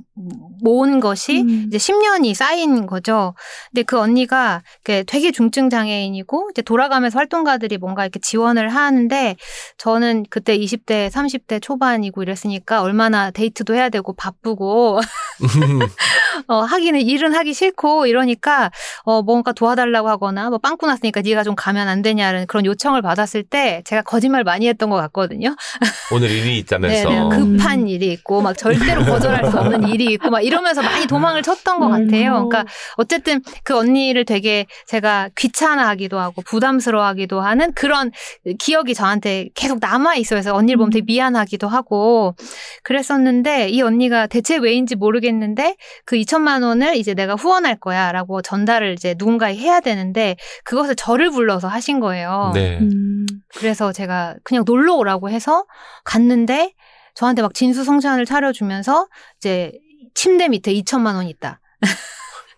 [0.62, 1.64] 모은 것이 음.
[1.68, 3.34] 이제 10년이 쌓인 거죠.
[3.70, 9.36] 근데 그 언니가 되게 중증 장애인이고 이제 돌아가면서 활동가들이 뭔가 이렇게 지원을 하는데
[9.76, 15.00] 저는 그때 20대, 30대 초반이고 이랬으니까 얼마나 데이트도 해야 되고 바쁘고
[16.48, 18.70] 어, 하기는 일은 하기 싫고 이러니까
[19.02, 23.42] 어, 뭔가 도와달라고 하거나 뭐 빵꾸 났으니까 네가 좀 가면 안 되냐는 그런 요청을 받았을
[23.42, 25.54] 때 제가 거짓말 많이 했던 것 같거든요.
[26.12, 27.08] 오늘 일이 있다면서.
[27.08, 27.28] 네, 네.
[27.28, 27.88] 급한 음.
[27.88, 31.86] 일이 있고 막 절대로 거절할 수 없는 일이 있고 막 이러면서 많이 도망을 쳤던 것
[31.86, 31.90] 음.
[32.06, 32.48] 같아요.
[32.48, 32.64] 그러니까
[32.96, 38.10] 어쨌든 그 언니를 되게 제가 귀찮아하기도 하고 부담스러워하기도 하는 그런
[38.58, 42.34] 기억이 저한테 계속 남아 있어서 언니를 보면 되게 미안하기도 하고
[42.82, 49.14] 그랬었는데 이 언니가 대체 왜인지 모르겠는데 그 2천만 원을 이제 내가 후원할 거야라고 전달을 이제
[49.18, 52.50] 누군가에 해야 되는데 그것을 저를 불러서 하신 거예요.
[52.54, 52.78] 네.
[52.80, 53.26] 음.
[53.56, 55.64] 그래서 제가 그냥 놀러 오라고 해서
[56.04, 56.74] 갔는데
[57.14, 59.08] 저한테 막 진수성찬을 차려주면서
[59.38, 59.72] 이제
[60.14, 61.60] 침대 밑에 2천만 원 있다.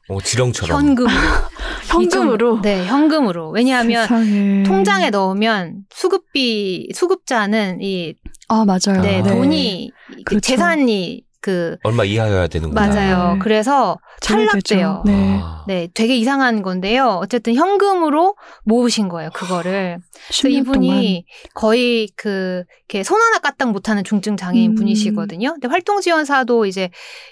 [0.09, 0.77] 어, 지렁처럼.
[0.79, 1.13] 현금으로.
[1.87, 2.57] 현금으로.
[2.59, 3.51] 이천- 네, 현금으로.
[3.51, 4.63] 왜냐하면 세상에.
[4.65, 8.15] 통장에 넣으면 수급비 수급자는 이
[8.49, 9.01] 아 맞아요.
[9.01, 9.31] 네, 네.
[9.31, 10.41] 돈이 그 그렇죠.
[10.41, 12.87] 재산이 그 얼마 이하여야 되는구나.
[12.87, 13.35] 맞아요.
[13.35, 13.39] 네.
[13.41, 13.99] 그래서.
[14.21, 15.03] 탈락돼요.
[15.07, 15.41] 네.
[15.43, 15.65] 아.
[15.67, 17.19] 네, 되게 이상한 건데요.
[17.23, 19.99] 어쨌든 현금으로 모으신 거예요, 그거를.
[20.29, 24.75] 그래서 10년 이분이 거의 그, 이렇게 손 하나 까딱 못하는 중증 장애인 음.
[24.75, 25.53] 분이시거든요.
[25.53, 26.91] 근데 활동 지원사도 이제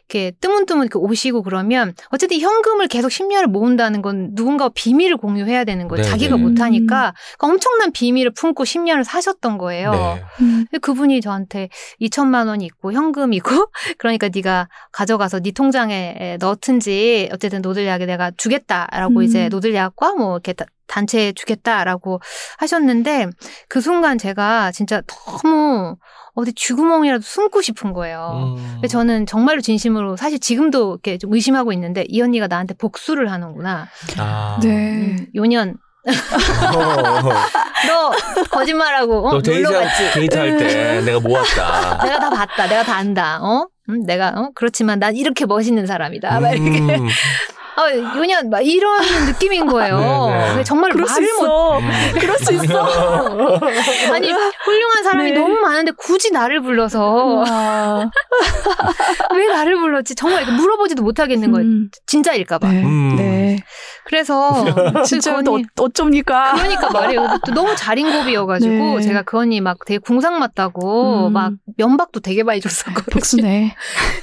[0.08, 5.88] 이렇게 뜨문뜨문 이렇게 오시고 그러면 어쨌든 현금을 계속 10년을 모은다는 건 누군가와 비밀을 공유해야 되는
[5.88, 6.02] 거예요.
[6.02, 6.42] 네, 자기가 네.
[6.42, 9.90] 못하니까 그러니까 엄청난 비밀을 품고 10년을 사셨던 거예요.
[9.90, 9.98] 네.
[9.98, 10.22] 동안.
[10.40, 10.66] 음.
[10.80, 11.68] 그분이 저한테
[12.00, 13.50] 2천만 원이 있고 현금이 있고
[13.98, 19.22] 그러니까 네가 가져가서 네 통장에 넣든지 어쨌든 노들약에 내가 주겠다라고 음.
[19.22, 22.20] 이제 노들약과 뭐 이렇게 다- 단체에 주겠다라고
[22.58, 23.26] 하셨는데
[23.68, 25.96] 그 순간 제가 진짜 너무
[26.34, 28.54] 어디 쥐구멍이라도 숨고 싶은 거예요.
[28.56, 28.82] 음.
[28.88, 33.88] 저는 정말로 진심으로 사실 지금도 이렇게 좀 의심하고 있는데 이 언니가 나한테 복수를 하는구나.
[34.18, 34.58] 아.
[34.62, 34.68] 네.
[34.68, 35.76] 음, 요년
[36.06, 36.12] 어,
[37.86, 38.10] 너
[38.50, 39.32] 거짓말하고 어?
[39.32, 40.12] 너 데이트, 놀러 갔지?
[40.12, 41.98] 데이트할 때 내가 모았다.
[42.04, 42.66] 내가 다 봤다.
[42.68, 43.40] 내가 다 안다.
[43.42, 43.66] 어?
[43.88, 44.50] 음, 내가 어?
[44.54, 46.40] 그렇지만 난 이렇게 멋있는 사람이다.
[46.40, 47.06] 막 이렇게 음.
[47.78, 49.98] 아, 요년 막 이런 느낌인 거예요.
[50.30, 50.64] 네, 네.
[50.64, 51.78] 정말 그럴 수 말을 못 있어.
[51.78, 51.90] 음.
[52.18, 52.82] 그럴 수 있어.
[54.12, 55.38] 아니 훌륭한 사람이 네.
[55.38, 58.10] 너무 많은데 굳이 나를 불러서 아.
[59.34, 60.14] 왜 나를 불렀지?
[60.16, 61.66] 정말 이렇게 물어보지도 못하겠는 거예요.
[61.66, 61.90] 음.
[62.06, 62.68] 진짜일까봐.
[62.68, 62.82] 네.
[62.82, 63.16] 음.
[63.16, 63.58] 네.
[64.04, 64.64] 그래서
[65.04, 66.54] 진짜 그또 언니- 어- 어쩝니까?
[66.54, 67.38] 그러니까 말이에요.
[67.46, 69.00] 또 너무 자린고비여가지고 네.
[69.02, 71.32] 제가 그 언니 막 되게 궁상 맞다고 음.
[71.32, 73.04] 막 면박도 되게 많이 줬었거든요.
[73.12, 73.74] 복수네.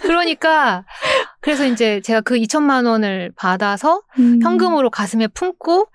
[0.01, 0.83] 그러니까
[1.45, 4.41] 그래서 이제 제가 그 2천만 원을 받아서 음.
[4.41, 5.85] 현금으로 가슴에 품고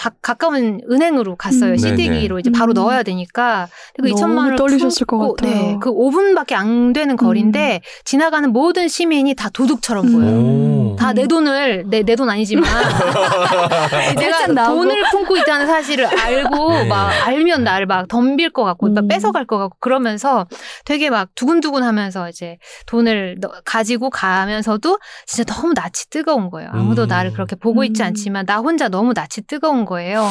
[0.00, 1.72] 가, 가까운 은행으로 갔어요.
[1.72, 1.76] 음.
[1.76, 2.74] CD기로 이제 바로 음.
[2.74, 3.68] 넣어야 되니까
[4.00, 5.52] 그 너무 2천만 원을 떨리셨을 품고, 것 같아요.
[5.60, 5.66] 음.
[5.72, 10.30] 네, 그 5분밖에 안 되는 거리인데 지나가는 모든 시민이 다 도둑처럼 보여요.
[10.38, 10.96] 오.
[10.98, 12.64] 다내 돈을 내 내 돈 아니지만
[14.16, 14.66] 내가.
[14.66, 16.84] 돈을 품고 있다는 사실을 알고 네.
[16.88, 19.08] 막 알면 나를 막 덤빌 것 같고 막 음.
[19.08, 20.46] 뺏어갈 것 같고 그러면서
[20.84, 22.56] 되게 막 두근두근하면서 이제
[22.86, 26.70] 돈을 넣- 가지고 가면서도 진짜 너무 낯이 뜨거운 거예요.
[26.72, 27.08] 아무도 음.
[27.08, 28.06] 나를 그렇게 보고 있지 음.
[28.08, 30.30] 않지만 나 혼자 너무 낯이 뜨거운 거예요.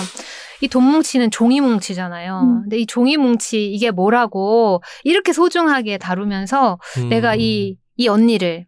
[0.62, 2.42] 이돈 뭉치는 종이 뭉치잖아요.
[2.42, 2.62] 음.
[2.64, 7.10] 근데 이 종이 뭉치 이게 뭐라고 이렇게 소중하게 다루면서 음.
[7.10, 8.66] 내가 이, 이 언니를,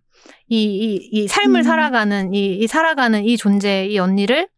[0.47, 1.63] 이, 이, 이 삶을 음.
[1.63, 4.49] 살아가는, 이, 이 살아가는 이 존재, 이 언니를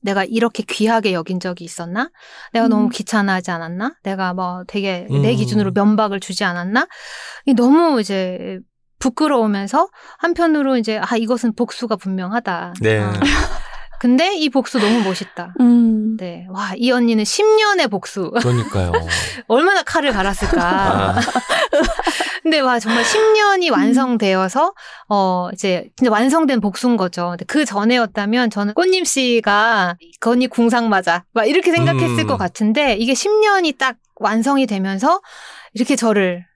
[0.00, 2.10] 내가 이렇게 귀하게 여긴 적이 있었나?
[2.52, 2.70] 내가 음.
[2.70, 3.94] 너무 귀찮아하지 않았나?
[4.02, 5.36] 내가 뭐 되게 내 음.
[5.36, 6.86] 기준으로 면박을 주지 않았나?
[7.46, 8.58] 이 너무 이제
[9.00, 9.88] 부끄러우면서
[10.18, 12.74] 한편으로 이제 아, 이것은 복수가 분명하다.
[12.80, 13.00] 네.
[13.98, 14.00] 아.
[14.00, 15.54] 근데 이 복수 너무 멋있다.
[15.60, 16.16] 음.
[16.16, 16.46] 네.
[16.50, 18.30] 와, 이 언니는 10년의 복수.
[18.30, 18.92] 그러니까요.
[19.48, 20.62] 얼마나 칼을 갈았을까.
[20.62, 21.20] 아.
[22.42, 24.72] 근데 와 정말 10년이 완성되어서
[25.08, 27.30] 어 이제 진짜 완성된 복수인 거죠.
[27.30, 32.26] 근데 그 전에였다면 저는 꽃님 씨가 그 언니 궁상 맞아 막 이렇게 생각했을 음.
[32.26, 35.20] 것 같은데 이게 10년이 딱 완성이 되면서
[35.74, 36.47] 이렇게 저를 음,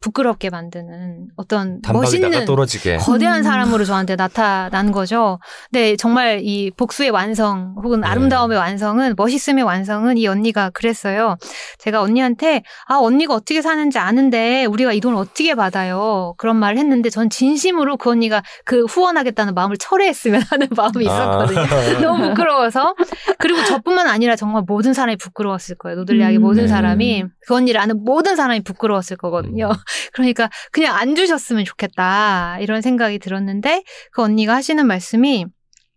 [0.00, 2.98] 부끄럽게 만드는 어떤 멋있는 떨어지게.
[2.98, 3.42] 거대한 음.
[3.42, 5.38] 사람으로 저한테 나타난 거죠.
[5.70, 8.06] 근데 정말 이 복수의 완성 혹은 네.
[8.06, 11.36] 아름다움의 완성은 멋있음의 완성은 이 언니가 그랬어요.
[11.78, 16.34] 제가 언니한테 아 언니가 어떻게 사는지 아는데 우리가 이 돈을 어떻게 받아요?
[16.36, 21.60] 그런 말을 했는데 전 진심으로 그 언니가 그 후원하겠다는 마음을 철회했으면 하는 마음이 있었거든요.
[21.60, 22.00] 아.
[22.02, 22.94] 너무 부끄러워서
[23.38, 25.96] 그리고 저뿐만 아니라 정말 모든 사람이 부끄러웠을 거예요.
[25.98, 26.42] 노들리하게 음.
[26.42, 26.68] 모든 네.
[26.68, 29.53] 사람이 그 언니를 아는 모든 사람이 부끄러웠을 거거든요.
[30.12, 35.46] 그러니까 그냥 안 주셨으면 좋겠다 이런 생각이 들었는데 그 언니가 하시는 말씀이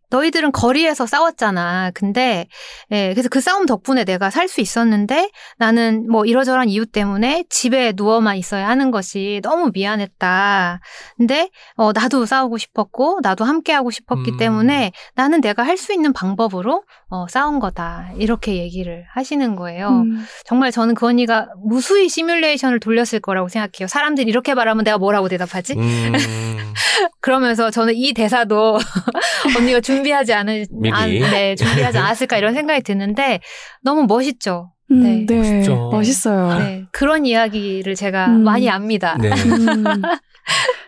[0.09, 1.91] 너희들은 거리에서 싸웠잖아.
[1.93, 2.47] 근데
[2.91, 7.91] 예, 그래서 그 싸움 덕분에 내가 살 수 있었는데 나는 뭐 이러저러한 이유 때문에 집에
[7.95, 10.79] 누워만 있어야 하는 것이 너무 미안했다.
[11.17, 14.37] 근데 어 나도 싸우고 싶었고 나도 함께 하고 싶었기 음.
[14.37, 18.09] 때문에 나는 내가 할 수 있는 방법으로 어 싸운 거다.
[18.17, 19.89] 이렇게 얘기를 하시는 거예요.
[19.89, 20.25] 음.
[20.45, 23.87] 정말 저는 그 언니가 무수히 시뮬레이션을 돌렸을 거라고 생각해요.
[23.87, 25.73] 사람들이 이렇게 말하면 내가 뭐라고 대답하지?
[25.73, 26.13] 음,
[27.21, 28.77] 그러면서 저는 이 대사도
[29.57, 30.33] 언니가 준비하지.
[30.33, 33.39] 안, 네, 준비하지 않았을까 이런 생각이 드는데
[33.83, 34.71] 너무 멋있죠.
[34.91, 35.25] 음, 네.
[35.27, 35.35] 네.
[35.37, 35.89] 멋있죠.
[35.91, 36.59] 멋있어요.
[36.59, 38.43] 네, 그런 이야기를 제가 음.
[38.43, 39.17] 많이 압니다.
[39.19, 39.29] 네.
[39.29, 40.01] 음,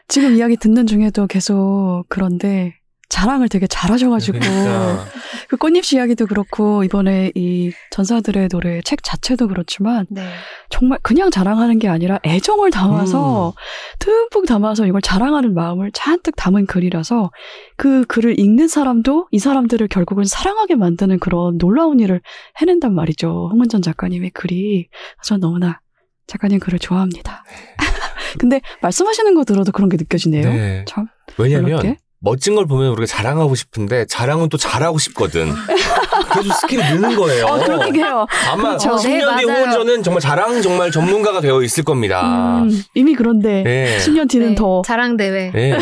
[0.07, 2.78] 지금 이야기 듣는 중에도 계속 그런데
[3.09, 5.05] 자랑을 되게 잘하셔가지고 그러니까.
[5.49, 10.21] 그 꽃잎 이야기도 그렇고 이번에 이 전사들의 노래 책 자체도 그렇지만 네.
[10.69, 12.71] 정말 그냥 자랑하는 게 아니라 애정을 음.
[12.71, 13.55] 담아서
[13.97, 17.31] 듬뿍 담아서 이걸 자랑하는 마음을 잔뜩 담은 글이라서
[17.77, 22.21] 그 글을 읽는 사람도 이 사람들을 결국은 사랑하게 만드는 그런 놀라운 일을
[22.61, 23.49] 해낸단 말이죠.
[23.51, 24.87] 홍은전 작가님의 글이
[25.23, 25.81] 저는 너무나
[26.27, 27.43] 작가님 글을 좋아합니다.
[28.37, 30.43] 근데 말씀하시는 거 들어도 그런 게 느껴지네요.
[30.43, 30.85] 네.
[30.87, 31.07] 참
[31.39, 31.97] 왜냐면 놀랍게.
[32.21, 35.53] 멋진 걸 보면 우리가 자랑하고 싶은데 자랑은 또 잘하고 싶거든.
[36.31, 37.45] 그래서 skill이 느는 거예요.
[37.45, 38.25] 어, 그렇긴 해요.
[38.51, 38.95] 아마 그렇죠.
[38.95, 39.47] 10년 뒤에 네, 맞아요.
[39.47, 42.59] 홍은전은 정말 자랑 정말 전문가가 되어 있을 겁니다.
[42.61, 43.97] 음, 이미 그런데 네.
[43.99, 45.51] 10년 뒤는 네, 더 자랑 대회.
[45.51, 45.71] 네.
[45.71, 45.79] 네.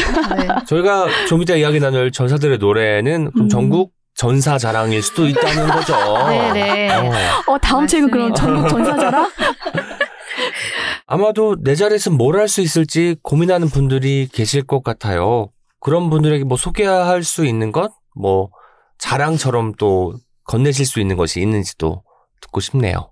[0.67, 3.49] 저희가 좀 이따 이야기 나눌 전사들의 노래는 그럼 음.
[3.49, 5.95] 전국 전사 자랑일 수도 있다는 거죠.
[6.29, 6.89] 네, 네.
[6.91, 7.53] 어.
[7.53, 8.67] 어, 다음 책은 그럼 맞습니다.
[8.67, 9.29] 전국 전사자라?
[11.07, 15.49] 아마도 내 자리에서 뭘 할 수 있을지 고민하는 분들이 계실 것 같아요.
[15.79, 18.49] 그런 분들에게 뭐 소개할 수 있는 것, 뭐
[18.97, 22.03] 자랑처럼 또 건네실 수 있는 것이 있는지도
[22.41, 23.11] 듣고 싶네요.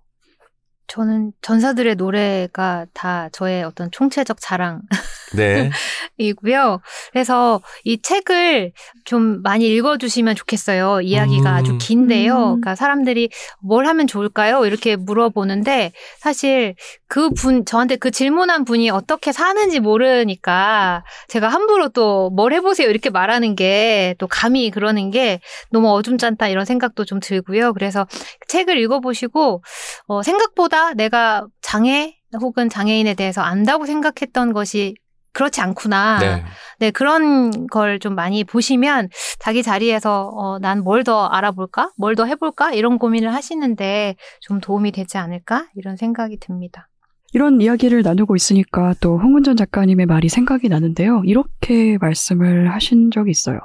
[0.87, 4.81] 저는 전사들의 노래가 다 저의 어떤 총체적 자랑.
[5.35, 5.69] 네.
[6.17, 6.81] 이고요.
[7.11, 8.71] 그래서 이 책을
[9.05, 11.01] 좀 많이 읽어주시면 좋겠어요.
[11.01, 11.55] 이야기가 음.
[11.55, 12.33] 아주 긴데요.
[12.35, 12.43] 음.
[12.61, 13.29] 그러니까 사람들이
[13.61, 14.65] 뭘 하면 좋을까요?
[14.65, 16.75] 이렇게 물어보는데 사실
[17.07, 22.89] 그 분, 저한테 그 질문한 분이 어떻게 사는지 모르니까 제가 함부로 또 뭘 해보세요.
[22.89, 25.39] 이렇게 말하는 게 또 감히 그러는 게
[25.71, 27.73] 너무 어줌짠다 이런 생각도 좀 들고요.
[27.73, 28.07] 그래서
[28.47, 29.63] 책을 읽어보시고
[30.07, 34.95] 어, 생각보다 내가 장애 혹은 장애인에 대해서 안다고 생각했던 것이
[35.35, 36.19] 그렇지 않구나.
[36.19, 36.43] 네.
[36.79, 39.09] 네, 그런 걸 좀 많이 보시면
[39.39, 41.91] 자기 자리에서 어, 난 뭘 더 알아볼까?
[41.97, 42.71] 뭘 더 해볼까?
[42.73, 45.67] 이런 고민을 하시는데 좀 도움이 되지 않을까?
[45.75, 46.87] 이런 생각이 듭니다.
[47.33, 51.21] 이런 이야기를 나누고 있으니까 또 홍은전 작가님의 말이 생각이 나는데요.
[51.25, 53.59] 이렇게 말씀을 하신 적이 있어요.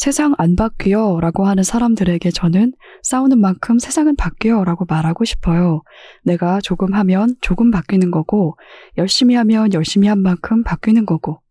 [0.00, 2.72] 세상 안 바뀌어 라고 하는 사람들에게 저는
[3.02, 5.82] 싸우는 만큼 세상은 바뀌어 라고 말하고 싶어요.
[6.24, 8.56] 내가 조금 하면 조금 바뀌는 거고,
[8.96, 11.42] 열심히 하면 열심히 한 만큼 바뀌는 거고,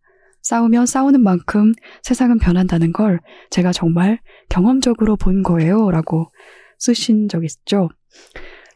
[0.42, 3.20] 싸우면 싸우는 만큼 세상은 변한다는 걸
[3.52, 4.20] 제가 정말
[4.50, 5.92] 경험적으로 본 거예요.
[5.92, 6.32] 라고
[6.80, 7.90] 쓰신 적 있죠.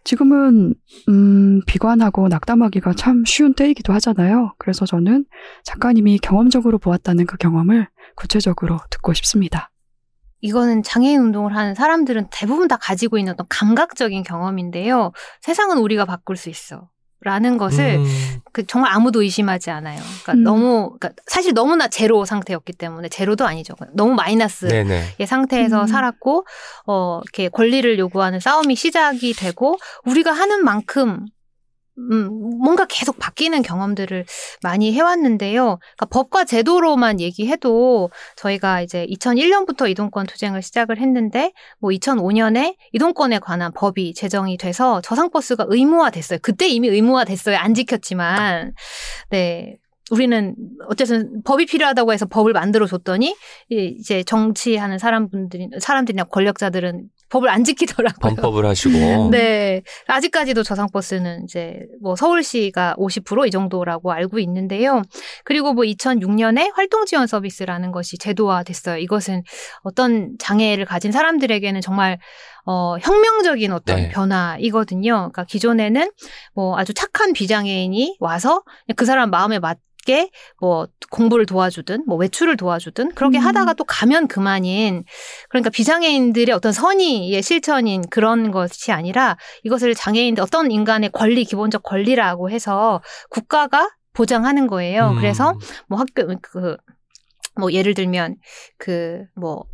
[0.04, 0.76] 지금은
[1.10, 4.54] 음, 비관하고 낙담하기가 참 쉬운 때이기도 하잖아요.
[4.60, 5.26] 그래서 저는
[5.64, 9.70] 작가님이 경험적으로 보았다는 그 경험을 구체적으로 듣고 싶습니다.
[10.42, 15.14] 이거는 장애인 운동을 하는 사람들은 대부분 다 가지고 있는 어떤 감각적인 경험인데요.
[15.42, 16.90] 세상은 우리가 바꿀 수 있어.
[17.26, 20.02] 라는 것을 음, 그 정말 아무도 의심하지 않아요.
[20.02, 20.44] 그러니까 음.
[20.44, 23.76] 너무 그러니까 사실 너무나 제로 상태였기 때문에 제로도 아니죠.
[23.94, 25.16] 너무 마이너스 네네.
[25.18, 25.88] 의 상태에서 음.
[25.88, 26.46] 살았고
[26.88, 31.26] 어 이렇게 권리를 요구하는 싸움이 시작이 되고 우리가 하는 만큼
[31.98, 34.26] 음, 뭔가 계속 바뀌는 경험들을
[34.64, 35.78] 많이 해왔는데요.
[35.80, 43.72] 그러니까 법과 제도로만 얘기해도 저희가 이제 2001년부터 이동권 투쟁을 시작을 했는데 뭐 2005년에 이동권에 관한
[43.74, 46.40] 법이 제정이 돼서 저상버스가 의무화됐어요.
[46.42, 47.58] 그때 이미 의무화됐어요.
[47.58, 48.74] 안 지켰지만
[49.30, 49.76] 네.
[50.12, 50.54] 우리는
[50.90, 53.36] 어쨌든 법이 필요하다고 해서 법을 만들어 줬더니
[53.70, 58.36] 이- 이제 정치하는 사람분들이 사람들이나 권력자들은 법을 안 지키더라고요.
[58.36, 59.30] 범법을 하시고.
[59.32, 59.82] 네.
[60.08, 65.02] 아직까지도 저상버스는 이제 뭐 서울시가 50%이 정도라고 알고 있는데요.
[65.44, 68.98] 그리고 뭐 2006년에 활동지원 서비스라는 것이 제도화 됐어요.
[68.98, 69.42] 이것은
[69.82, 72.20] 어떤 장애를 가진 사람들에게는 정말
[72.66, 74.10] 어, 혁명적인 어떤 네.
[74.10, 75.14] 변화이거든요.
[75.14, 76.12] 그러니까 기존에는
[76.54, 78.62] 뭐 아주 착한 비장애인이 와서
[78.96, 83.44] 그 사람 마음에 맞 게 뭐 공부를 도와주든 뭐 외출을 도와주든 그렇게 음.
[83.46, 85.04] 하다가 또 가면 그만인
[85.50, 92.50] 그러니까 비장애인들의 어떤 선의의 실천인 그런 것이 아니라 이것을 장애인들 어떤 인간의 권리 기본적 권리라고
[92.50, 95.10] 해서 국가가 보장하는 거예요.
[95.10, 95.16] 음.
[95.18, 95.58] 그래서
[95.88, 96.78] 뭐 학교 그
[97.60, 98.36] 뭐 예를 들면
[98.78, 99.66] 그 뭐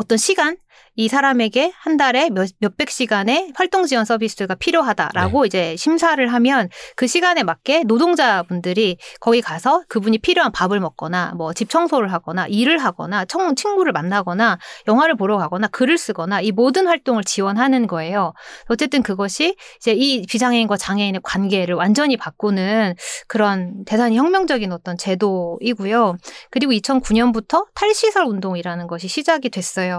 [0.00, 0.56] 어떤 시간
[0.96, 7.06] 이 사람에게 한 달에 몇, 몇백 시간의 활동 지원 서비스가 필요하다라고 이제 심사를 하면 그
[7.06, 13.24] 시간에 맞게 노동자분들이 거기 가서 그분이 필요한 밥을 먹거나 뭐 집 청소를 하거나 일을 하거나
[13.26, 14.58] 청, 친구를 만나거나
[14.88, 18.32] 영화를 보러 가거나 글을 쓰거나 이 모든 활동을 지원하는 거예요.
[18.68, 22.94] 어쨌든 그것이 이제 이 비장애인과 장애인의 관계를 완전히 바꾸는
[23.28, 26.16] 그런 대단히 혁명적인 어떤 제도이고요.
[26.50, 29.89] 그리고 2009년부터 탈시설 운동이라는 것이 시작이 됐어요.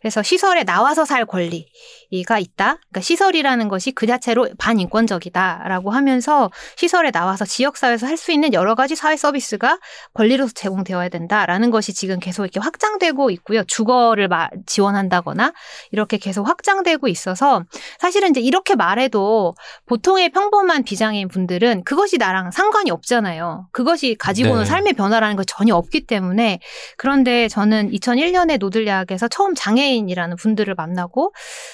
[0.00, 2.74] 그래서 시설에 나와서 살 권리가 있다.
[2.74, 8.96] 그러니까 시설이라는 것이 그 자체로 반인권적이다라고 하면서 시설에 나와서 지역사회에서 할 수 있는 여러 가지
[8.96, 9.78] 사회 서비스가
[10.14, 13.62] 권리로서 제공되어야 된다라는 것이 지금 계속 이렇게 확장되고 있고요.
[13.64, 14.28] 주거를
[14.64, 15.52] 지원한다거나
[15.92, 17.62] 이렇게 계속 확장되고 있어서
[17.98, 19.54] 사실은 이제 이렇게 말해도
[19.86, 23.68] 보통의 평범한 비장애인 분들은 그것이 나랑 상관이 없잖아요.
[23.72, 24.64] 그것이 가지고는 네.
[24.64, 26.60] 삶의 변화라는 것 전혀 없기 때문에
[26.96, 31.32] 그런데 저는 2001년에 노들야학에서 처음 장애인이라는 분들을 만나고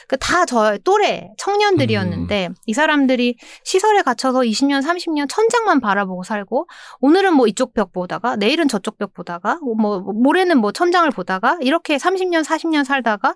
[0.09, 2.55] 그 다 저 또래 청년들이었는데 음.
[2.67, 6.69] 이 사람들이 시설에 갇혀서 20년, 30년 천장만 바라보고 살고
[7.01, 11.97] 오늘은 뭐 이쪽 벽 보다가 내일은 저쪽 벽 보다가 뭐 모레는 뭐 천장을 보다가 이렇게
[11.97, 13.35] 30년, 40년 살다가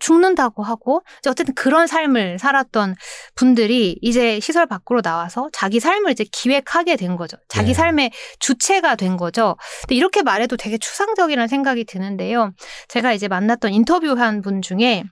[0.00, 2.94] 죽는다고 하고 이제 어쨌든 그런 삶을 살았던
[3.34, 7.36] 분들이 이제 시설 밖으로 나와서 자기 삶을 이제 기획하게 된 거죠.
[7.48, 7.74] 자기 네.
[7.74, 9.56] 삶의 주체가 된 거죠.
[9.82, 12.52] 근데 이렇게 말해도 되게 추상적이라는 생각이 드는데요.
[12.88, 15.04] 제가 이제 만 났던 인터뷰한 분 중에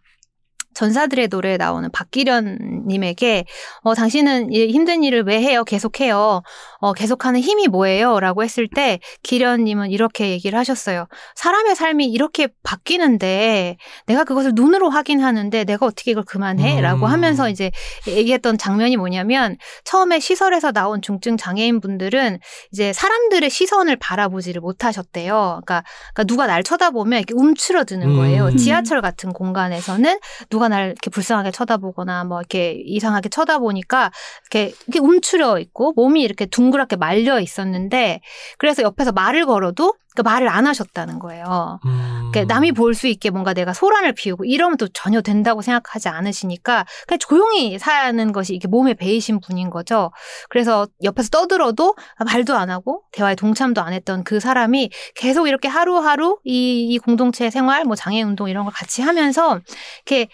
[0.75, 3.45] 전사들의 노래에 나오는 박기련 님에게
[3.83, 5.65] 어 당신은 이 힘든 일을 왜 해요?
[5.65, 6.43] 계속해요.
[6.81, 8.21] 어 계속하는 힘이 뭐예요?
[8.21, 11.07] 라고 했을 때 기련 님은 이렇게 얘기를 하셨어요.
[11.35, 13.77] 사람의 삶이 이렇게 바뀌는데
[14.07, 16.79] 내가 그것을 눈으로 확인하는데 내가 어떻게 이걸 그만해?
[16.79, 16.83] 음.
[16.83, 17.71] 라고 하면서 이제
[18.07, 22.39] 얘기했던 장면이 뭐냐면 처음에 시설에서 나온 중증 장애인 분들은
[22.73, 25.61] 이제 사람들의 시선을 바라보지를 못하셨대요.
[25.65, 25.85] 그러니까,
[26.15, 28.47] 그러니까 누가 날 쳐다보면 이렇게 움츠러드는 거예요.
[28.47, 28.57] 음.
[28.57, 30.19] 지하철 같은 공간에서는
[30.51, 34.11] 누가 날 이렇게 불쌍하게 쳐다보거나 뭐 이렇게 이상하게 쳐다보니까
[34.53, 38.21] 이렇게, 이렇게 움츠려 있고 몸이 이렇게 둥그랗게 말려 있었는데
[38.59, 41.81] 그래서 옆에서 말을 걸어도 그 말을 안 하셨다는 거예요.
[41.87, 42.31] 음.
[42.33, 46.85] 그러니까 남이 볼 수 있게 뭔가 내가 소란을 피우고 이러면 또 전혀 된다고 생각하지 않으시니까
[47.07, 50.11] 그냥 조용히 사는 것이 이게 몸에 배이신 분인 거죠.
[50.51, 51.95] 그래서 옆에서 떠들어도
[52.27, 57.49] 말도 안 하고 대화에 동참도 안 했던 그 사람이 계속 이렇게 하루하루 이, 이 공동체
[57.51, 59.61] 생활, 뭐 장애 운동 이런 걸 같이 하면서
[60.07, 60.29] 이렇게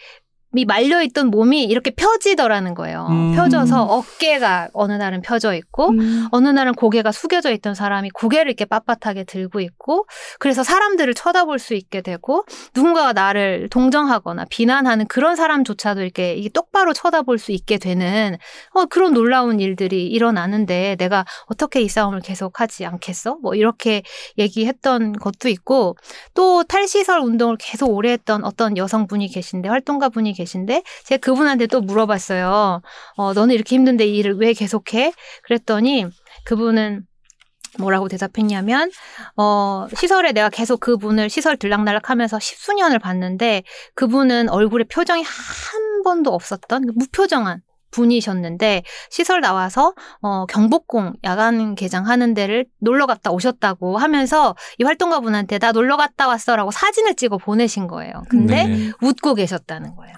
[0.57, 3.07] 이 말려있던 몸이 이렇게 펴지더라는 거예요.
[3.11, 3.35] 음.
[3.35, 6.27] 펴져서 어깨가 어느 날은 펴져 있고 음.
[6.31, 10.07] 어느 날은 고개가 숙여져 있던 사람이 고개를 이렇게 빳빳하게 들고 있고
[10.39, 12.45] 그래서 사람들을 쳐다볼 수 있게 되고
[12.75, 18.39] 누군가가 나를 동정하거나 비난하는 그런 사람조차도 이렇게 이게 똑바로 쳐다볼 수 있게 되는
[18.73, 23.37] 어, 그런 놀라운 일들이 일어나는데 내가 어떻게 이 싸움을 계속하지 않겠어?
[23.43, 24.03] 뭐 이렇게
[24.39, 25.97] 얘기했던 것도 있고
[26.33, 30.48] 또 탈시설 운동을 계속 오래 했던 어떤 여성분이 계신데 활동가 분이 계신데
[31.05, 32.83] 제가 그분한테 또 물어봤어요.
[33.17, 35.13] 어, 너는 이렇게 힘든데 이 일을 왜 계속해?
[35.45, 36.07] 그랬더니
[36.45, 37.07] 그분은
[37.79, 38.91] 뭐라고 대답했냐면
[39.37, 43.63] 어 시설에 내가 계속 그분을 시설 들락날락 하면서 십수년을 봤는데
[43.95, 52.67] 그분은 얼굴에 표정이 한 번도 없었던 무표정한 분이셨는데 시설 나와서 어 경복궁 야간 개장하는 데를
[52.81, 58.23] 놀러 갔다 오셨다고 하면서 이 활동가 분한테 나 놀러 갔다 왔어라고 사진을 찍어 보내신 거예요.
[58.29, 58.93] 근데 네.
[59.03, 60.15] 웃고 계셨다는 거예요.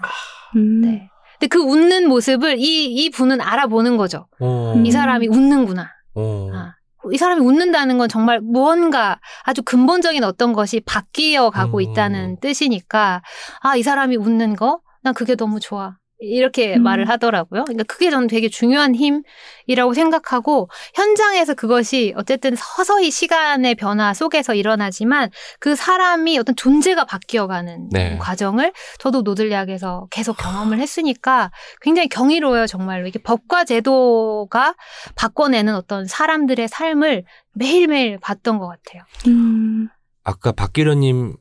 [0.55, 0.81] 음.
[0.81, 1.09] 네.
[1.39, 4.27] 근데 그 웃는 모습을 이, 이 분은 알아보는 거죠.
[4.39, 4.73] 어.
[4.75, 4.85] 음.
[4.85, 5.89] 이 사람이 웃는구나.
[6.13, 6.49] 어.
[6.53, 6.75] 아,
[7.11, 11.81] 이 사람이 웃는다는 건 정말 무언가 아주 근본적인 어떤 것이 바뀌어 가고 음.
[11.81, 13.23] 있다는 뜻이니까,
[13.61, 14.81] 아, 이 사람이 웃는 거?
[15.01, 15.97] 난 그게 너무 좋아.
[16.21, 16.83] 이렇게 음.
[16.83, 17.65] 말을 하더라고요.
[17.65, 25.31] 그러니까 그게 저는 되게 중요한 힘이라고 생각하고, 현장에서 그것이 어쨌든 서서히 시간의 변화 속에서 일어나지만
[25.59, 28.17] 그 사람이 어떤 존재가 바뀌어가는 네.
[28.17, 33.07] 과정을 저도 노들약에서 계속 경험을 했으니까 굉장히 경이로워요, 정말로.
[33.07, 34.75] 이게 법과 제도가
[35.15, 37.23] 바꿔내는 어떤 사람들의 삶을
[37.53, 39.03] 매일매일 봤던 것 같아요.
[39.27, 39.89] 음.
[40.23, 41.35] 아까 박기련님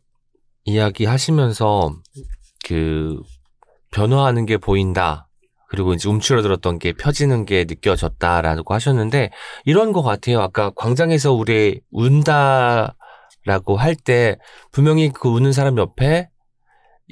[0.64, 1.94] 이야기 하시면서
[2.64, 3.20] 그
[3.90, 5.28] 변화하는 게 보인다.
[5.68, 9.30] 그리고 이제 움츠러들었던 게 펴지는 게 느껴졌다라고 하셨는데
[9.64, 10.40] 이런 것 같아요.
[10.40, 14.36] 아까 광장에서 우리 운다라고 할 때
[14.72, 16.28] 분명히 그 우는 사람 옆에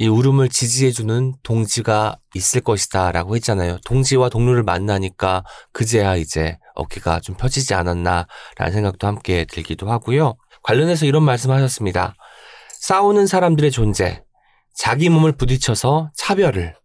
[0.00, 3.78] 이 울음을 지지해주는 동지가 있을 것이다라고 했잖아요.
[3.84, 5.42] 동지와 동료를 만나니까
[5.72, 10.36] 그제야 이제 어깨가 좀 펴지지 않았나라는 생각도 함께 들기도 하고요.
[10.62, 12.14] 관련해서 이런 말씀하셨습니다.
[12.80, 14.22] 싸우는 사람들의 존재,
[14.78, 16.76] 자기 몸을 부딪혀서 차별을,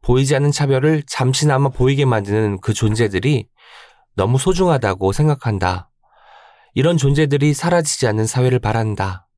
[0.00, 3.46] 보이지 않는 차별을 잠시나마 보이게 만드는 그 존재들이
[4.16, 5.90] 너무 소중하다고 생각한다.
[6.72, 9.28] 이런 존재들이 사라지지 않는 사회를 바란다.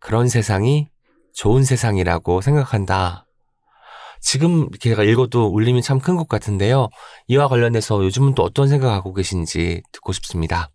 [0.00, 0.88] 그런 세상이
[1.32, 3.26] 좋은 세상이라고 생각한다.
[4.20, 6.88] 지금 제가 읽어도 울림이 참 큰 것 같은데요.
[7.28, 10.70] 이와 관련해서 요즘은 또 어떤 생각하고 계신지 듣고 싶습니다.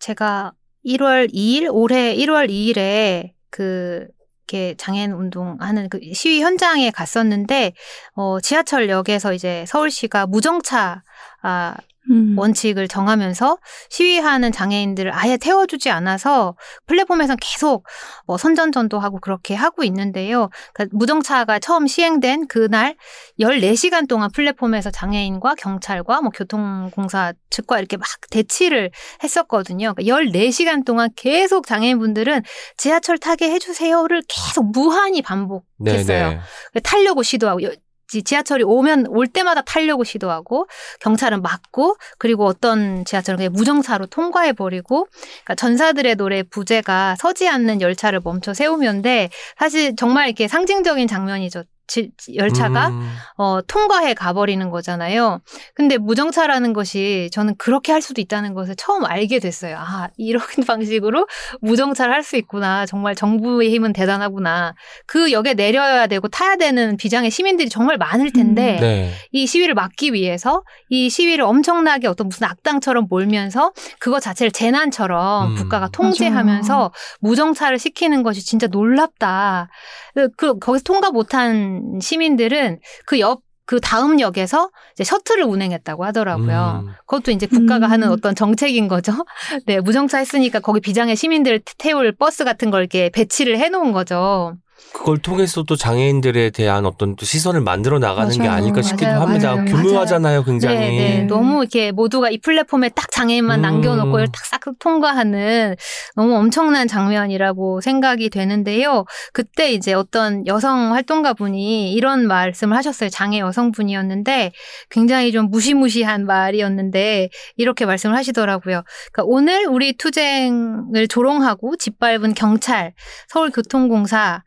[0.00, 0.52] 제가
[0.84, 4.08] 1월 2일 올해 1월 2일에 그
[4.48, 7.74] 이렇게 장애인 운동하는 그 시위 현장에 갔었는데
[8.14, 11.02] 어 지하철역에서 이제 서울시가 무정차
[11.42, 11.76] 아
[12.10, 12.34] 음.
[12.38, 13.58] 원칙을 정하면서
[13.90, 16.56] 시위하는 장애인들을 아예 태워주지 않아서
[16.86, 17.86] 플랫폼에서 계속
[18.26, 20.48] 뭐 선전전도 하고 그렇게 하고 있는데요.
[20.72, 22.96] 그러니까 무정차가 처음 시행된 그날
[23.40, 28.90] 14시간 동안 플랫폼에서 장애인과 경찰과 뭐 교통공사 측과 이렇게 막 대치를
[29.22, 29.94] 했었거든요.
[29.94, 32.42] 그러니까 14시간 동안 계속 장애인분들은
[32.76, 36.28] 지하철 타게 해주세요를 계속 무한히 반복했어요.
[36.28, 36.40] 네네.
[36.82, 37.72] 타려고 시도하고 여-
[38.08, 40.66] 지- 지하철이 오면 올 때마다 타려고 시도하고
[41.00, 45.06] 경찰은 막고 그리고 어떤 지하철은 그냥 무정차로 통과해 버리고
[45.44, 51.64] 그러니까 전사들의 노래 부제가 서지 않는 열차를 멈춰 세우면데 사실 정말 이렇게 상징적인 장면이죠.
[51.88, 55.40] 지- 지- 열차가 음, 어, 통과해 가버리는 거잖아요.
[55.74, 59.76] 근데 무정차라는 것이 저는 그렇게 할 수도 있다는 것을 처음 알게 됐어요.
[59.78, 61.26] 아, 이런 방식으로
[61.60, 62.84] 무정차를 할 수 있구나.
[62.84, 64.74] 정말 정부의 힘은 대단하구나.
[65.06, 69.12] 그 역에 내려야 되고 타야 되는 비장의 시민들이 정말 많을 텐데 음, 네.
[69.32, 75.56] 이 시위를 막기 위해서 이 시위를 엄청나게 어떤 무슨 악당처럼 몰면서 그거 자체를 재난처럼 음.
[75.56, 79.68] 국가가 통제하면서 무정차를 시키는 것이 진짜 놀랍다.
[80.14, 86.84] 그, 그 거기서 통과 못한 시민들은 그 옆 그 다음 역에서 이제 셔틀을 운행했다고 하더라고요.
[86.86, 86.92] 음.
[87.06, 87.92] 그것도 이제 국가가 음.
[87.92, 89.12] 하는 어떤 정책인 거죠.
[89.66, 94.54] 네, 무정차 했으니까 거기 비장의 시민들을 태울 버스 같은 걸 이렇게 배치를 해놓은 거죠.
[94.92, 98.52] 그걸 통해서 또 장애인들에 대한 어떤 또 시선을 만들어 나가는 게 맞아요.
[98.52, 99.54] 아닐까 싶기도 맞아요, 합니다.
[99.54, 99.64] 맞아요.
[99.66, 100.78] 교묘하잖아요, 굉장히.
[100.78, 101.22] 네, 네.
[101.22, 103.62] 너무 이렇게 모두가 이 플랫폼에 딱 장애인만 음.
[103.62, 105.76] 남겨놓고 탁싹 통과하는
[106.16, 109.04] 너무 엄청난 장면이라고 생각이 되는데요.
[109.32, 113.08] 그때 이제 어떤 여성 활동가 분이 이런 말씀을 하셨어요.
[113.08, 114.52] 장애 여성분이었는데
[114.90, 118.82] 굉장히 좀 무시무시한 말이었는데 이렇게 말씀을 하시더라고요.
[119.12, 122.92] 그러니까 오늘 우리 투쟁을 조롱하고 짓밟은 경찰,
[123.28, 124.42] 서울교통공사,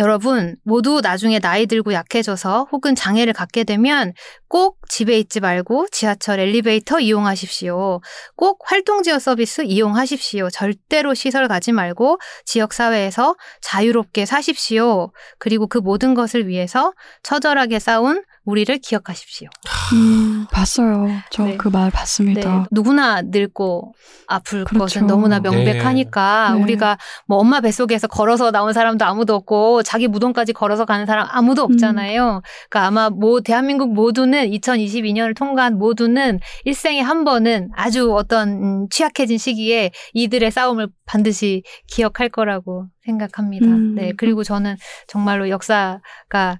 [0.00, 4.14] 여러분 모두 나중에 나이 들고 약해져서 혹은 장애를 갖게 되면
[4.48, 8.00] 꼭 집에 있지 말고 지하철 엘리베이터 이용하십시오.
[8.34, 10.48] 꼭 활동지원 서비스 이용하십시오.
[10.48, 15.12] 절대로 시설 가지 말고 지역사회에서 자유롭게 사십시오.
[15.38, 19.48] 그리고 그 모든 것을 위해서 처절하게 싸운 우리를 기억하십시오.
[19.92, 21.06] 음, 봤어요.
[21.30, 21.56] 저 네.
[21.56, 22.58] 그말 봤습니다.
[22.58, 23.94] 네, 누구나 늙고
[24.26, 24.84] 아플 그렇죠.
[24.84, 26.62] 것은 너무나 명백하니까 네.
[26.62, 31.62] 우리가 뭐 엄마 뱃속에서 걸어서 나온 사람도 아무도 없고 자기 무덤까지 걸어서 가는 사람 아무도
[31.62, 31.72] 음.
[31.72, 32.42] 없잖아요.
[32.68, 39.38] 그러니까 아마 뭐 대한민국 모두는 2022년을 통과한 모두는 일생에 한 번은 아주 어떤 음, 취약해진
[39.38, 43.66] 시기에 이들의 싸움을 반드시 기억할 거라고 생각합니다.
[43.66, 43.94] 음.
[43.94, 44.12] 네.
[44.16, 44.76] 그리고 저는
[45.08, 46.58] 정말로 역사가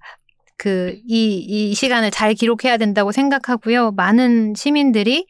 [0.60, 3.92] 그, 이, 이 시간을 잘 기록해야 된다고 생각하고요.
[3.92, 5.26] 많은 시민들이,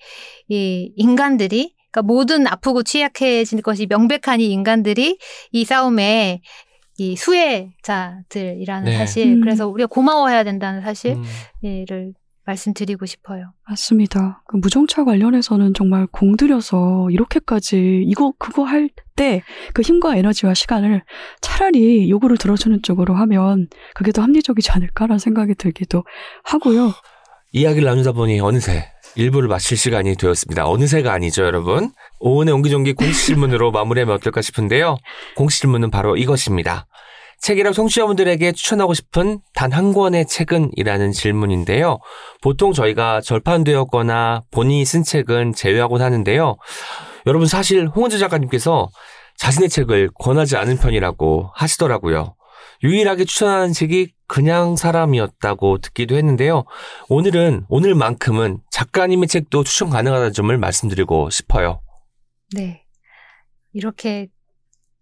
[0.48, 5.18] 이 인간들이, 그러니까 모든 아프고 취약해진 것이 명백한 이 인간들이
[5.52, 6.40] 이 싸움에
[6.98, 8.98] 이 수혜자들이라는 네.
[8.98, 9.40] 사실, 음.
[9.40, 11.16] 그래서 우리가 고마워해야 된다는 사실을
[11.62, 12.12] 음.
[12.46, 13.52] 말씀드리고 싶어요.
[13.68, 14.42] 맞습니다.
[14.48, 19.42] 그 무정차 관련해서는 정말 공들여서 이렇게까지 이거 그거 할 때
[19.74, 21.02] 그 힘과 에너지와 시간을
[21.42, 26.04] 차라리 요구를 들어주는 쪽으로 하면 그게 더 합리적이지 않을까라는 생각이 들기도
[26.44, 26.92] 하고요.
[27.52, 30.66] 이야기를 나누다 보니 어느새 일부를 마칠 시간이 되었습니다.
[30.68, 31.90] 어느새가 아니죠, 여러분.
[32.20, 34.96] 오은의 옹기종기 공식 질문으로 마무리하면 어떨까 싶은데요.
[35.36, 36.86] 공식 질문은 바로 이것입니다.
[37.40, 40.72] 책이랑 청취자분들에게 추천하고 싶은 단 한 권의 책은?
[40.76, 41.98] 이라는 질문인데요.
[42.42, 46.56] 보통 저희가 절판되었거나 본인이 쓴 책은 제외하곤 하는데요.
[47.26, 48.90] 여러분 사실 홍은주 작가님께서
[49.36, 52.34] 자신의 책을 권하지 않은 편이라고 하시더라고요.
[52.82, 56.64] 유일하게 추천하는 책이 그냥 사람이었다고 듣기도 했는데요.
[57.08, 61.80] 오늘은 오늘만큼은 작가님의 책도 추천 가능하다는 점을 말씀드리고 싶어요.
[62.54, 62.84] 네.
[63.72, 64.28] 이렇게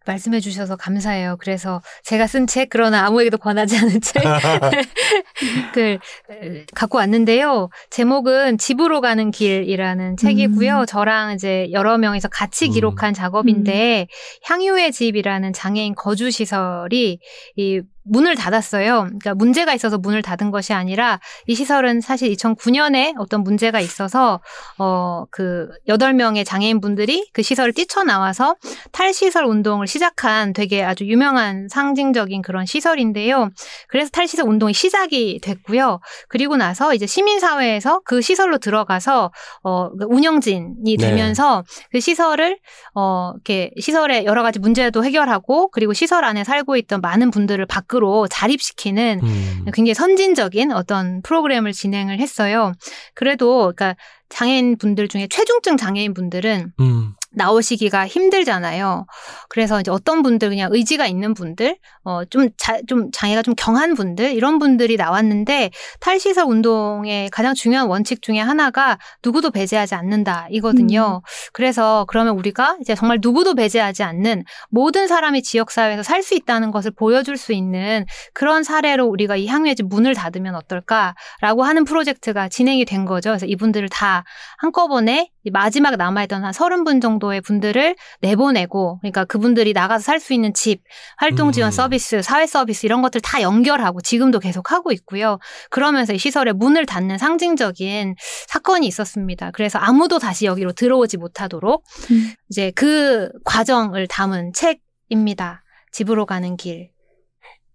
[0.08, 1.36] 말씀해 주셔서 감사해요.
[1.38, 6.00] 그래서 제가 쓴 책, 그러나 아무에게도 권하지 않은 책을
[6.74, 7.68] 갖고 왔는데요.
[7.90, 10.86] 제목은 집으로 가는 길이라는 책이고요.
[10.88, 12.72] 저랑 이제 여러 명이서 같이 음.
[12.72, 14.06] 기록한 작업인데,
[14.44, 17.18] 향유의 집이라는 장애인 거주시설이
[17.56, 19.04] 이 문을 닫았어요.
[19.04, 24.40] 그러니까 문제가 있어서 문을 닫은 것이 아니라 이 시설은 사실 2009년에 어떤 문제가 있어서
[24.78, 28.56] 어그 8명의 장애인 분들이 그 시설을 뛰쳐나와서
[28.92, 33.50] 탈시설 운동을 시작한 되게 아주 유명한 상징적인 그런 시설인데요.
[33.88, 36.00] 그래서 탈시설 운동이 시작이 됐고요.
[36.28, 39.30] 그리고 나서 이제 시민사회에서 그 시설로 들어가서
[39.64, 40.96] 어 운영진이 네.
[40.96, 42.58] 되면서 그 시설을
[42.94, 47.97] 어 이렇게 시설의 여러 가지 문제도 해결하고 그리고 시설 안에 살고 있던 많은 분들을 밖으로
[48.28, 49.64] 자립시키는 음.
[49.72, 52.72] 굉장히 선진적인 어떤 프로그램을 진행을 했어요.
[53.14, 53.96] 그래도 그러니까
[54.28, 57.14] 장애인 분들 중에 최중증 장애인 분들은 음.
[57.30, 59.06] 나오시기가 힘들잖아요.
[59.48, 63.94] 그래서 이제 어떤 분들 그냥 의지가 있는 분들, 어, 좀, 자, 좀 장애가 좀 경한
[63.94, 71.22] 분들, 이런 분들이 나왔는데 탈시설 운동의 가장 중요한 원칙 중에 하나가 누구도 배제하지 않는다 이거든요.
[71.52, 76.72] 그래서 그러면 우리가 이제 정말 누구도 배제하지 않는 모든 사람이 지역 사회에서 살 수 있다는
[76.72, 82.48] 것을 보여줄 수 있는 그런 사례로 우리가 이 향유의 집 문을 닫으면 어떨까라고 하는 프로젝트가
[82.48, 83.30] 진행이 된 거죠.
[83.30, 84.24] 그래서 이분들을 다
[84.58, 90.52] 한꺼번에 마지막 남아있던 한 서른 분 정도의 분들을 내보내고, 그러니까 그분들이 나가서 살 수 있는
[90.52, 90.82] 집,
[91.16, 91.70] 활동 지원 음.
[91.70, 95.38] 서비스, 사회 서비스 이런 것들 다 연결하고 지금도 계속 하고 있고요.
[95.70, 98.16] 그러면서 이 시설에 문을 닫는 상징적인
[98.48, 99.50] 사건이 있었습니다.
[99.52, 102.32] 그래서 아무도 다시 여기로 들어오지 못하도록 음.
[102.50, 105.62] 이제 그 과정을 담은 책입니다.
[105.92, 106.90] 집으로 가는 길.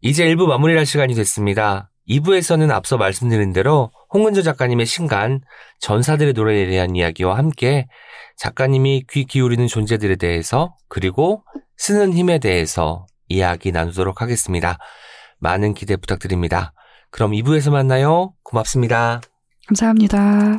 [0.02, 1.90] 이제 1부 마무리할 시간이 됐습니다.
[2.10, 5.42] 2부에서는 앞서 말씀드린 대로 홍은조 작가님의 신간
[5.80, 7.88] 전사들의 노래에 대한 이야기와 함께
[8.38, 11.44] 작가님이 귀 기울이는 존재들에 대해서 그리고
[11.78, 14.78] 쓰는 힘에 대해서 이야기 나누도록 하겠습니다.
[15.40, 16.74] 많은 기대 부탁드립니다.
[17.10, 18.34] 그럼 2부에서 만나요.
[18.44, 19.22] 고맙습니다.
[19.68, 20.58] 감사합니다.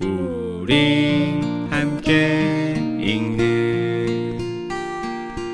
[0.00, 1.40] 우리
[1.70, 4.38] 함께 읽는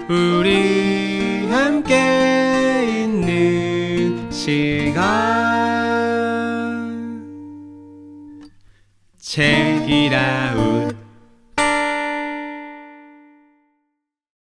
[0.08, 2.35] 우리 함께
[4.96, 5.04] 시간
[9.18, 10.75] 책이라운